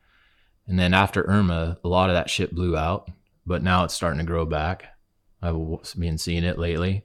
and 0.67 0.79
then 0.79 0.95
after 0.95 1.29
irma 1.29 1.79
a 1.85 1.89
lot 1.89 2.09
of 2.09 2.15
that 2.15 2.31
shit 2.31 2.55
blew 2.55 2.77
out 2.77 3.11
but 3.45 3.63
now 3.63 3.85
it's 3.85 3.95
starting 3.95 4.19
to 4.19 4.25
grow 4.25 4.47
back 4.47 4.87
i've 5.43 5.57
been 5.99 6.17
seeing 6.19 6.45
it 6.45 6.59
lately 6.59 7.05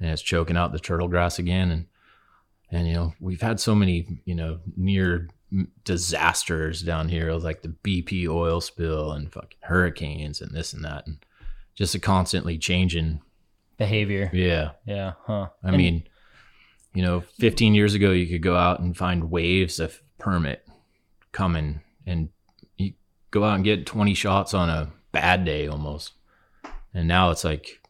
and 0.00 0.10
it's 0.10 0.22
choking 0.22 0.56
out 0.56 0.72
the 0.72 0.78
turtle 0.78 1.08
grass 1.08 1.38
again 1.38 1.70
and 1.70 1.86
and 2.70 2.86
you 2.86 2.94
know 2.94 3.14
we've 3.20 3.40
had 3.40 3.58
so 3.58 3.74
many 3.74 4.20
you 4.24 4.34
know 4.34 4.60
near 4.76 5.28
disasters 5.84 6.82
down 6.82 7.08
here 7.08 7.32
like 7.32 7.62
the 7.62 7.68
bp 7.68 8.28
oil 8.28 8.60
spill 8.60 9.12
and 9.12 9.32
fucking 9.32 9.58
hurricanes 9.62 10.40
and 10.42 10.54
this 10.54 10.72
and 10.74 10.84
that 10.84 11.06
and 11.06 11.18
just 11.74 11.94
a 11.94 11.98
constantly 11.98 12.58
changing 12.58 13.20
Behavior. 13.78 14.28
yeah 14.32 14.72
Yeah. 14.84 15.12
Huh. 15.26 15.48
I 15.62 15.68
And- 15.68 15.76
mean, 15.76 16.02
you 16.94 17.02
know, 17.02 17.20
15 17.20 17.74
years 17.74 17.94
ago, 17.94 18.10
you 18.10 18.26
could 18.26 18.42
go 18.42 18.56
out 18.56 18.80
and 18.80 18.96
find 18.96 19.30
waves 19.30 19.78
of 19.78 20.02
permit 20.18 20.66
coming, 21.30 21.82
and 22.04 22.30
you 22.76 22.94
go 23.30 23.44
out 23.44 23.54
and 23.54 23.62
get 23.64 23.86
20 23.86 24.14
shots 24.14 24.52
on 24.54 24.68
a 24.68 24.90
bad 25.12 25.44
day 25.44 25.68
almost. 25.68 26.14
And 26.92 27.06
now 27.06 27.30
it's 27.30 27.44
like, 27.44 27.80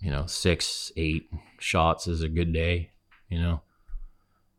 you 0.00 0.10
know, 0.10 0.26
six, 0.26 0.92
eight 0.98 1.30
shots 1.60 2.06
is 2.06 2.20
a 2.20 2.28
good 2.28 2.52
day, 2.52 2.90
you 3.30 3.40
know, 3.40 3.62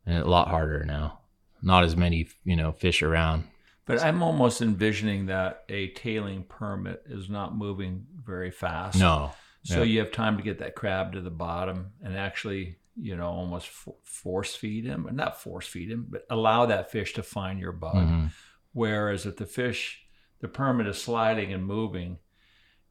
and 0.08 0.17
a 0.24 0.28
lot 0.30 0.48
harder 0.48 0.84
now. 0.86 1.18
Not 1.62 1.84
as 1.84 1.95
many, 1.95 2.28
you 2.43 2.56
know, 2.56 2.72
fish 2.72 3.02
around. 3.02 3.43
But 3.86 4.04
I'm 4.04 4.22
almost 4.22 4.62
envisioning 4.62 5.26
that 5.28 5.63
a 5.67 5.88
tailing 5.89 6.43
permit 6.43 7.04
is 7.08 7.28
not 7.30 7.56
moving 7.58 8.06
very 8.24 8.52
fast. 8.52 9.00
No. 9.00 9.32
So 9.63 9.80
Yeah. 9.80 9.84
you 9.84 10.00
have 10.00 10.12
time 10.12 10.38
to 10.38 10.43
get 10.43 10.60
that 10.60 10.76
crab 10.76 11.13
to 11.13 11.22
the 11.22 11.32
bottom 11.32 11.93
and 12.04 12.15
actually, 12.15 12.78
you 12.95 13.15
know, 13.15 13.28
almost 13.28 13.67
force 14.04 14.56
feed 14.56 14.86
him, 14.86 15.06
and 15.08 15.17
not 15.17 15.41
force 15.41 15.67
feed 15.67 15.89
him, 15.89 16.06
but 16.10 16.26
allow 16.30 16.65
that 16.67 16.91
fish 16.91 17.13
to 17.13 17.24
find 17.24 17.60
your 17.60 17.72
bug. 17.72 17.95
Mhm. 17.95 18.32
Whereas 18.74 19.26
if 19.26 19.38
the 19.38 19.45
fish, 19.48 20.06
the 20.39 20.48
permit 20.48 20.86
is 20.88 21.02
sliding 21.02 21.52
and 21.52 21.65
moving, 21.65 22.19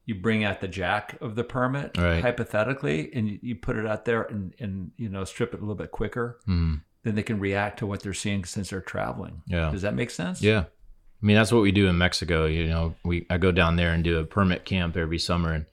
you 0.05 0.15
bring 0.15 0.43
out 0.43 0.59
the 0.59 0.67
jack 0.67 1.17
of 1.21 1.35
the 1.35 1.43
permit, 1.43 1.97
Right. 1.97 2.21
hypothetically, 2.21 3.13
and 3.13 3.29
you, 3.29 3.39
you 3.41 3.55
put 3.55 3.77
it 3.77 3.85
out 3.85 4.05
there 4.05 4.23
and, 4.23 4.53
and, 4.59 4.91
you 4.97 5.07
know, 5.07 5.23
strip 5.23 5.53
it 5.53 5.57
a 5.57 5.61
little 5.61 5.75
bit 5.75 5.91
quicker. 5.91 6.39
Mhm. 6.47 6.81
Then 7.03 7.15
they 7.15 7.23
can 7.23 7.39
react 7.39 7.79
to 7.79 7.85
what 7.85 8.01
they're 8.01 8.13
seeing 8.13 8.43
since 8.45 8.69
they're 8.71 8.81
traveling. 8.81 9.41
Yeah. 9.47 9.71
Does 9.71 9.83
that 9.83 9.95
make 9.95 10.09
sense? 10.11 10.41
Yeah. 10.41 10.65
I 11.21 11.25
mean, 11.25 11.35
that's 11.35 11.51
what 11.51 11.61
we 11.61 11.71
do 11.71 11.87
in 11.87 11.97
Mexico. 11.97 12.45
You 12.45 12.67
know, 12.67 12.95
we 13.03 13.25
I 13.29 13.37
go 13.37 13.51
down 13.51 13.75
there 13.75 13.91
and 13.93 14.03
do 14.03 14.19
a 14.19 14.25
permit 14.25 14.65
camp 14.65 14.95
every 14.97 15.19
summer, 15.19 15.51
and 15.53 15.65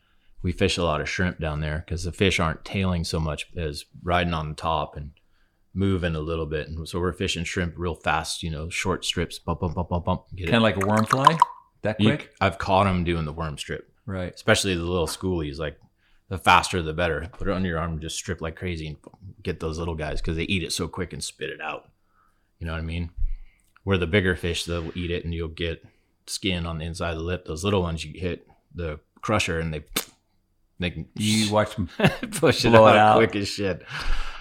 we 0.43 0.53
fish 0.53 0.77
a 0.79 0.85
lot 0.85 1.01
of 1.01 1.09
shrimp 1.09 1.39
down 1.41 1.61
there 1.61 1.85
because 1.85 2.05
the 2.05 2.13
fish 2.13 2.39
aren't 2.41 2.65
tailing 2.65 3.05
so 3.05 3.19
much 3.21 3.47
as 3.57 3.85
riding 4.03 4.35
on 4.35 4.49
the 4.49 4.55
top 4.55 4.97
and 4.97 5.11
moving 5.75 6.15
a 6.15 6.21
little 6.21 6.47
bit. 6.47 6.69
And 6.69 6.89
so 6.89 6.99
we're 7.01 7.13
fishing 7.13 7.45
shrimp 7.45 7.75
real 7.77 7.95
fast. 7.95 8.43
You 8.43 8.51
know, 8.51 8.69
short 8.69 9.05
strips, 9.05 9.39
bump, 9.39 9.61
bump, 9.61 9.75
bump, 9.75 9.89
bump, 9.89 10.05
bump. 10.05 10.23
Kind 10.37 10.55
of 10.57 10.63
like 10.63 10.83
a 10.83 10.87
worm 10.87 11.05
fly? 11.07 11.39
That 11.83 12.01
You- 12.01 12.09
quick? 12.17 12.33
I've 12.41 12.59
caught 12.59 12.85
them 12.85 13.05
doing 13.05 13.25
the 13.25 13.33
worm 13.33 13.59
strip, 13.59 13.89
Right. 14.07 14.33
especially 14.35 14.75
the 14.75 14.83
little 14.83 15.07
schoolies. 15.07 15.59
Like 15.59 15.79
the 16.29 16.39
faster, 16.39 16.83
the 16.83 16.93
better. 16.93 17.29
Put 17.39 17.49
it 17.49 17.55
under 17.55 17.69
your 17.69 17.79
arm, 17.79 17.93
and 17.93 18.01
just 18.01 18.17
strip 18.17 18.41
like 18.41 18.57
crazy, 18.57 18.87
and 18.89 18.97
get 19.43 19.61
those 19.61 19.79
little 19.79 19.95
guys 19.95 20.21
because 20.21 20.37
they 20.37 20.45
eat 20.45 20.63
it 20.63 20.73
so 20.73 20.89
quick 20.89 21.13
and 21.13 21.23
spit 21.23 21.51
it 21.51 21.61
out. 21.61 21.89
You 22.59 22.67
know 22.67 22.73
what 22.73 22.79
I 22.81 22.85
mean? 22.85 23.11
Where 23.85 23.99
the 23.99 24.07
bigger 24.07 24.35
fish, 24.35 24.65
they'll 24.65 24.97
eat 24.97 25.11
it, 25.11 25.25
and 25.25 25.33
you'll 25.35 25.49
get 25.49 25.85
skin 26.27 26.67
on 26.67 26.79
the 26.79 26.85
inside 26.85 27.11
of 27.13 27.19
the 27.19 27.23
lip. 27.25 27.45
Those 27.47 27.63
little 27.65 27.83
ones, 27.83 28.05
you 28.05 28.19
hit 28.19 28.47
the 28.75 28.99
crusher, 29.21 29.61
and 29.61 29.73
they 29.73 29.85
they 30.79 30.91
can 30.91 31.07
You 31.15 31.51
watch 31.53 31.75
them 31.77 31.89
push 32.33 32.65
it 32.65 32.71
blow 32.71 32.87
out, 32.87 32.97
it 32.97 32.99
out. 32.99 33.17
quick 33.17 33.37
as 33.37 33.49
shit. 33.49 33.83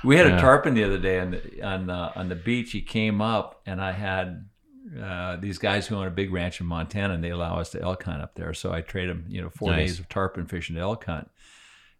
We 0.03 0.17
had 0.17 0.27
Yeah. 0.27 0.37
a 0.37 0.41
tarpon 0.41 0.73
the 0.73 0.83
other 0.83 0.97
day 0.97 1.19
on 1.19 1.31
the 1.31 1.61
on 1.63 1.89
uh, 1.89 2.11
on 2.15 2.29
the 2.29 2.35
beach. 2.35 2.71
He 2.71 2.81
came 2.81 3.21
up, 3.21 3.61
and 3.65 3.79
I 3.81 3.91
had 3.91 4.49
uh, 5.01 5.35
these 5.37 5.57
guys 5.57 5.87
who 5.87 5.95
own 5.95 6.07
a 6.07 6.11
big 6.11 6.31
ranch 6.33 6.59
in 6.61 6.67
Montana, 6.67 7.13
and 7.13 7.23
they 7.23 7.29
allow 7.31 7.57
us 7.59 7.69
to 7.71 7.81
elk 7.81 8.03
hunt 8.03 8.21
up 8.21 8.35
there. 8.35 8.53
So 8.53 8.71
I 8.73 8.81
trade 8.81 9.09
them, 9.09 9.25
you 9.29 9.41
know, 9.41 9.49
four 9.49 9.71
Nice. 9.71 9.79
days 9.91 9.99
of 9.99 10.09
tarpon 10.09 10.45
fishing 10.47 10.75
to 10.75 10.81
elk 10.81 11.05
hunt, 11.05 11.29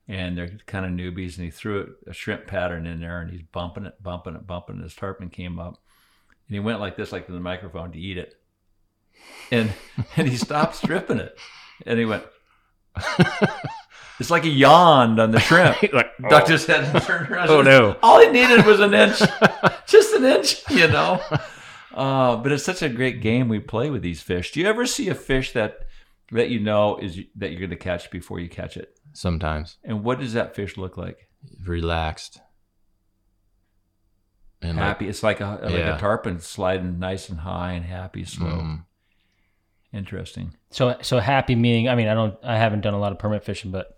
and 0.07 0.37
they're 0.37 0.57
kind 0.65 0.85
of 0.85 0.91
newbies. 0.91 1.35
And 1.35 1.45
he 1.45 1.51
threw 1.51 1.95
a 2.07 2.13
shrimp 2.13 2.47
pattern 2.47 2.85
in 2.85 2.99
there, 2.99 3.21
and 3.21 3.31
he's 3.31 3.43
bumping 3.43 3.85
it, 3.85 4.01
bumping 4.01 4.35
it, 4.35 4.47
bumping. 4.47 4.75
And 4.75 4.83
his 4.83 4.95
tarpon 4.95 5.29
came 5.29 5.59
up, 5.59 5.79
and 6.47 6.55
he 6.55 6.59
went 6.59 6.79
like 6.79 6.95
this, 6.95 7.11
like 7.11 7.25
to 7.27 7.31
the 7.31 7.39
microphone 7.39 7.91
to 7.91 7.99
eat 7.99 8.17
it, 8.17 8.35
and 9.51 9.73
and 10.17 10.27
he 10.27 10.37
stopped 10.37 10.75
stripping 10.75 11.19
it, 11.19 11.37
and 11.85 11.99
he 11.99 12.05
went. 12.05 12.23
It's 14.19 14.31
like 14.31 14.43
he 14.43 14.51
yawned 14.51 15.19
on 15.19 15.31
the 15.31 15.39
shrimp. 15.39 15.77
Like, 15.93 16.11
Ducked 16.29 16.47
his 16.47 16.65
head 16.65 16.83
and 16.83 17.03
turned 17.03 17.29
around. 17.29 17.49
Oh, 17.49 17.61
no. 17.61 17.97
All 18.01 18.19
he 18.19 18.29
needed 18.29 18.65
was 18.65 18.79
an 18.79 18.93
inch, 18.93 19.19
just 19.87 20.13
an 20.13 20.23
inch, 20.23 20.69
you 20.69 20.87
know. 20.87 21.21
Uh, 21.93 22.37
but 22.37 22.51
it's 22.51 22.63
such 22.63 22.81
a 22.81 22.89
great 22.89 23.21
game 23.21 23.49
we 23.49 23.59
play 23.59 23.89
with 23.89 24.01
these 24.01 24.21
fish. 24.21 24.51
Do 24.51 24.59
you 24.59 24.67
ever 24.67 24.85
see 24.85 25.09
a 25.09 25.15
fish 25.15 25.51
that 25.53 25.79
that 26.31 26.49
you 26.49 26.59
know 26.59 26.97
is 26.97 27.19
that 27.35 27.51
you're 27.51 27.59
going 27.59 27.69
to 27.69 27.75
catch 27.75 28.09
before 28.09 28.39
you 28.39 28.49
catch 28.49 28.77
it? 28.77 28.94
Sometimes 29.15 29.77
And 29.83 30.03
what 30.03 30.19
does 30.19 30.33
that 30.33 30.55
fish 30.55 30.77
look 30.77 30.97
like? 30.97 31.29
relaxed 31.65 32.39
and 34.61 34.77
like- 34.77 34.85
happy. 34.85 35.07
it's 35.07 35.21
like 35.23 35.39
a 35.41 35.59
like 35.63 35.71
Yeah. 35.73 35.95
a 35.95 35.99
tarpon 35.99 36.39
sliding 36.39 36.97
nice 36.99 37.29
and 37.29 37.39
high 37.39 37.73
and 37.73 37.85
happy, 37.85 38.23
slow. 38.23 38.47
Mm. 38.47 38.85
Interesting. 39.93 40.55
So 40.71 40.97
so 41.01 41.19
happy 41.19 41.55
meaning. 41.55 41.87
I 41.87 41.95
mean, 41.95 42.07
I 42.07 42.13
don't. 42.13 42.35
I 42.43 42.57
haven't 42.57 42.81
done 42.81 42.93
a 42.93 42.99
lot 42.99 43.11
of 43.11 43.19
permit 43.19 43.43
fishing, 43.43 43.71
but 43.71 43.97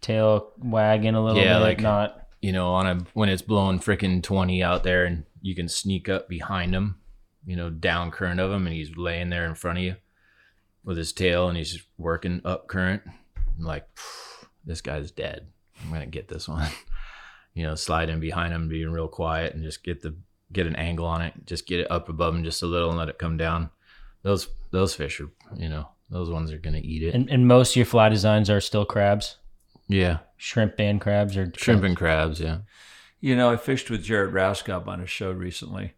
tail 0.00 0.52
wagging 0.58 1.14
a 1.14 1.24
little 1.24 1.42
yeah, 1.42 1.58
bit. 1.58 1.62
like 1.64 1.80
not. 1.80 2.28
you 2.40 2.52
know, 2.52 2.68
on 2.74 2.86
a 2.86 2.94
when 3.14 3.28
it's 3.28 3.42
blowing 3.42 3.78
freaking 3.80 4.22
twenty 4.22 4.62
out 4.62 4.84
there, 4.84 5.04
and 5.04 5.24
you 5.40 5.54
can 5.54 5.68
sneak 5.68 6.08
up 6.08 6.28
behind 6.28 6.74
him, 6.74 6.96
you 7.44 7.56
know, 7.56 7.70
down 7.70 8.10
current 8.10 8.38
of 8.38 8.52
him, 8.52 8.66
and 8.66 8.76
he's 8.76 8.96
laying 8.96 9.30
there 9.30 9.46
in 9.46 9.54
front 9.54 9.78
of 9.78 9.84
you 9.84 9.96
with 10.84 10.96
his 10.96 11.12
tail, 11.12 11.48
and 11.48 11.56
he's 11.56 11.82
working 11.96 12.40
up 12.44 12.68
current. 12.68 13.02
I'm 13.58 13.64
like, 13.64 13.88
this 14.64 14.80
guy's 14.80 15.10
dead. 15.10 15.46
I'm 15.82 15.92
gonna 15.92 16.06
get 16.06 16.28
this 16.28 16.48
one. 16.48 16.68
you 17.54 17.64
know, 17.64 17.74
slide 17.74 18.08
in 18.08 18.20
behind 18.20 18.52
him, 18.52 18.68
being 18.68 18.90
real 18.90 19.08
quiet, 19.08 19.54
and 19.54 19.62
just 19.62 19.82
get 19.82 20.02
the 20.02 20.14
get 20.52 20.66
an 20.66 20.76
angle 20.76 21.06
on 21.06 21.22
it. 21.22 21.34
Just 21.46 21.66
get 21.66 21.80
it 21.80 21.90
up 21.90 22.08
above 22.08 22.34
him 22.34 22.44
just 22.44 22.62
a 22.62 22.66
little, 22.66 22.90
and 22.90 22.98
let 22.98 23.08
it 23.08 23.18
come 23.18 23.36
down. 23.36 23.70
Those 24.22 24.48
those 24.70 24.94
fish 24.94 25.20
are, 25.20 25.30
you 25.56 25.68
know, 25.68 25.88
those 26.10 26.30
ones 26.30 26.52
are 26.52 26.58
gonna 26.58 26.80
eat 26.82 27.02
it. 27.02 27.14
And, 27.14 27.28
and 27.30 27.46
most 27.46 27.72
of 27.72 27.76
your 27.76 27.86
fly 27.86 28.08
designs 28.08 28.50
are 28.50 28.60
still 28.60 28.84
crabs, 28.84 29.38
yeah, 29.88 30.18
shrimp 30.36 30.74
and 30.78 31.00
crabs, 31.00 31.36
or 31.36 31.52
shrimp 31.56 31.84
and 31.84 31.96
crabs. 31.96 32.40
Yeah. 32.40 32.58
You 33.20 33.36
know, 33.36 33.50
I 33.50 33.56
fished 33.56 33.88
with 33.88 34.02
Jared 34.02 34.34
Raskob 34.34 34.88
on 34.88 35.00
a 35.00 35.06
show 35.06 35.30
recently. 35.30 35.94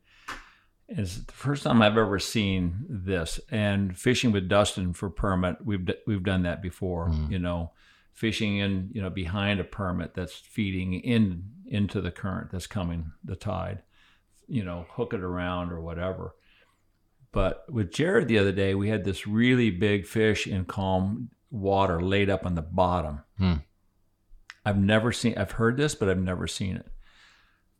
It's 0.88 1.16
the 1.16 1.33
first 1.33 1.62
time 1.62 1.81
I've 1.81 1.96
ever 1.96 2.18
seen 2.18 2.85
this. 2.87 3.40
And 3.50 3.96
fishing 3.96 4.31
with 4.31 4.48
Dustin 4.48 4.92
for 4.92 5.09
permit, 5.09 5.57
we've 5.64 5.87
d- 5.87 5.94
we've 6.07 6.22
done 6.22 6.42
that 6.42 6.61
before. 6.61 7.09
Mm. 7.09 7.31
You 7.31 7.38
know, 7.38 7.72
fishing 8.14 8.57
in 8.59 8.88
you 8.92 9.03
know 9.03 9.11
behind 9.11 9.61
a 9.61 9.64
permit 9.64 10.14
that's 10.14 10.35
feeding 10.35 10.94
in 10.94 11.44
into 11.66 12.00
the 12.00 12.11
current 12.11 12.50
that's 12.50 12.66
coming, 12.66 13.12
the 13.22 13.37
tide. 13.37 13.83
You 14.46 14.64
know, 14.64 14.87
hook 14.90 15.12
it 15.14 15.20
around 15.20 15.72
or 15.72 15.81
whatever. 15.81 16.35
But 17.33 17.64
with 17.72 17.90
Jared 17.92 18.29
the 18.29 18.38
other 18.38 18.53
day, 18.53 18.74
we 18.74 18.88
had 18.88 19.05
this 19.05 19.27
really 19.27 19.70
big 19.70 20.07
fish 20.07 20.46
in 20.46 20.64
calm 20.66 21.31
water 21.50 22.00
laid 22.00 22.31
up 22.31 22.46
on 22.46 22.55
the 22.55 22.62
bottom. 22.62 23.20
Hmm. 23.38 23.55
I've 24.64 24.79
never 24.79 25.12
seen. 25.12 25.37
I've 25.37 25.53
heard 25.53 25.77
this, 25.77 25.94
but 25.94 26.09
I've 26.09 26.18
never 26.22 26.46
seen 26.46 26.77
it. 26.77 26.87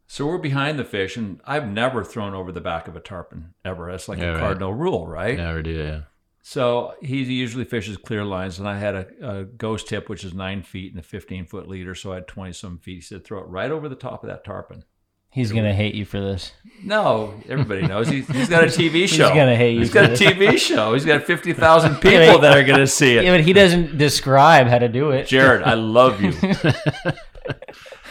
So 0.07 0.27
we're 0.27 0.39
behind 0.39 0.79
the 0.79 0.85
fish, 0.85 1.17
and 1.17 1.41
I've 1.47 1.67
never 1.67 2.05
thrown 2.05 2.35
over 2.35 2.53
the 2.53 2.61
back 2.61 2.89
of 2.89 2.97
a 2.97 3.01
tarpon 3.01 3.55
ever. 3.65 3.91
That's 3.91 4.09
like 4.09 4.19
Yeah, 4.19 4.31
a 4.31 4.33
right. 4.33 4.41
cardinal 4.41 4.75
rule, 4.75 5.07
right? 5.07 5.37
Never 5.37 5.63
do. 5.63 5.71
Yeah. 5.71 6.01
So 6.47 6.93
he 7.01 7.23
usually 7.23 7.65
fishes 7.65 7.97
clear 7.97 8.23
lines, 8.23 8.59
and 8.59 8.69
I 8.69 8.79
had 8.79 8.95
a, 8.95 9.07
a 9.39 9.45
ghost 9.45 9.89
tip, 9.89 10.11
which 10.11 10.25
is 10.25 10.35
nine 10.35 10.63
feet 10.63 10.93
and 10.93 11.01
a 11.01 11.03
15 11.03 11.47
foot 11.47 11.67
leader. 11.67 11.95
So 11.95 12.13
I 12.13 12.17
had 12.17 12.29
20 12.29 12.53
some 12.53 12.77
feet. 12.77 12.97
He 12.97 13.01
said, 13.01 13.25
throw 13.25 13.39
it 13.41 13.47
right 13.49 13.71
over 13.71 13.89
the 13.89 13.95
top 13.95 14.23
of 14.23 14.29
that 14.29 14.45
tarpon. 14.45 14.85
He's 15.31 15.53
gonna 15.53 15.73
hate 15.75 15.95
you 15.95 16.05
for 16.05 16.21
this. 16.21 16.53
No, 16.83 17.33
everybody 17.49 17.87
knows 17.87 18.09
he's, 18.09 18.29
he's 18.29 18.51
got 18.51 18.63
a 18.63 18.67
TV 18.69 19.09
show. 19.09 19.25
He's 19.29 19.35
gonna 19.35 19.57
hate 19.57 19.73
you 19.73 19.81
He's 19.81 19.91
got 19.93 20.05
a 20.05 20.09
this. 20.09 20.21
TV 20.21 20.59
show. 20.59 20.93
He's 20.93 21.07
got 21.07 21.23
50,000 21.25 21.95
people 22.01 22.11
but- 22.35 22.41
that 22.43 22.59
are 22.59 22.63
going 22.63 22.79
to 22.79 22.87
see 22.87 23.17
it. 23.17 23.25
Yeah, 23.25 23.33
but 23.37 23.41
he 23.41 23.55
doesn't 23.55 23.97
describe 23.97 24.67
how 24.67 24.79
to 24.79 24.89
do 24.89 25.13
it. 25.13 25.27
Jared, 25.27 25.63
I 25.63 25.75
love 25.75 26.21
you. 26.21 26.35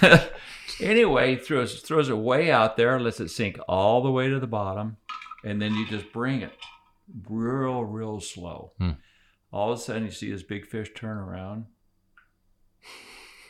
anyway, 0.82 1.36
he 1.36 1.42
throws 1.42 1.82
throws 1.82 2.10
it 2.10 2.18
way 2.18 2.52
out 2.52 2.78
there, 2.78 3.00
lets 3.00 3.20
it 3.20 3.30
sink 3.30 3.60
all 3.68 4.02
the 4.02 4.12
way 4.12 4.28
to 4.28 4.40
the 4.40 4.48
bottom, 4.48 4.98
and 5.46 5.62
then 5.62 5.76
you 5.76 5.88
just 5.88 6.12
bring 6.12 6.42
it 6.42 6.52
real, 7.28 7.84
real 7.84 8.20
slow. 8.20 8.74
Hmm. 8.78 8.92
All 9.52 9.72
of 9.72 9.78
a 9.80 9.82
sudden, 9.82 10.06
you 10.06 10.12
see 10.12 10.32
this 10.32 10.44
big 10.44 10.66
fish 10.66 10.92
turn 10.96 11.18
around. 11.18 11.66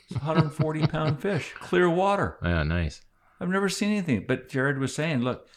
It's 0.09 0.15
a 0.15 0.19
140 0.25 0.87
pound 0.87 1.19
fish, 1.21 1.53
clear 1.59 1.89
water. 1.89 2.37
Yeah. 2.43 2.63
Nice. 2.63 3.01
I've 3.39 3.49
never 3.49 3.69
seen 3.69 3.89
anything. 3.91 4.25
But 4.27 4.49
Jared 4.49 4.79
was 4.79 4.93
saying, 4.93 5.21
look, 5.21 5.47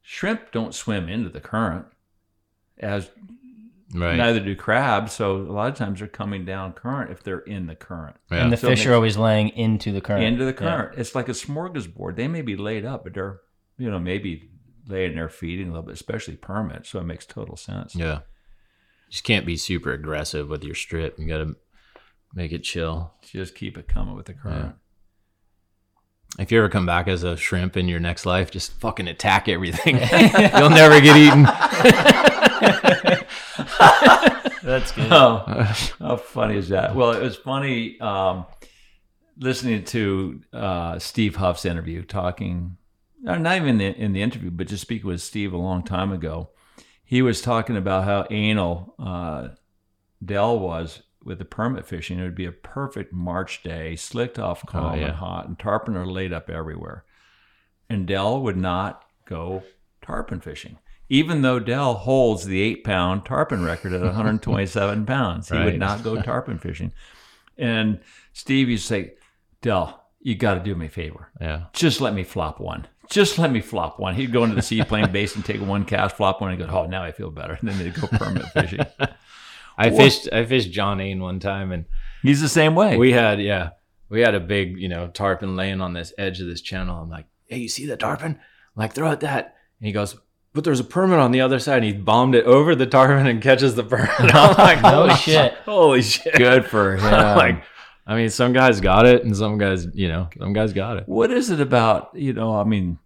shrimp 0.00 0.50
don't 0.52 0.74
swim 0.74 1.08
into 1.08 1.28
the 1.30 1.40
current 1.40 1.86
as 2.78 3.10
Right. 3.94 4.16
Neither 4.16 4.40
do 4.40 4.56
crabs. 4.56 5.12
So 5.12 5.36
a 5.36 5.52
lot 5.52 5.68
of 5.68 5.74
times 5.74 5.98
they're 5.98 6.08
coming 6.08 6.46
down 6.46 6.72
current 6.72 7.10
if 7.10 7.22
they're 7.22 7.40
in 7.40 7.66
the 7.66 7.74
current. 7.74 8.16
Yeah. 8.30 8.38
And 8.44 8.50
the 8.50 8.56
So 8.56 8.68
fish 8.68 8.86
are 8.86 8.94
always 8.94 9.18
laying 9.18 9.50
into 9.50 9.92
the 9.92 10.00
current. 10.00 10.24
into 10.24 10.46
the 10.46 10.52
Yeah. 10.52 10.56
current. 10.76 10.98
It's 10.98 11.14
like 11.14 11.28
a 11.28 11.32
smorgasbord. 11.32 12.16
They 12.16 12.26
may 12.26 12.40
be 12.40 12.56
laid 12.56 12.86
up, 12.86 13.04
but 13.04 13.12
they're 13.12 13.40
you 13.76 13.90
know 13.90 13.98
maybe 13.98 14.48
laying 14.92 15.16
there 15.16 15.28
feeding 15.28 15.68
a 15.68 15.70
little 15.70 15.86
bit, 15.86 15.94
especially 15.94 16.36
permit. 16.36 16.86
So 16.86 17.00
it 17.00 17.04
makes 17.04 17.26
total 17.26 17.56
sense. 17.56 17.96
Yeah. 17.96 18.20
Just 19.10 19.24
can't 19.24 19.46
be 19.46 19.56
super 19.56 19.92
aggressive 19.92 20.48
with 20.48 20.62
your 20.62 20.74
strip. 20.74 21.18
You 21.18 21.26
got 21.26 21.38
to 21.38 21.56
make 22.34 22.52
it 22.52 22.62
chill. 22.62 23.12
Just 23.22 23.54
keep 23.54 23.76
it 23.76 23.88
coming 23.88 24.14
with 24.14 24.26
the 24.26 24.34
current. 24.34 24.76
If 26.38 26.50
you 26.50 26.58
ever 26.58 26.70
come 26.70 26.86
back 26.86 27.08
as 27.08 27.24
a 27.24 27.36
shrimp 27.36 27.76
in 27.76 27.88
your 27.88 28.00
next 28.00 28.24
life, 28.24 28.50
just 28.50 28.72
fucking 28.80 29.08
attack 29.08 29.48
everything. 29.48 29.96
You'll 30.56 30.70
never 30.70 31.00
get 31.00 31.16
eaten. 31.16 31.42
That's 34.62 34.92
good. 34.92 35.12
Oh, 35.12 35.44
how 35.98 36.16
funny 36.16 36.56
is 36.56 36.70
that? 36.70 36.94
Well, 36.94 37.10
it 37.10 37.20
was 37.20 37.36
funny 37.36 38.00
um, 38.00 38.46
listening 39.38 39.84
to 39.84 40.40
uh, 40.54 40.98
Steve 40.98 41.36
Huff's 41.36 41.66
interview, 41.66 42.02
talking, 42.02 42.78
not 43.22 43.56
even 43.56 43.68
in 43.68 43.78
the, 43.78 43.96
in 43.96 44.12
the 44.12 44.22
interview, 44.22 44.50
but 44.50 44.66
just 44.66 44.82
speaking 44.82 45.08
with 45.08 45.22
Steve 45.22 45.52
a 45.52 45.58
long 45.58 45.82
time 45.82 46.12
ago. 46.12 46.50
He 47.04 47.22
was 47.22 47.40
talking 47.40 47.76
about 47.76 48.04
how 48.04 48.26
anal 48.30 48.94
uh, 48.98 49.48
Del 50.24 50.58
was 50.58 51.02
with 51.24 51.38
the 51.38 51.44
permit 51.44 51.86
fishing. 51.86 52.18
It 52.18 52.22
would 52.22 52.34
be 52.34 52.46
a 52.46 52.52
perfect 52.52 53.12
March 53.12 53.62
day, 53.62 53.96
slicked 53.96 54.38
off, 54.38 54.66
calm 54.66 54.98
yeah. 54.98 55.06
and 55.06 55.16
hot, 55.16 55.46
and 55.46 55.58
tarpon 55.58 55.96
are 55.96 56.06
laid 56.06 56.32
up 56.32 56.50
everywhere. 56.50 57.04
And 57.88 58.06
Del 58.06 58.40
would 58.42 58.56
not 58.56 59.04
go 59.26 59.62
tarpon 60.00 60.40
fishing. 60.40 60.78
Even 61.08 61.42
though 61.42 61.58
Del 61.58 61.94
holds 61.94 62.46
the 62.46 62.62
eight 62.62 62.84
pound 62.84 63.26
tarpon 63.26 63.62
record 63.62 63.92
at 63.92 64.00
127 64.00 65.06
pounds, 65.06 65.48
he 65.50 65.58
would 65.58 65.78
not 65.78 66.02
go 66.02 66.20
tarpon 66.22 66.58
fishing. 66.58 66.92
And 67.58 68.00
Steve 68.32 68.70
used 68.70 68.84
to 68.84 68.94
say, 68.94 69.14
Del, 69.60 70.02
you 70.20 70.34
got 70.34 70.54
to 70.54 70.60
do 70.60 70.74
me 70.74 70.86
a 70.86 70.88
favor. 70.88 71.30
Yeah. 71.40 71.66
Just 71.72 72.00
let 72.00 72.14
me 72.14 72.24
flop 72.24 72.60
one. 72.60 72.86
Just 73.12 73.38
let 73.38 73.52
me 73.52 73.60
flop 73.60 74.00
one. 74.00 74.14
He'd 74.14 74.32
go 74.32 74.42
into 74.42 74.56
the 74.56 74.62
seaplane 74.62 75.12
base 75.12 75.36
and 75.36 75.44
take 75.44 75.60
one 75.60 75.84
cast, 75.84 76.16
flop 76.16 76.40
one, 76.40 76.50
and 76.50 76.58
go, 76.58 76.66
oh, 76.66 76.86
now 76.86 77.02
I 77.04 77.12
feel 77.12 77.30
better. 77.30 77.54
And 77.60 77.68
then 77.68 77.78
they'd 77.78 77.94
go 77.94 78.06
permit 78.06 78.44
fishing. 78.54 78.80
I 79.78 79.88
What? 79.88 79.96
fished 79.96 80.28
I 80.32 80.44
fished 80.44 80.70
John 80.72 81.00
Ain 81.00 81.20
one 81.20 81.38
time 81.38 81.72
and 81.72 81.84
He's 82.22 82.40
the 82.40 82.48
same 82.48 82.74
way. 82.74 82.96
we 82.96 83.12
had 83.12 83.40
yeah, 83.40 83.70
we 84.08 84.20
had 84.20 84.34
a 84.34 84.40
big, 84.40 84.78
you 84.78 84.88
know, 84.88 85.08
tarpon 85.08 85.56
laying 85.56 85.80
on 85.80 85.92
this 85.92 86.12
edge 86.18 86.40
of 86.40 86.46
this 86.46 86.60
channel. 86.60 86.96
I'm 87.02 87.10
like, 87.10 87.26
"Hey, 87.46 87.58
you 87.58 87.68
see 87.68 87.86
that 87.86 87.98
tarpon?" 88.00 88.32
I'm 88.32 88.80
like, 88.80 88.92
"Throw 88.94 89.10
it 89.10 89.20
that." 89.20 89.56
And 89.80 89.86
he 89.86 89.92
goes, 89.92 90.16
"But 90.54 90.64
there's 90.64 90.78
a 90.80 90.84
permit 90.84 91.18
on 91.18 91.32
the 91.32 91.40
other 91.40 91.58
side." 91.58 91.76
And 91.78 91.84
he 91.84 91.92
bombed 91.92 92.34
it 92.34 92.44
over 92.44 92.74
the 92.74 92.86
tarpon 92.86 93.26
and 93.26 93.42
catches 93.42 93.74
the 93.74 93.82
permit. 93.84 94.10
I'm 94.20 94.56
like, 94.56 94.82
No 94.82 94.90
"Holy 95.08 95.14
shit. 95.16 95.52
Holy 95.64 96.02
shit. 96.02 96.34
Good 96.34 96.64
for 96.66 96.96
him. 96.96 97.02
like 97.10 97.62
I 98.06 98.14
mean, 98.16 98.30
some 98.30 98.52
guys 98.52 98.80
got 98.80 99.06
it 99.06 99.24
and 99.24 99.36
some 99.36 99.58
guys, 99.58 99.86
you 99.94 100.08
know, 100.08 100.28
some 100.38 100.52
guys 100.52 100.72
got 100.72 100.96
it. 100.98 101.04
What 101.08 101.30
is 101.30 101.50
it 101.50 101.60
about, 101.60 102.10
you 102.14 102.32
know, 102.32 102.56
I 102.56 102.64
mean, 102.64 102.98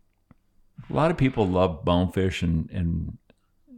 a 0.89 0.93
lot 0.93 1.11
of 1.11 1.17
people 1.17 1.47
love 1.47 1.85
bonefish 1.85 2.43
and, 2.43 2.71
and, 2.71 3.19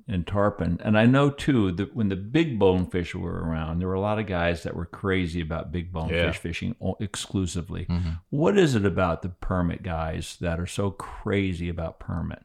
and 0.07 0.27
tarpon. 0.27 0.79
And 0.83 0.99
I 0.99 1.07
know 1.07 1.31
too 1.31 1.73
that 1.73 1.95
when 1.95 2.09
the 2.09 2.17
big 2.17 2.59
bonefish 2.59 3.15
were 3.15 3.43
around, 3.45 3.79
there 3.79 3.89
were 3.89 3.95
a 3.95 4.01
lot 4.01 4.19
of 4.19 4.27
guys 4.27 4.63
that 4.63 4.75
were 4.75 4.87
crazy 4.87 5.41
about 5.41 5.73
big 5.73 5.93
bonefish 5.93 6.17
Yeah. 6.17 6.33
fishing 6.33 6.75
exclusively. 7.01 7.87
Mhm. 7.87 8.21
What 8.31 8.57
is 8.59 8.75
it 8.75 8.85
about 8.87 9.23
the 9.23 9.29
permit 9.31 9.83
guys 9.83 10.37
that 10.41 10.59
are 10.61 10.67
so 10.67 10.91
crazy 10.91 11.69
about 11.69 11.99
permit? 11.99 12.43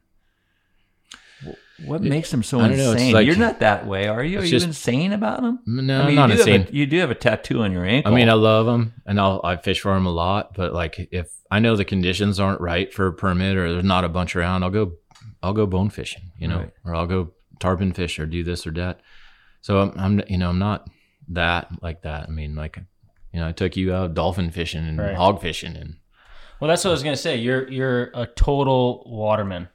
Wh- 1.45 1.87
What 1.87 2.01
makes 2.01 2.29
them 2.31 2.43
so 2.43 2.59
I 2.59 2.67
don't 2.69 2.77
know, 2.77 2.91
it's 2.91 3.01
insane? 3.01 3.13
like- 3.13 3.25
You're 3.25 3.35
not 3.35 3.59
that 3.61 3.85
way, 3.87 4.07
are 4.07 4.23
you? 4.23 4.37
Are 4.39 4.41
it's 4.43 4.51
you 4.51 4.57
just- 4.57 4.67
insane 4.67 5.11
about 5.11 5.41
them? 5.41 5.59
No, 5.65 6.01
I 6.01 6.07
mean, 6.07 6.17
I'm 6.19 6.29
not 6.29 6.29
you 6.29 6.35
do 6.35 6.39
have 6.39 6.47
a- 6.47 6.55
insane. 6.55 6.75
you 6.75 6.85
do 6.85 6.99
have 6.99 7.11
a 7.11 7.15
tattoo 7.15 7.61
on 7.63 7.71
your 7.71 7.83
ankle. 7.85 8.11
I 8.13 8.15
ankle. 8.15 8.25
mean, 8.25 8.29
I 8.29 8.33
love 8.33 8.65
them 8.65 8.93
and 9.05 9.19
I'll 9.19 9.41
I 9.43 9.57
fish 9.57 9.81
for 9.81 9.93
them 9.93 10.05
a 10.05 10.11
lot, 10.11 10.53
but 10.55 10.73
like 10.73 11.07
if 11.11 11.29
I 11.51 11.59
know 11.59 11.75
the 11.75 11.85
conditions 11.85 12.39
aren't 12.39 12.61
right 12.61 12.93
for 12.93 13.07
a 13.07 13.13
permit 13.13 13.57
or 13.57 13.71
there's 13.71 13.83
not 13.83 14.03
a 14.03 14.09
bunch 14.09 14.35
around, 14.35 14.63
I'll 14.63 14.69
go 14.69 14.93
I'll 15.41 15.53
go 15.53 15.65
bone 15.65 15.89
fishing, 15.89 16.31
you 16.37 16.47
know, 16.47 16.57
Right. 16.59 16.71
or 16.85 16.95
I'll 16.95 17.07
go 17.07 17.31
tarpon 17.59 17.91
fish 17.93 18.17
or 18.19 18.25
do 18.25 18.43
this 18.43 18.65
or 18.67 18.71
that. 18.71 18.99
So 19.61 19.79
I'm, 19.79 19.93
I'm 19.99 20.21
you 20.27 20.37
know 20.37 20.49
I'm 20.49 20.59
not 20.59 20.87
that 21.29 21.67
like 21.81 22.01
that. 22.03 22.27
I 22.29 22.31
mean, 22.31 22.55
like 22.55 22.77
you 23.33 23.39
know, 23.39 23.47
I 23.47 23.51
took 23.51 23.75
you 23.75 23.93
out 23.93 24.13
dolphin 24.13 24.51
fishing 24.51 24.85
and 24.87 24.99
Right. 24.99 25.15
hog 25.15 25.41
fishing 25.41 25.75
and 25.75 25.95
Well, 26.59 26.67
that's 26.69 26.83
what 26.85 26.91
I 26.91 26.93
was 26.93 27.03
gonna 27.03 27.17
say. 27.17 27.35
You're 27.37 27.69
you're 27.69 28.11
a 28.13 28.25
total 28.25 29.03
waterman. 29.07 29.67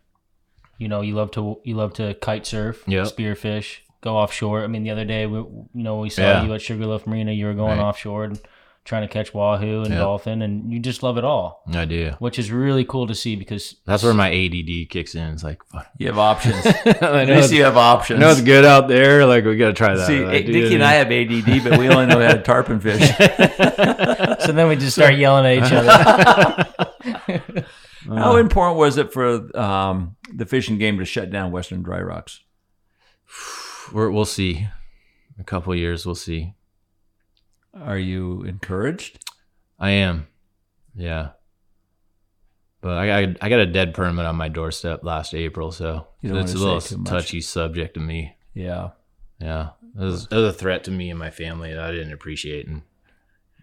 You 0.79 0.89
know, 0.89 1.01
you 1.03 1.15
love 1.15 1.31
to 1.33 1.61
you 1.65 1.75
love 1.75 1.93
to 1.95 2.15
kite 2.15 2.47
surf, 2.47 2.83
Yep. 2.87 3.07
spearfish, 3.09 3.79
go 4.01 4.17
offshore. 4.17 4.63
I 4.65 4.69
mean, 4.69 4.85
the 4.85 4.91
other 4.91 5.05
day, 5.05 5.27
we, 5.27 5.39
you 5.39 5.67
know, 5.75 5.99
we 5.99 6.09
saw 6.11 6.23
Yeah. 6.23 6.45
you 6.45 6.55
at 6.55 6.63
Sugarloaf 6.63 7.07
Marina. 7.07 7.33
You 7.33 7.47
were 7.47 7.55
going 7.55 7.79
Right. 7.79 7.85
offshore 7.85 8.25
and 8.25 8.39
trying 8.85 9.03
to 9.03 9.09
catch 9.13 9.35
wahoo 9.35 9.83
and 9.83 9.91
Yep. 9.91 9.99
dolphin, 9.99 10.41
and 10.41 10.73
you 10.73 10.79
just 10.79 11.03
love 11.03 11.19
it 11.19 11.25
all, 11.25 11.63
I 11.75 11.85
do. 11.85 12.13
which 12.21 12.39
is 12.39 12.51
really 12.51 12.85
cool 12.85 13.07
to 13.09 13.15
see 13.15 13.37
because 13.37 13.75
That's 13.85 14.03
where 14.03 14.15
my 14.15 14.31
ADD 14.31 14.87
kicks 14.89 15.15
in. 15.15 15.29
It's 15.33 15.43
like, 15.45 15.63
fuck. 15.65 15.89
You 15.99 16.07
have 16.07 16.19
options. 16.19 16.65
I 16.65 16.71
At 17.23 17.29
know 17.29 17.35
least 17.35 17.53
you 17.53 17.65
have 17.65 17.77
options. 17.77 18.19
I 18.19 18.21
know 18.23 18.31
it's 18.31 18.41
good 18.41 18.65
out 18.65 18.87
there. 18.89 19.27
Like 19.27 19.45
we 19.45 19.57
got 19.57 19.67
to 19.67 19.73
try 19.75 19.95
that. 19.97 20.07
See, 20.07 20.25
I 20.25 20.41
do 20.43 20.53
Dickie 20.53 20.75
and 20.77 20.85
I 20.85 20.93
have 20.95 21.09
ADD, 21.11 21.61
but 21.69 21.79
we 21.79 21.89
only 21.91 22.07
know 22.07 22.21
how 22.25 22.33
to 22.35 22.41
tarpon 22.43 22.81
fish. 22.81 23.01
so 24.47 24.53
then 24.53 24.69
we 24.69 24.77
just 24.77 24.95
start 24.95 25.17
yelling 25.17 25.45
at 25.45 25.67
each 25.67 25.73
other. 25.73 26.67
How 28.09 28.37
important 28.37 28.79
was 28.79 28.97
it 28.97 29.13
for 29.13 29.55
um, 29.59 30.17
the 30.39 30.47
fishing 30.47 30.79
game 30.79 30.99
to 30.99 31.05
shut 31.05 31.31
down 31.31 31.51
Western 31.53 31.83
Dry 31.83 32.01
Rocks? 32.01 32.41
We're, 33.93 34.11
we'll 34.11 34.25
see. 34.25 34.69
A 35.39 35.45
couple 35.45 35.75
years, 35.75 36.07
we'll 36.07 36.15
see. 36.15 36.55
Are 37.75 37.99
you 37.99 38.43
encouraged? 38.43 39.31
I 39.79 39.91
am. 39.91 40.29
Yeah. 40.95 41.31
But 42.81 42.97
I 42.97 43.07
got 43.07 43.37
I 43.43 43.49
got 43.49 43.61
a 43.61 43.67
dead 43.67 43.95
permit 43.95 44.25
on 44.25 44.37
my 44.37 44.49
doorstep 44.49 45.03
last 45.03 45.35
April, 45.35 45.73
so 45.73 46.07
it's 46.23 46.55
a 46.55 46.59
little 46.59 46.81
say 46.81 46.95
too 46.95 47.03
much. 47.03 47.11
touchy 47.11 47.41
subject 47.41 47.95
to 47.95 48.01
me. 48.01 48.37
Yeah. 48.55 48.91
Yeah. 49.41 49.71
It 49.97 50.03
was, 50.03 50.29
it 50.31 50.35
was 50.35 50.55
a 50.55 50.57
threat 50.57 50.85
to 50.85 50.91
me 50.93 51.11
and 51.11 51.19
my 51.19 51.31
family 51.31 51.73
that 51.73 51.83
I 51.83 51.91
didn't 51.91 52.13
appreciate 52.13 52.69
and 52.69 52.83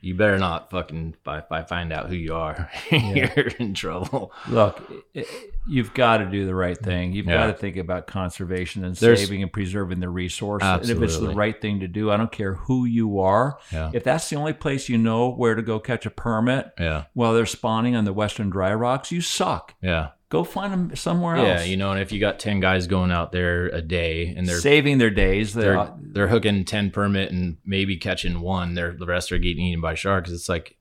you 0.05 0.13
better 0.15 0.37
not 0.37 0.69
fucking 0.69 1.15
if 1.19 1.27
I, 1.27 1.39
if 1.39 1.51
I 1.51 1.63
find 1.63 1.91
out 1.91 2.07
who 2.09 2.15
you 2.15 2.35
are, 2.35 2.69
you're 2.91 3.47
in 3.59 3.73
trouble. 3.73 4.31
Look, 4.47 4.81
i- 5.15 5.19
i- 5.21 5.25
you've 5.67 5.93
got 5.95 6.17
to 6.17 6.25
do 6.27 6.45
the 6.45 6.53
right 6.53 6.77
thing. 6.77 7.13
You've 7.13 7.25
Yeah. 7.25 7.37
got 7.37 7.47
to 7.47 7.53
think 7.53 7.75
about 7.77 8.05
conservation 8.05 8.83
and 8.85 8.95
There's- 8.95 9.19
saving 9.19 9.41
and 9.41 9.51
preserving 9.51 9.99
the 9.99 10.09
resource. 10.09 10.61
And 10.63 10.87
if 10.89 11.01
it's 11.01 11.17
the 11.17 11.33
right 11.33 11.59
thing 11.59 11.79
to 11.79 11.87
do, 11.87 12.11
I 12.11 12.17
don't 12.17 12.31
care 12.31 12.53
who 12.53 12.85
you 12.85 13.19
are. 13.19 13.57
Yeah. 13.71 13.89
If 13.93 14.03
that's 14.03 14.29
the 14.29 14.35
only 14.35 14.53
place 14.53 14.89
you 14.89 14.97
know 14.97 15.31
where 15.31 15.55
to 15.55 15.61
go 15.61 15.79
catch 15.79 16.05
a 16.05 16.11
permit 16.11 16.71
Yeah. 16.79 17.05
while 17.13 17.33
they're 17.33 17.45
spawning 17.47 17.95
on 17.95 18.05
the 18.05 18.13
Western 18.13 18.49
Dry 18.51 18.73
Rocks, 18.73 19.11
you 19.11 19.21
suck. 19.21 19.73
Yeah. 19.81 20.09
Go 20.29 20.43
find 20.43 20.73
them 20.73 20.95
somewhere 20.95 21.35
else. 21.35 21.47
Yeah, 21.47 21.63
you 21.63 21.77
know, 21.77 21.91
and 21.91 22.01
if 22.01 22.11
you 22.11 22.19
got 22.19 22.39
10 22.39 22.59
guys 22.59 22.87
going 22.87 23.11
out 23.11 23.31
there 23.31 23.67
a 23.67 23.81
day 23.81 24.33
and 24.35 24.47
they're 24.47 24.59
saving 24.59 24.97
their 24.97 25.11
days. 25.11 25.53
They're, 25.53 25.75
they're 25.75 25.93
they're 26.15 26.27
hooking 26.29 26.63
10 26.63 26.91
permit 26.91 27.31
and 27.31 27.57
maybe 27.65 27.97
catching 27.97 28.39
one 28.39 28.73
they're 28.73 28.93
the 28.93 29.05
rest 29.05 29.33
are 29.33 29.37
getting 29.37 29.65
eaten 29.65 29.81
by 29.81 29.93
sharks 29.93 30.31
it's 30.31 30.47
like 30.47 30.77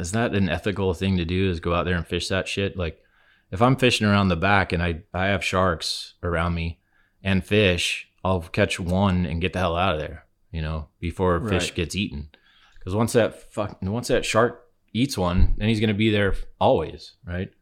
is 0.00 0.10
that 0.10 0.34
an 0.34 0.48
ethical 0.48 0.92
thing 0.92 1.16
to 1.16 1.24
do 1.24 1.48
is 1.48 1.60
go 1.60 1.72
out 1.72 1.84
there 1.84 1.94
and 1.94 2.06
fish 2.06 2.26
that 2.28 2.48
shit 2.48 2.76
like 2.76 3.00
if 3.52 3.62
i'm 3.62 3.76
fishing 3.76 4.06
around 4.06 4.28
the 4.28 4.36
back 4.36 4.72
and 4.72 4.82
i 4.82 5.00
i 5.14 5.26
have 5.26 5.44
sharks 5.44 6.14
around 6.24 6.54
me 6.54 6.80
and 7.22 7.44
fish 7.46 8.08
i'll 8.24 8.40
catch 8.40 8.80
one 8.80 9.24
and 9.24 9.40
get 9.40 9.52
the 9.52 9.60
hell 9.60 9.76
out 9.76 9.94
of 9.94 10.00
there 10.00 10.26
you 10.50 10.60
know 10.60 10.88
before 10.98 11.40
fish 11.48 11.72
gets 11.72 11.94
eaten 11.94 12.28
because 12.80 12.96
once 12.96 13.12
that 13.12 13.52
fuck 13.52 13.78
once 13.80 14.08
that 14.08 14.24
shark 14.26 14.66
eats 14.92 15.16
one 15.16 15.54
then 15.56 15.68
he's 15.68 15.80
going 15.80 15.86
to 15.86 15.94
be 15.94 16.10
there 16.10 16.34
always 16.60 17.14
right 17.24 17.52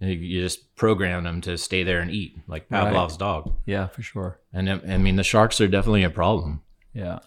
you, 0.00 0.40
just 0.40 0.74
program 0.76 1.24
them 1.24 1.40
to 1.42 1.56
stay 1.58 1.82
there 1.82 2.00
and 2.00 2.10
eat 2.10 2.38
like 2.46 2.66
Right. 2.70 2.84
pavlov's 2.86 3.16
dog 3.16 3.52
yeah, 3.66 3.86
for 3.88 4.02
sure. 4.02 4.38
and 4.52 4.68
I 4.70 4.96
mean, 4.98 5.16
the 5.16 5.24
sharks 5.24 5.60
are 5.60 5.68
definitely 5.68 6.04
a 6.04 6.10
problem. 6.10 6.62
Yeah. 6.94 7.18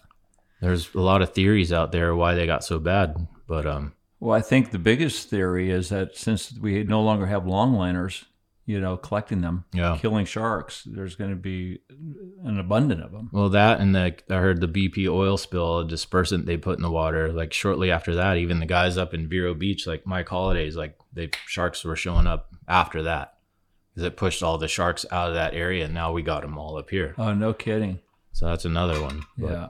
There's 0.60 0.94
a 0.94 1.00
lot 1.00 1.22
of 1.22 1.32
theories 1.32 1.72
out 1.72 1.92
there 1.92 2.14
why 2.16 2.34
they 2.34 2.46
got 2.46 2.64
so 2.64 2.78
bad, 2.78 3.26
but 3.46 3.66
um, 3.66 3.92
Well, 4.20 4.36
I 4.36 4.40
think 4.40 4.70
the 4.70 4.78
biggest 4.78 5.28
theory 5.28 5.70
is 5.70 5.88
that 5.90 6.16
since 6.16 6.52
we 6.58 6.82
no 6.84 7.02
longer 7.02 7.26
have 7.26 7.42
longliners, 7.44 8.24
you 8.66 8.80
know, 8.80 8.96
collecting 8.96 9.42
them, 9.42 9.64
Yeah. 9.74 9.98
killing 10.00 10.24
sharks, 10.24 10.84
there's 10.84 11.16
going 11.16 11.28
to 11.30 11.36
be 11.36 11.80
an 12.44 12.58
abundance 12.58 13.02
of 13.04 13.12
them. 13.12 13.28
well, 13.30 13.50
that 13.50 13.78
and 13.80 13.94
the 13.94 14.14
I 14.30 14.34
heard 14.36 14.62
the 14.62 14.68
BP 14.68 15.06
oil 15.06 15.36
spill, 15.36 15.80
a 15.80 15.84
dispersant 15.86 16.46
they 16.46 16.56
put 16.56 16.78
in 16.78 16.82
the 16.82 16.90
water. 16.90 17.30
Like 17.30 17.52
shortly 17.52 17.90
after 17.90 18.14
that, 18.14 18.38
even 18.38 18.60
the 18.60 18.66
guys 18.66 18.96
up 18.96 19.12
in 19.12 19.28
Vero 19.28 19.52
Beach, 19.52 19.86
like 19.86 20.06
Mike 20.06 20.28
Holidays, 20.30 20.76
like 20.76 20.96
they 21.12 21.28
sharks 21.46 21.84
were 21.84 21.94
showing 21.96 22.26
up 22.26 22.53
after 22.68 23.02
that 23.02 23.34
because 23.94 24.06
it 24.06 24.16
pushed 24.16 24.42
all 24.42 24.58
the 24.58 24.68
sharks 24.68 25.06
out 25.10 25.28
of 25.28 25.34
that 25.34 25.54
area, 25.54 25.84
and 25.84 25.94
now 25.94 26.12
we 26.12 26.22
got 26.22 26.42
them 26.42 26.58
all 26.58 26.76
up 26.76 26.90
here. 26.90 27.14
Oh, 27.18 27.32
no 27.32 27.52
kidding. 27.52 28.00
So 28.32 28.46
that's 28.46 28.64
another 28.64 29.00
one. 29.00 29.22
But 29.38 29.50
Yeah. 29.52 29.68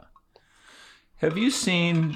Have 1.16 1.36
you 1.38 1.50
seen 1.50 2.14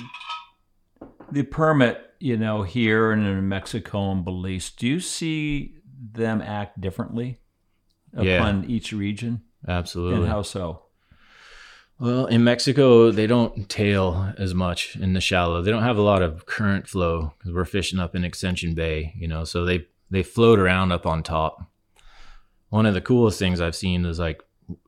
the 1.31 1.43
permit, 1.43 2.01
you 2.18 2.37
know, 2.37 2.62
here 2.62 3.12
and 3.12 3.26
in 3.26 3.49
Mexico 3.49 4.11
and 4.11 4.24
Belize? 4.24 4.70
Do 4.70 4.87
you 4.87 5.01
see 5.01 5.74
them 6.12 6.41
act 6.41 6.81
differently 6.81 7.41
Yeah. 8.18 8.39
upon 8.39 8.64
each 8.64 8.93
region? 8.93 9.43
absolutely. 9.66 10.20
And 10.20 10.29
how 10.29 10.43
so? 10.43 10.85
Well, 12.01 12.26
in 12.26 12.45
Mexico, 12.45 13.11
they 13.11 13.26
don't 13.26 13.68
tail 13.68 14.33
as 14.39 14.55
much 14.55 14.95
in 14.97 15.14
the 15.14 15.20
shallow. 15.20 15.62
They 15.62 15.72
don't 15.72 15.83
have 15.83 15.99
a 15.99 16.03
lot 16.03 16.22
of 16.22 16.47
current 16.47 16.87
flow 16.89 17.35
because 17.37 17.53
we're 17.53 17.64
fishing 17.64 17.99
up 17.99 18.14
in 18.14 18.24
Ascension 18.24 18.74
Bay, 18.74 19.12
you 19.16 19.26
know. 19.26 19.43
So 19.45 19.64
they 19.64 19.87
they 20.11 20.23
float 20.23 20.59
around 20.59 20.93
up 20.93 21.07
on 21.07 21.23
top. 21.23 21.71
One 22.71 22.87
of 22.87 22.95
the 22.95 23.01
coolest 23.01 23.39
things 23.39 23.61
I've 23.61 23.77
seen 23.77 24.05
is 24.05 24.19
like 24.19 24.43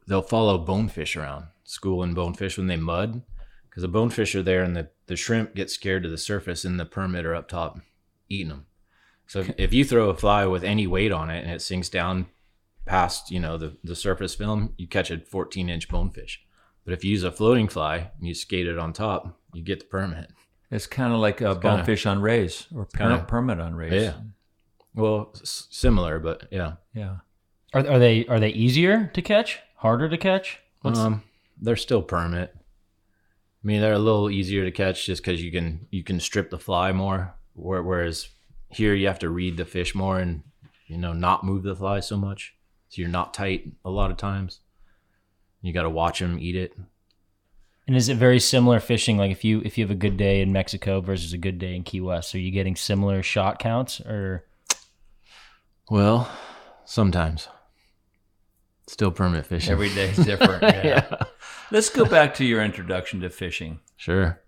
they'll 0.07 0.23
follow 0.23 0.59
bonefish 0.59 1.17
around, 1.17 1.47
schooling 1.65 2.15
bonefish 2.15 2.59
when 2.59 2.67
they 2.67 2.77
mud, 2.77 3.23
because 3.69 3.83
the 3.83 3.89
bonefish 3.89 4.35
are 4.35 4.43
there 4.43 4.63
and 4.63 4.77
the 4.77 4.91
the 5.07 5.17
shrimp 5.17 5.55
get 5.55 5.71
scared 5.71 6.03
to 6.05 6.09
the 6.09 6.19
surface 6.19 6.65
and 6.65 6.79
the 6.79 6.85
permit 6.85 7.27
are 7.27 7.35
up 7.35 7.49
top 7.49 7.81
eating 8.29 8.49
them. 8.49 8.67
So 9.27 9.41
if, 9.41 9.51
if 9.59 9.73
you 9.75 9.85
throw 9.85 10.11
a 10.11 10.15
fly 10.15 10.45
with 10.47 10.63
any 10.65 10.87
weight 10.87 11.11
on 11.13 11.31
it 11.31 11.43
and 11.45 11.53
it 11.53 11.63
sinks 11.63 11.89
down 11.89 12.27
past 12.87 13.31
you 13.31 13.41
know 13.41 13.57
the 13.57 13.77
the 13.85 13.97
surface 13.97 14.35
film, 14.35 14.75
you 14.77 14.87
catch 14.87 15.11
a 15.11 15.19
14 15.19 15.69
inch 15.69 15.89
bonefish. 15.89 16.43
But 16.85 16.95
if 16.95 17.05
you 17.05 17.11
use 17.13 17.25
a 17.25 17.33
floating 17.33 17.69
fly 17.69 18.11
and 18.19 18.27
you 18.29 18.35
skate 18.35 18.67
it 18.67 18.79
on 18.79 18.93
top, 18.93 19.39
you 19.53 19.63
get 19.63 19.81
the 19.81 19.87
permit. 19.87 20.33
It's 20.71 20.87
kind 20.87 21.13
of 21.13 21.21
like 21.21 21.41
a 21.41 21.51
It's 21.53 21.61
kinda- 21.61 21.77
bonefish 21.77 22.07
on 22.07 22.21
rays 22.21 22.67
or 22.75 22.87
kinda- 22.87 23.25
permit 23.27 23.59
on 23.61 23.75
rays. 23.75 23.93
Yeah. 23.93 24.15
Well, 24.95 25.31
s- 25.35 25.67
similar, 25.71 26.19
but 26.19 26.49
yeah. 26.51 26.75
Yeah. 26.95 27.17
Are, 27.73 27.87
are 27.87 27.99
they 27.99 28.27
are 28.27 28.41
they 28.41 28.51
easier 28.51 29.07
to 29.15 29.23
catch? 29.23 29.61
Harder 29.77 30.09
to 30.09 30.17
catch? 30.19 30.61
What's- 30.83 30.99
Um, 30.99 31.23
they're 31.61 31.77
still 31.77 32.03
permit. 32.03 32.53
I 32.57 33.67
mean, 33.67 33.81
they're 33.83 33.93
a 33.93 33.99
little 33.99 34.31
easier 34.31 34.65
to 34.65 34.71
catch 34.71 35.05
just 35.07 35.23
because 35.23 35.43
you 35.43 35.53
can 35.53 35.87
you 35.91 36.03
can 36.03 36.19
strip 36.21 36.51
the 36.51 36.59
fly 36.59 36.93
more. 36.93 37.35
Whereas 37.55 38.29
here 38.71 38.95
you 38.95 39.07
have 39.07 39.19
to 39.21 39.29
read 39.29 39.57
the 39.57 39.65
fish 39.65 39.95
more 39.95 40.19
and 40.19 40.43
you 40.87 40.97
know 40.97 41.13
not 41.13 41.45
move 41.45 41.63
the 41.63 41.77
fly 41.77 42.01
so 42.01 42.17
much, 42.17 42.55
so 42.89 43.01
you're 43.03 43.11
not 43.11 43.35
tight 43.35 43.71
a 43.85 43.91
lot 43.91 44.11
of 44.11 44.17
times. 44.17 44.61
You 45.63 45.73
got 45.75 45.83
to 45.83 45.91
watch 45.91 46.21
them 46.21 46.39
eat 46.41 46.57
it. 46.57 46.73
And 47.87 47.97
is 47.97 48.09
it 48.09 48.17
very 48.17 48.41
similar 48.41 48.81
fishing? 48.81 49.19
Like 49.19 49.31
if 49.31 49.45
you 49.45 49.61
if 49.65 49.77
you 49.77 49.85
have 49.85 49.91
a 49.91 49.95
good 50.07 50.17
day 50.17 50.41
in 50.41 50.53
Mexico 50.53 51.01
versus 51.03 51.33
a 51.35 51.39
good 51.39 51.59
day 51.59 51.77
in 51.77 51.83
Key 51.83 52.01
West, 52.01 52.35
are 52.35 52.39
you 52.39 52.51
getting 52.51 52.75
similar 52.77 53.23
shot 53.23 53.59
counts 53.59 54.01
or? 54.01 54.47
Well, 55.91 56.31
sometimes. 56.85 57.49
Still 58.87 59.11
permit 59.11 59.47
fishing. 59.47 59.73
Every 59.73 59.91
day 59.91 60.11
is 60.11 60.25
different. 60.25 60.63
Yeah. 60.85 61.25
Let's 61.73 61.89
go 61.89 62.05
back 62.05 62.35
to 62.35 62.45
your 62.45 62.63
introduction 62.63 63.21
to 63.21 63.31
fishing. 63.31 63.81
Sure. 63.97 64.41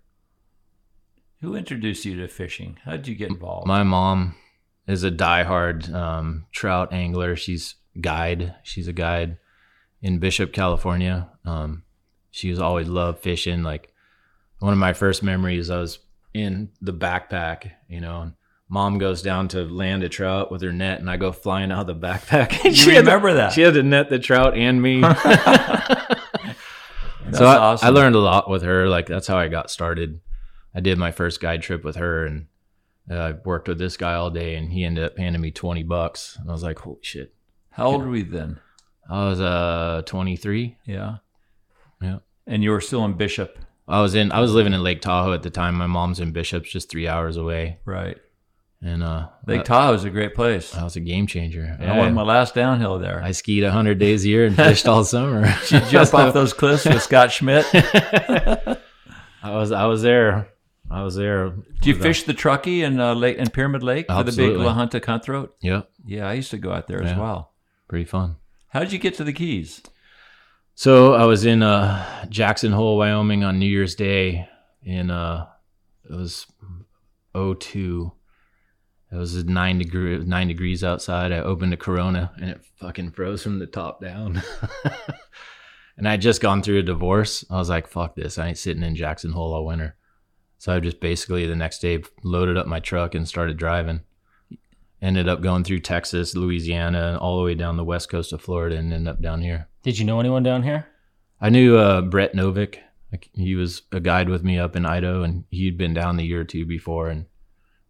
Who 1.41 1.55
introduced 1.55 2.05
you 2.05 2.19
to 2.21 2.27
fishing? 2.27 2.79
How 2.83 2.93
did 2.93 3.07
you 3.07 3.15
get 3.15 3.29
involved? 3.29 3.67
My 3.67 3.83
mom 3.83 4.35
is 4.87 5.03
a 5.03 5.11
diehard 5.11 5.93
um, 5.93 6.45
trout 6.51 6.91
angler. 6.91 7.35
She's 7.35 7.75
guide. 7.99 8.55
She's 8.63 8.87
a 8.87 8.93
guide 8.93 9.37
in 10.01 10.19
Bishop, 10.19 10.51
California. 10.53 11.29
Um, 11.45 11.83
she's 12.31 12.59
always 12.59 12.87
loved 12.87 13.19
fishing. 13.19 13.63
Like 13.63 13.93
one 14.59 14.73
of 14.73 14.79
my 14.79 14.93
first 14.93 15.23
memories, 15.23 15.69
I 15.69 15.79
was 15.79 15.99
in 16.33 16.69
the 16.81 16.93
backpack, 16.93 17.71
you 17.87 18.01
know, 18.01 18.31
mom 18.73 18.97
goes 18.97 19.21
down 19.21 19.47
to 19.49 19.63
land 19.65 20.03
a 20.03 20.09
trout 20.09 20.51
with 20.51 20.63
her 20.63 20.73
net, 20.73 20.99
and 20.99 21.07
I 21.07 21.15
go 21.15 21.31
flying 21.31 21.71
out 21.71 21.87
of 21.87 22.01
the 22.01 22.07
backpack. 22.07 22.53
And 22.65 22.65
You 22.65 22.73
she 22.83 22.89
had 22.95 23.05
to- 23.05 23.11
remember 23.11 23.35
that? 23.35 23.53
She 23.53 23.61
had 23.61 23.75
to 23.75 23.83
net 23.83 24.09
the 24.09 24.17
trout 24.17 24.57
and 24.57 24.81
me. 24.81 25.01
That's 25.01 25.13
so 27.37 27.45
I, 27.45 27.57
awesome. 27.57 27.87
I 27.87 27.91
learned 27.91 28.15
a 28.15 28.19
lot 28.19 28.49
with 28.49 28.63
her. 28.63 28.89
Like 28.89 29.05
that's 29.05 29.27
how 29.27 29.37
I 29.37 29.47
got 29.47 29.69
started. 29.69 30.19
I 30.73 30.79
did 30.79 30.97
my 30.97 31.11
first 31.11 31.39
guide 31.39 31.61
trip 31.61 31.83
with 31.83 31.97
her, 31.97 32.25
and 32.25 32.47
uh, 33.09 33.15
I 33.15 33.31
worked 33.45 33.67
with 33.67 33.77
this 33.77 33.95
guy 33.95 34.15
all 34.15 34.31
day, 34.31 34.55
and 34.55 34.71
he 34.71 34.83
ended 34.83 35.05
up 35.05 35.19
handing 35.19 35.41
me 35.41 35.51
twenty 35.51 35.83
bucks, 35.83 36.35
and 36.41 36.49
I 36.49 36.53
was 36.53 36.63
like, 36.63 36.79
"Holy 36.79 36.97
shit!" 37.03 37.35
How 37.69 37.85
old 37.85 38.05
were 38.05 38.15
you 38.15 38.23
then? 38.23 38.59
I 39.07 39.29
was 39.29 39.39
uh 39.39 40.01
twenty 40.07 40.35
three. 40.35 40.77
Yeah. 40.85 41.17
Yeah. 42.01 42.19
And 42.47 42.63
you 42.63 42.71
were 42.71 42.81
still 42.81 43.05
in 43.05 43.13
Bishop. 43.13 43.59
I 43.87 44.01
was 44.01 44.15
in. 44.15 44.31
I 44.31 44.39
was 44.39 44.53
living 44.53 44.73
in 44.73 44.81
Lake 44.81 45.01
Tahoe 45.01 45.33
at 45.33 45.43
the 45.43 45.51
time. 45.51 45.75
My 45.75 45.87
mom's 45.87 46.19
in 46.19 46.31
Bishop's, 46.31 46.71
just 46.71 46.89
three 46.89 47.07
hours 47.07 47.37
away. 47.37 47.77
Right. 47.85 48.17
And 48.85 49.01
uh, 49.01 49.29
Lake 49.47 49.59
that- 49.59 49.65
Tahoe 49.65 49.93
is 49.93 50.03
a 50.03 50.09
great 50.09 50.35
place. 50.35 50.71
That 50.71 50.83
was 50.83 50.97
a 50.97 50.99
game 50.99 51.25
changer. 51.25 51.77
I 51.79 51.99
went 51.99 52.13
my 52.13 52.23
last 52.23 52.53
downhill 52.53 52.99
there. 52.99 53.23
I 53.23 53.31
skied 53.31 53.63
hundred 53.63 53.97
days 53.97 54.25
a 54.25 54.27
year 54.27 54.45
and 54.45 54.55
fished 54.55 54.87
all 54.87 55.05
summer. 55.05 55.45
You 55.69 55.79
jump 55.89 56.13
off 56.13 56.33
those 56.33 56.51
cliffs 56.51 56.83
with 56.85 57.01
Scott 57.01 57.31
Schmidt? 57.31 57.65
I 57.73 58.77
was. 59.43 59.71
I 59.71 59.85
was 59.85 60.01
there. 60.01 60.49
I 60.91 61.03
was 61.03 61.15
there. 61.15 61.51
Did 61.81 61.85
you 61.85 61.95
fish 61.95 62.23
the 62.23 62.33
Truckee 62.33 62.83
in 62.83 62.99
uh, 62.99 63.13
Lake 63.15 63.37
in 63.37 63.49
Pyramid 63.49 63.83
Lake 63.83 64.07
for 64.07 64.23
the 64.23 64.31
big 64.31 64.51
Absolutely. 64.55 64.65
Lahontan 64.65 65.01
cutthroat? 65.01 65.55
Yep. 65.61 65.89
Yeah, 66.05 66.27
I 66.27 66.33
used 66.33 66.51
to 66.51 66.57
go 66.57 66.71
out 66.73 66.87
there 66.87 67.01
as 67.01 67.17
well. 67.17 67.53
Pretty 67.87 68.05
fun. 68.05 68.35
How 68.67 68.79
did 68.81 68.91
you 68.91 68.99
get 68.99 69.15
to 69.15 69.23
the 69.23 69.33
Keys? 69.33 69.81
So 70.75 71.13
I 71.13 71.25
was 71.25 71.45
in 71.45 71.63
uh, 71.63 72.25
Jackson 72.29 72.71
Hole, 72.73 72.97
Wyoming 72.97 73.43
on 73.43 73.59
New 73.59 73.67
Year's 73.67 73.95
Day 73.95 74.47
in 74.83 75.09
uh, 75.09 75.47
it 76.09 76.15
was 76.15 76.47
02. 77.33 78.11
It 79.13 79.17
was 79.17 79.45
nine 79.45 79.77
degree 79.77 80.17
nine 80.25 80.47
degrees 80.47 80.83
outside. 80.83 81.31
I 81.31 81.37
opened 81.37 81.71
a 81.71 81.77
Corona 81.77 82.31
and 82.37 82.49
it 82.49 82.65
fucking 82.77 83.11
froze 83.11 83.43
from 83.43 83.59
the 83.59 83.67
top 83.67 84.01
down. 84.01 84.41
and 85.97 86.07
I 86.07 86.11
had 86.11 86.21
just 86.21 86.41
gone 86.41 86.63
through 86.63 86.79
a 86.79 86.83
divorce. 86.83 87.45
I 87.47 87.57
was 87.57 87.69
like, 87.69 87.87
"Fuck 87.87 88.15
this! 88.15 88.39
I 88.39 88.47
ain't 88.47 88.57
sitting 88.57 88.81
in 88.81 88.95
Jackson 88.95 89.33
Hole 89.33 89.53
all 89.53 89.67
winter." 89.67 89.95
So 90.57 90.73
I 90.73 90.79
just 90.79 90.99
basically 90.99 91.45
the 91.45 91.55
next 91.55 91.79
day 91.79 92.01
loaded 92.23 92.57
up 92.57 92.65
my 92.65 92.79
truck 92.79 93.13
and 93.13 93.27
started 93.27 93.55
driving. 93.55 94.01
Ended 94.99 95.27
up 95.27 95.41
going 95.41 95.63
through 95.63 95.81
Texas, 95.81 96.35
Louisiana, 96.35 97.09
and 97.09 97.17
all 97.17 97.37
the 97.37 97.43
way 97.43 97.53
down 97.53 97.77
the 97.77 97.83
west 97.83 98.09
coast 98.09 98.33
of 98.33 98.41
Florida, 98.41 98.77
and 98.77 98.91
ended 98.91 99.09
up 99.09 99.21
down 99.21 99.43
here. 99.43 99.67
Did 99.83 99.99
you 99.99 100.05
know 100.05 100.19
anyone 100.19 100.41
down 100.41 100.63
here? 100.63 100.87
I 101.39 101.49
knew 101.49 101.77
uh, 101.77 102.01
Brett 102.01 102.33
Novick. 102.33 102.77
Like 103.11 103.29
he 103.33 103.53
was 103.53 103.83
a 103.91 103.99
guide 103.99 104.29
with 104.29 104.43
me 104.43 104.57
up 104.57 104.75
in 104.75 104.87
Idaho, 104.87 105.21
and 105.21 105.43
he'd 105.51 105.77
been 105.77 105.93
down 105.93 106.17
the 106.17 106.25
year 106.25 106.41
or 106.41 106.45
two 106.45 106.65
before, 106.65 107.09
and 107.09 107.27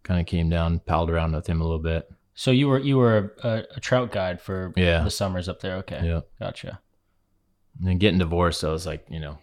kind 0.04 0.20
of 0.20 0.26
came 0.26 0.48
down, 0.48 0.78
palled 0.78 1.10
around 1.10 1.34
with 1.34 1.48
him 1.48 1.60
a 1.60 1.64
little 1.64 1.80
bit. 1.80 2.08
So 2.34 2.50
you 2.52 2.68
were 2.68 2.78
you 2.78 2.96
were 2.98 3.34
a, 3.42 3.64
a 3.76 3.80
trout 3.80 4.12
guide 4.12 4.40
for 4.40 4.72
Yeah. 4.76 5.02
the 5.02 5.10
summers 5.10 5.48
up 5.48 5.60
there. 5.60 5.76
Okay. 5.76 6.00
Yeah. 6.04 6.20
Gotcha. 6.38 6.80
And 7.78 7.88
then 7.88 7.98
getting 7.98 8.18
divorced, 8.18 8.62
I 8.64 8.68
was 8.70 8.86
like, 8.86 9.04
you 9.10 9.20
know, 9.20 9.38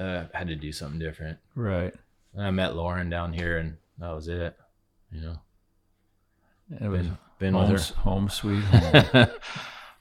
uh, 0.00 0.24
I 0.34 0.38
had 0.38 0.48
to 0.48 0.56
do 0.56 0.72
something 0.72 0.98
different. 0.98 1.38
Right. 1.54 1.94
And 2.34 2.42
I 2.42 2.50
met 2.50 2.74
Lauren 2.76 3.10
down 3.10 3.32
here, 3.34 3.58
and 3.58 3.76
that 3.98 4.14
was 4.14 4.28
it. 4.28 4.56
You 5.10 5.20
know, 5.20 5.36
It 6.80 6.88
was 6.88 7.06
been, 7.06 7.18
been 7.38 7.54
home, 7.54 7.72
with 7.72 7.88
her. 7.88 7.94
home 8.00 8.28
sweet 8.28 8.60
home. 8.64 9.28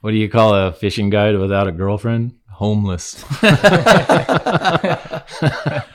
what 0.01 0.11
do 0.11 0.17
you 0.17 0.27
call 0.29 0.53
a 0.55 0.71
fishing 0.73 1.09
guide 1.09 1.37
without 1.37 1.67
a 1.67 1.71
girlfriend? 1.71 2.35
Homeless. 2.49 3.23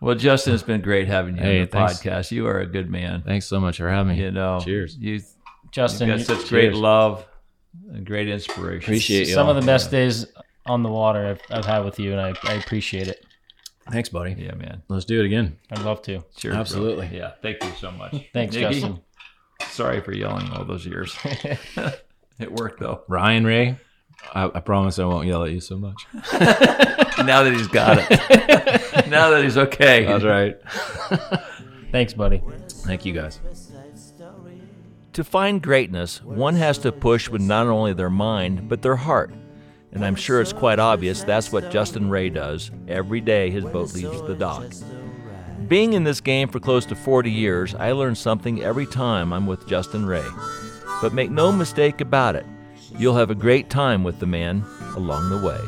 well, 0.00 0.14
Justin, 0.14 0.54
it's 0.54 0.62
been 0.62 0.80
great 0.80 1.06
having 1.08 1.36
you 1.36 1.42
Hey, 1.42 1.60
on 1.60 1.64
the 1.66 1.70
thanks. 1.70 2.00
podcast. 2.02 2.30
You 2.30 2.46
are 2.46 2.60
a 2.60 2.66
good 2.66 2.90
man. 2.90 3.22
Thanks 3.22 3.46
so 3.46 3.60
much 3.60 3.78
for 3.78 3.88
having 3.88 4.16
me. 4.16 4.22
You 4.22 4.30
know, 4.30 4.60
Cheers. 4.60 4.96
You, 4.96 5.20
Justin, 5.72 6.08
you've 6.08 6.26
got 6.26 6.38
such 6.38 6.48
great 6.48 6.70
cheers. 6.70 6.76
love 6.78 7.26
and 7.92 8.04
great 8.06 8.28
inspiration. 8.28 8.84
Appreciate 8.84 9.28
you. 9.28 9.34
Some 9.34 9.48
of 9.48 9.56
the 9.56 9.62
best 9.62 9.90
days 9.90 10.26
on 10.66 10.82
the 10.82 10.88
water 10.88 11.26
I've, 11.50 11.58
I've 11.58 11.64
had 11.64 11.84
with 11.84 11.98
you, 11.98 12.12
and 12.12 12.20
I, 12.20 12.34
I 12.44 12.54
appreciate 12.54 13.08
it. 13.08 13.24
Thanks, 13.90 14.08
buddy. 14.08 14.34
Yeah, 14.38 14.54
man. 14.54 14.82
Let's 14.88 15.04
do 15.04 15.20
it 15.20 15.26
again. 15.26 15.58
I'd 15.70 15.80
love 15.80 16.00
to. 16.02 16.24
Cheers, 16.36 16.52
bro. 16.52 16.60
Absolutely. 16.60 17.10
Yeah, 17.12 17.32
thank 17.42 17.62
you 17.62 17.70
so 17.78 17.90
much. 17.90 18.12
Thanks, 18.32 18.54
Nikki, 18.54 18.74
Justin. 18.80 19.00
Sorry 19.68 20.00
for 20.00 20.12
yelling 20.14 20.50
all 20.52 20.64
those 20.64 20.86
years. 20.86 21.14
it 22.38 22.50
worked 22.52 22.80
though. 22.80 23.02
Ryan 23.08 23.44
Ray, 23.44 23.78
I, 24.34 24.50
I 24.54 24.60
promise 24.60 24.98
I 24.98 25.04
won't 25.04 25.26
yell 25.26 25.44
at 25.44 25.52
you 25.52 25.60
so 25.60 25.76
much. 25.76 26.06
now 26.14 27.42
that 27.42 27.52
he's 27.52 27.68
got 27.68 27.98
it. 27.98 29.08
now 29.08 29.30
that 29.30 29.42
he's 29.44 29.56
okay. 29.56 30.04
That's 30.04 30.24
right. 30.24 30.56
Thanks, 31.92 32.14
buddy. 32.14 32.42
Thank 32.68 33.04
you 33.04 33.12
guys. 33.12 33.40
To 35.14 35.22
find 35.22 35.62
greatness, 35.62 36.22
one 36.22 36.56
has 36.56 36.78
to 36.78 36.90
push 36.90 37.28
with 37.28 37.40
not 37.40 37.68
only 37.68 37.92
their 37.92 38.10
mind, 38.10 38.68
but 38.68 38.82
their 38.82 38.96
heart. 38.96 39.32
And 39.92 40.04
I'm 40.04 40.16
sure 40.16 40.40
it's 40.40 40.52
quite 40.52 40.80
obvious 40.80 41.22
that's 41.22 41.52
what 41.52 41.70
Justin 41.70 42.10
Ray 42.10 42.30
does 42.30 42.72
every 42.88 43.20
day 43.20 43.48
his 43.50 43.64
boat 43.64 43.94
leaves 43.94 44.20
the 44.22 44.34
dock. 44.34 44.64
Being 45.68 45.92
in 45.92 46.02
this 46.02 46.20
game 46.20 46.48
for 46.48 46.58
close 46.58 46.84
to 46.86 46.96
40 46.96 47.30
years, 47.30 47.74
I 47.76 47.92
learn 47.92 48.16
something 48.16 48.62
every 48.62 48.86
time 48.86 49.32
I'm 49.32 49.46
with 49.46 49.68
Justin 49.68 50.04
Ray. 50.04 50.26
But 51.00 51.14
make 51.14 51.30
no 51.30 51.52
mistake 51.52 52.00
about 52.00 52.34
it, 52.34 52.44
you'll 52.98 53.16
have 53.16 53.30
a 53.30 53.34
great 53.34 53.70
time 53.70 54.04
with 54.04 54.18
the 54.18 54.26
man 54.26 54.64
along 54.96 55.30
the 55.30 55.46
way. 55.46 55.60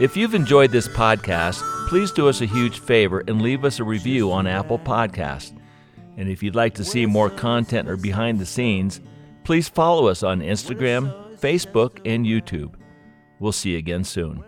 If 0.00 0.16
you've 0.16 0.34
enjoyed 0.34 0.70
this 0.70 0.88
podcast, 0.88 1.62
please 1.88 2.10
do 2.10 2.28
us 2.28 2.40
a 2.40 2.46
huge 2.46 2.80
favor 2.80 3.22
and 3.28 3.42
leave 3.42 3.64
us 3.64 3.78
a 3.78 3.84
review 3.84 4.32
on 4.32 4.46
Apple 4.46 4.78
Podcasts. 4.78 5.56
And 6.16 6.28
if 6.28 6.42
you'd 6.42 6.54
like 6.54 6.74
to 6.74 6.84
see 6.84 7.06
more 7.06 7.30
content 7.30 7.88
or 7.88 7.96
behind 7.96 8.38
the 8.38 8.46
scenes, 8.46 9.00
please 9.44 9.68
follow 9.68 10.06
us 10.06 10.22
on 10.22 10.40
Instagram, 10.40 11.38
Facebook, 11.38 12.00
and 12.04 12.24
YouTube. 12.24 12.74
We'll 13.38 13.52
see 13.52 13.72
you 13.72 13.78
again 13.78 14.04
soon. 14.04 14.44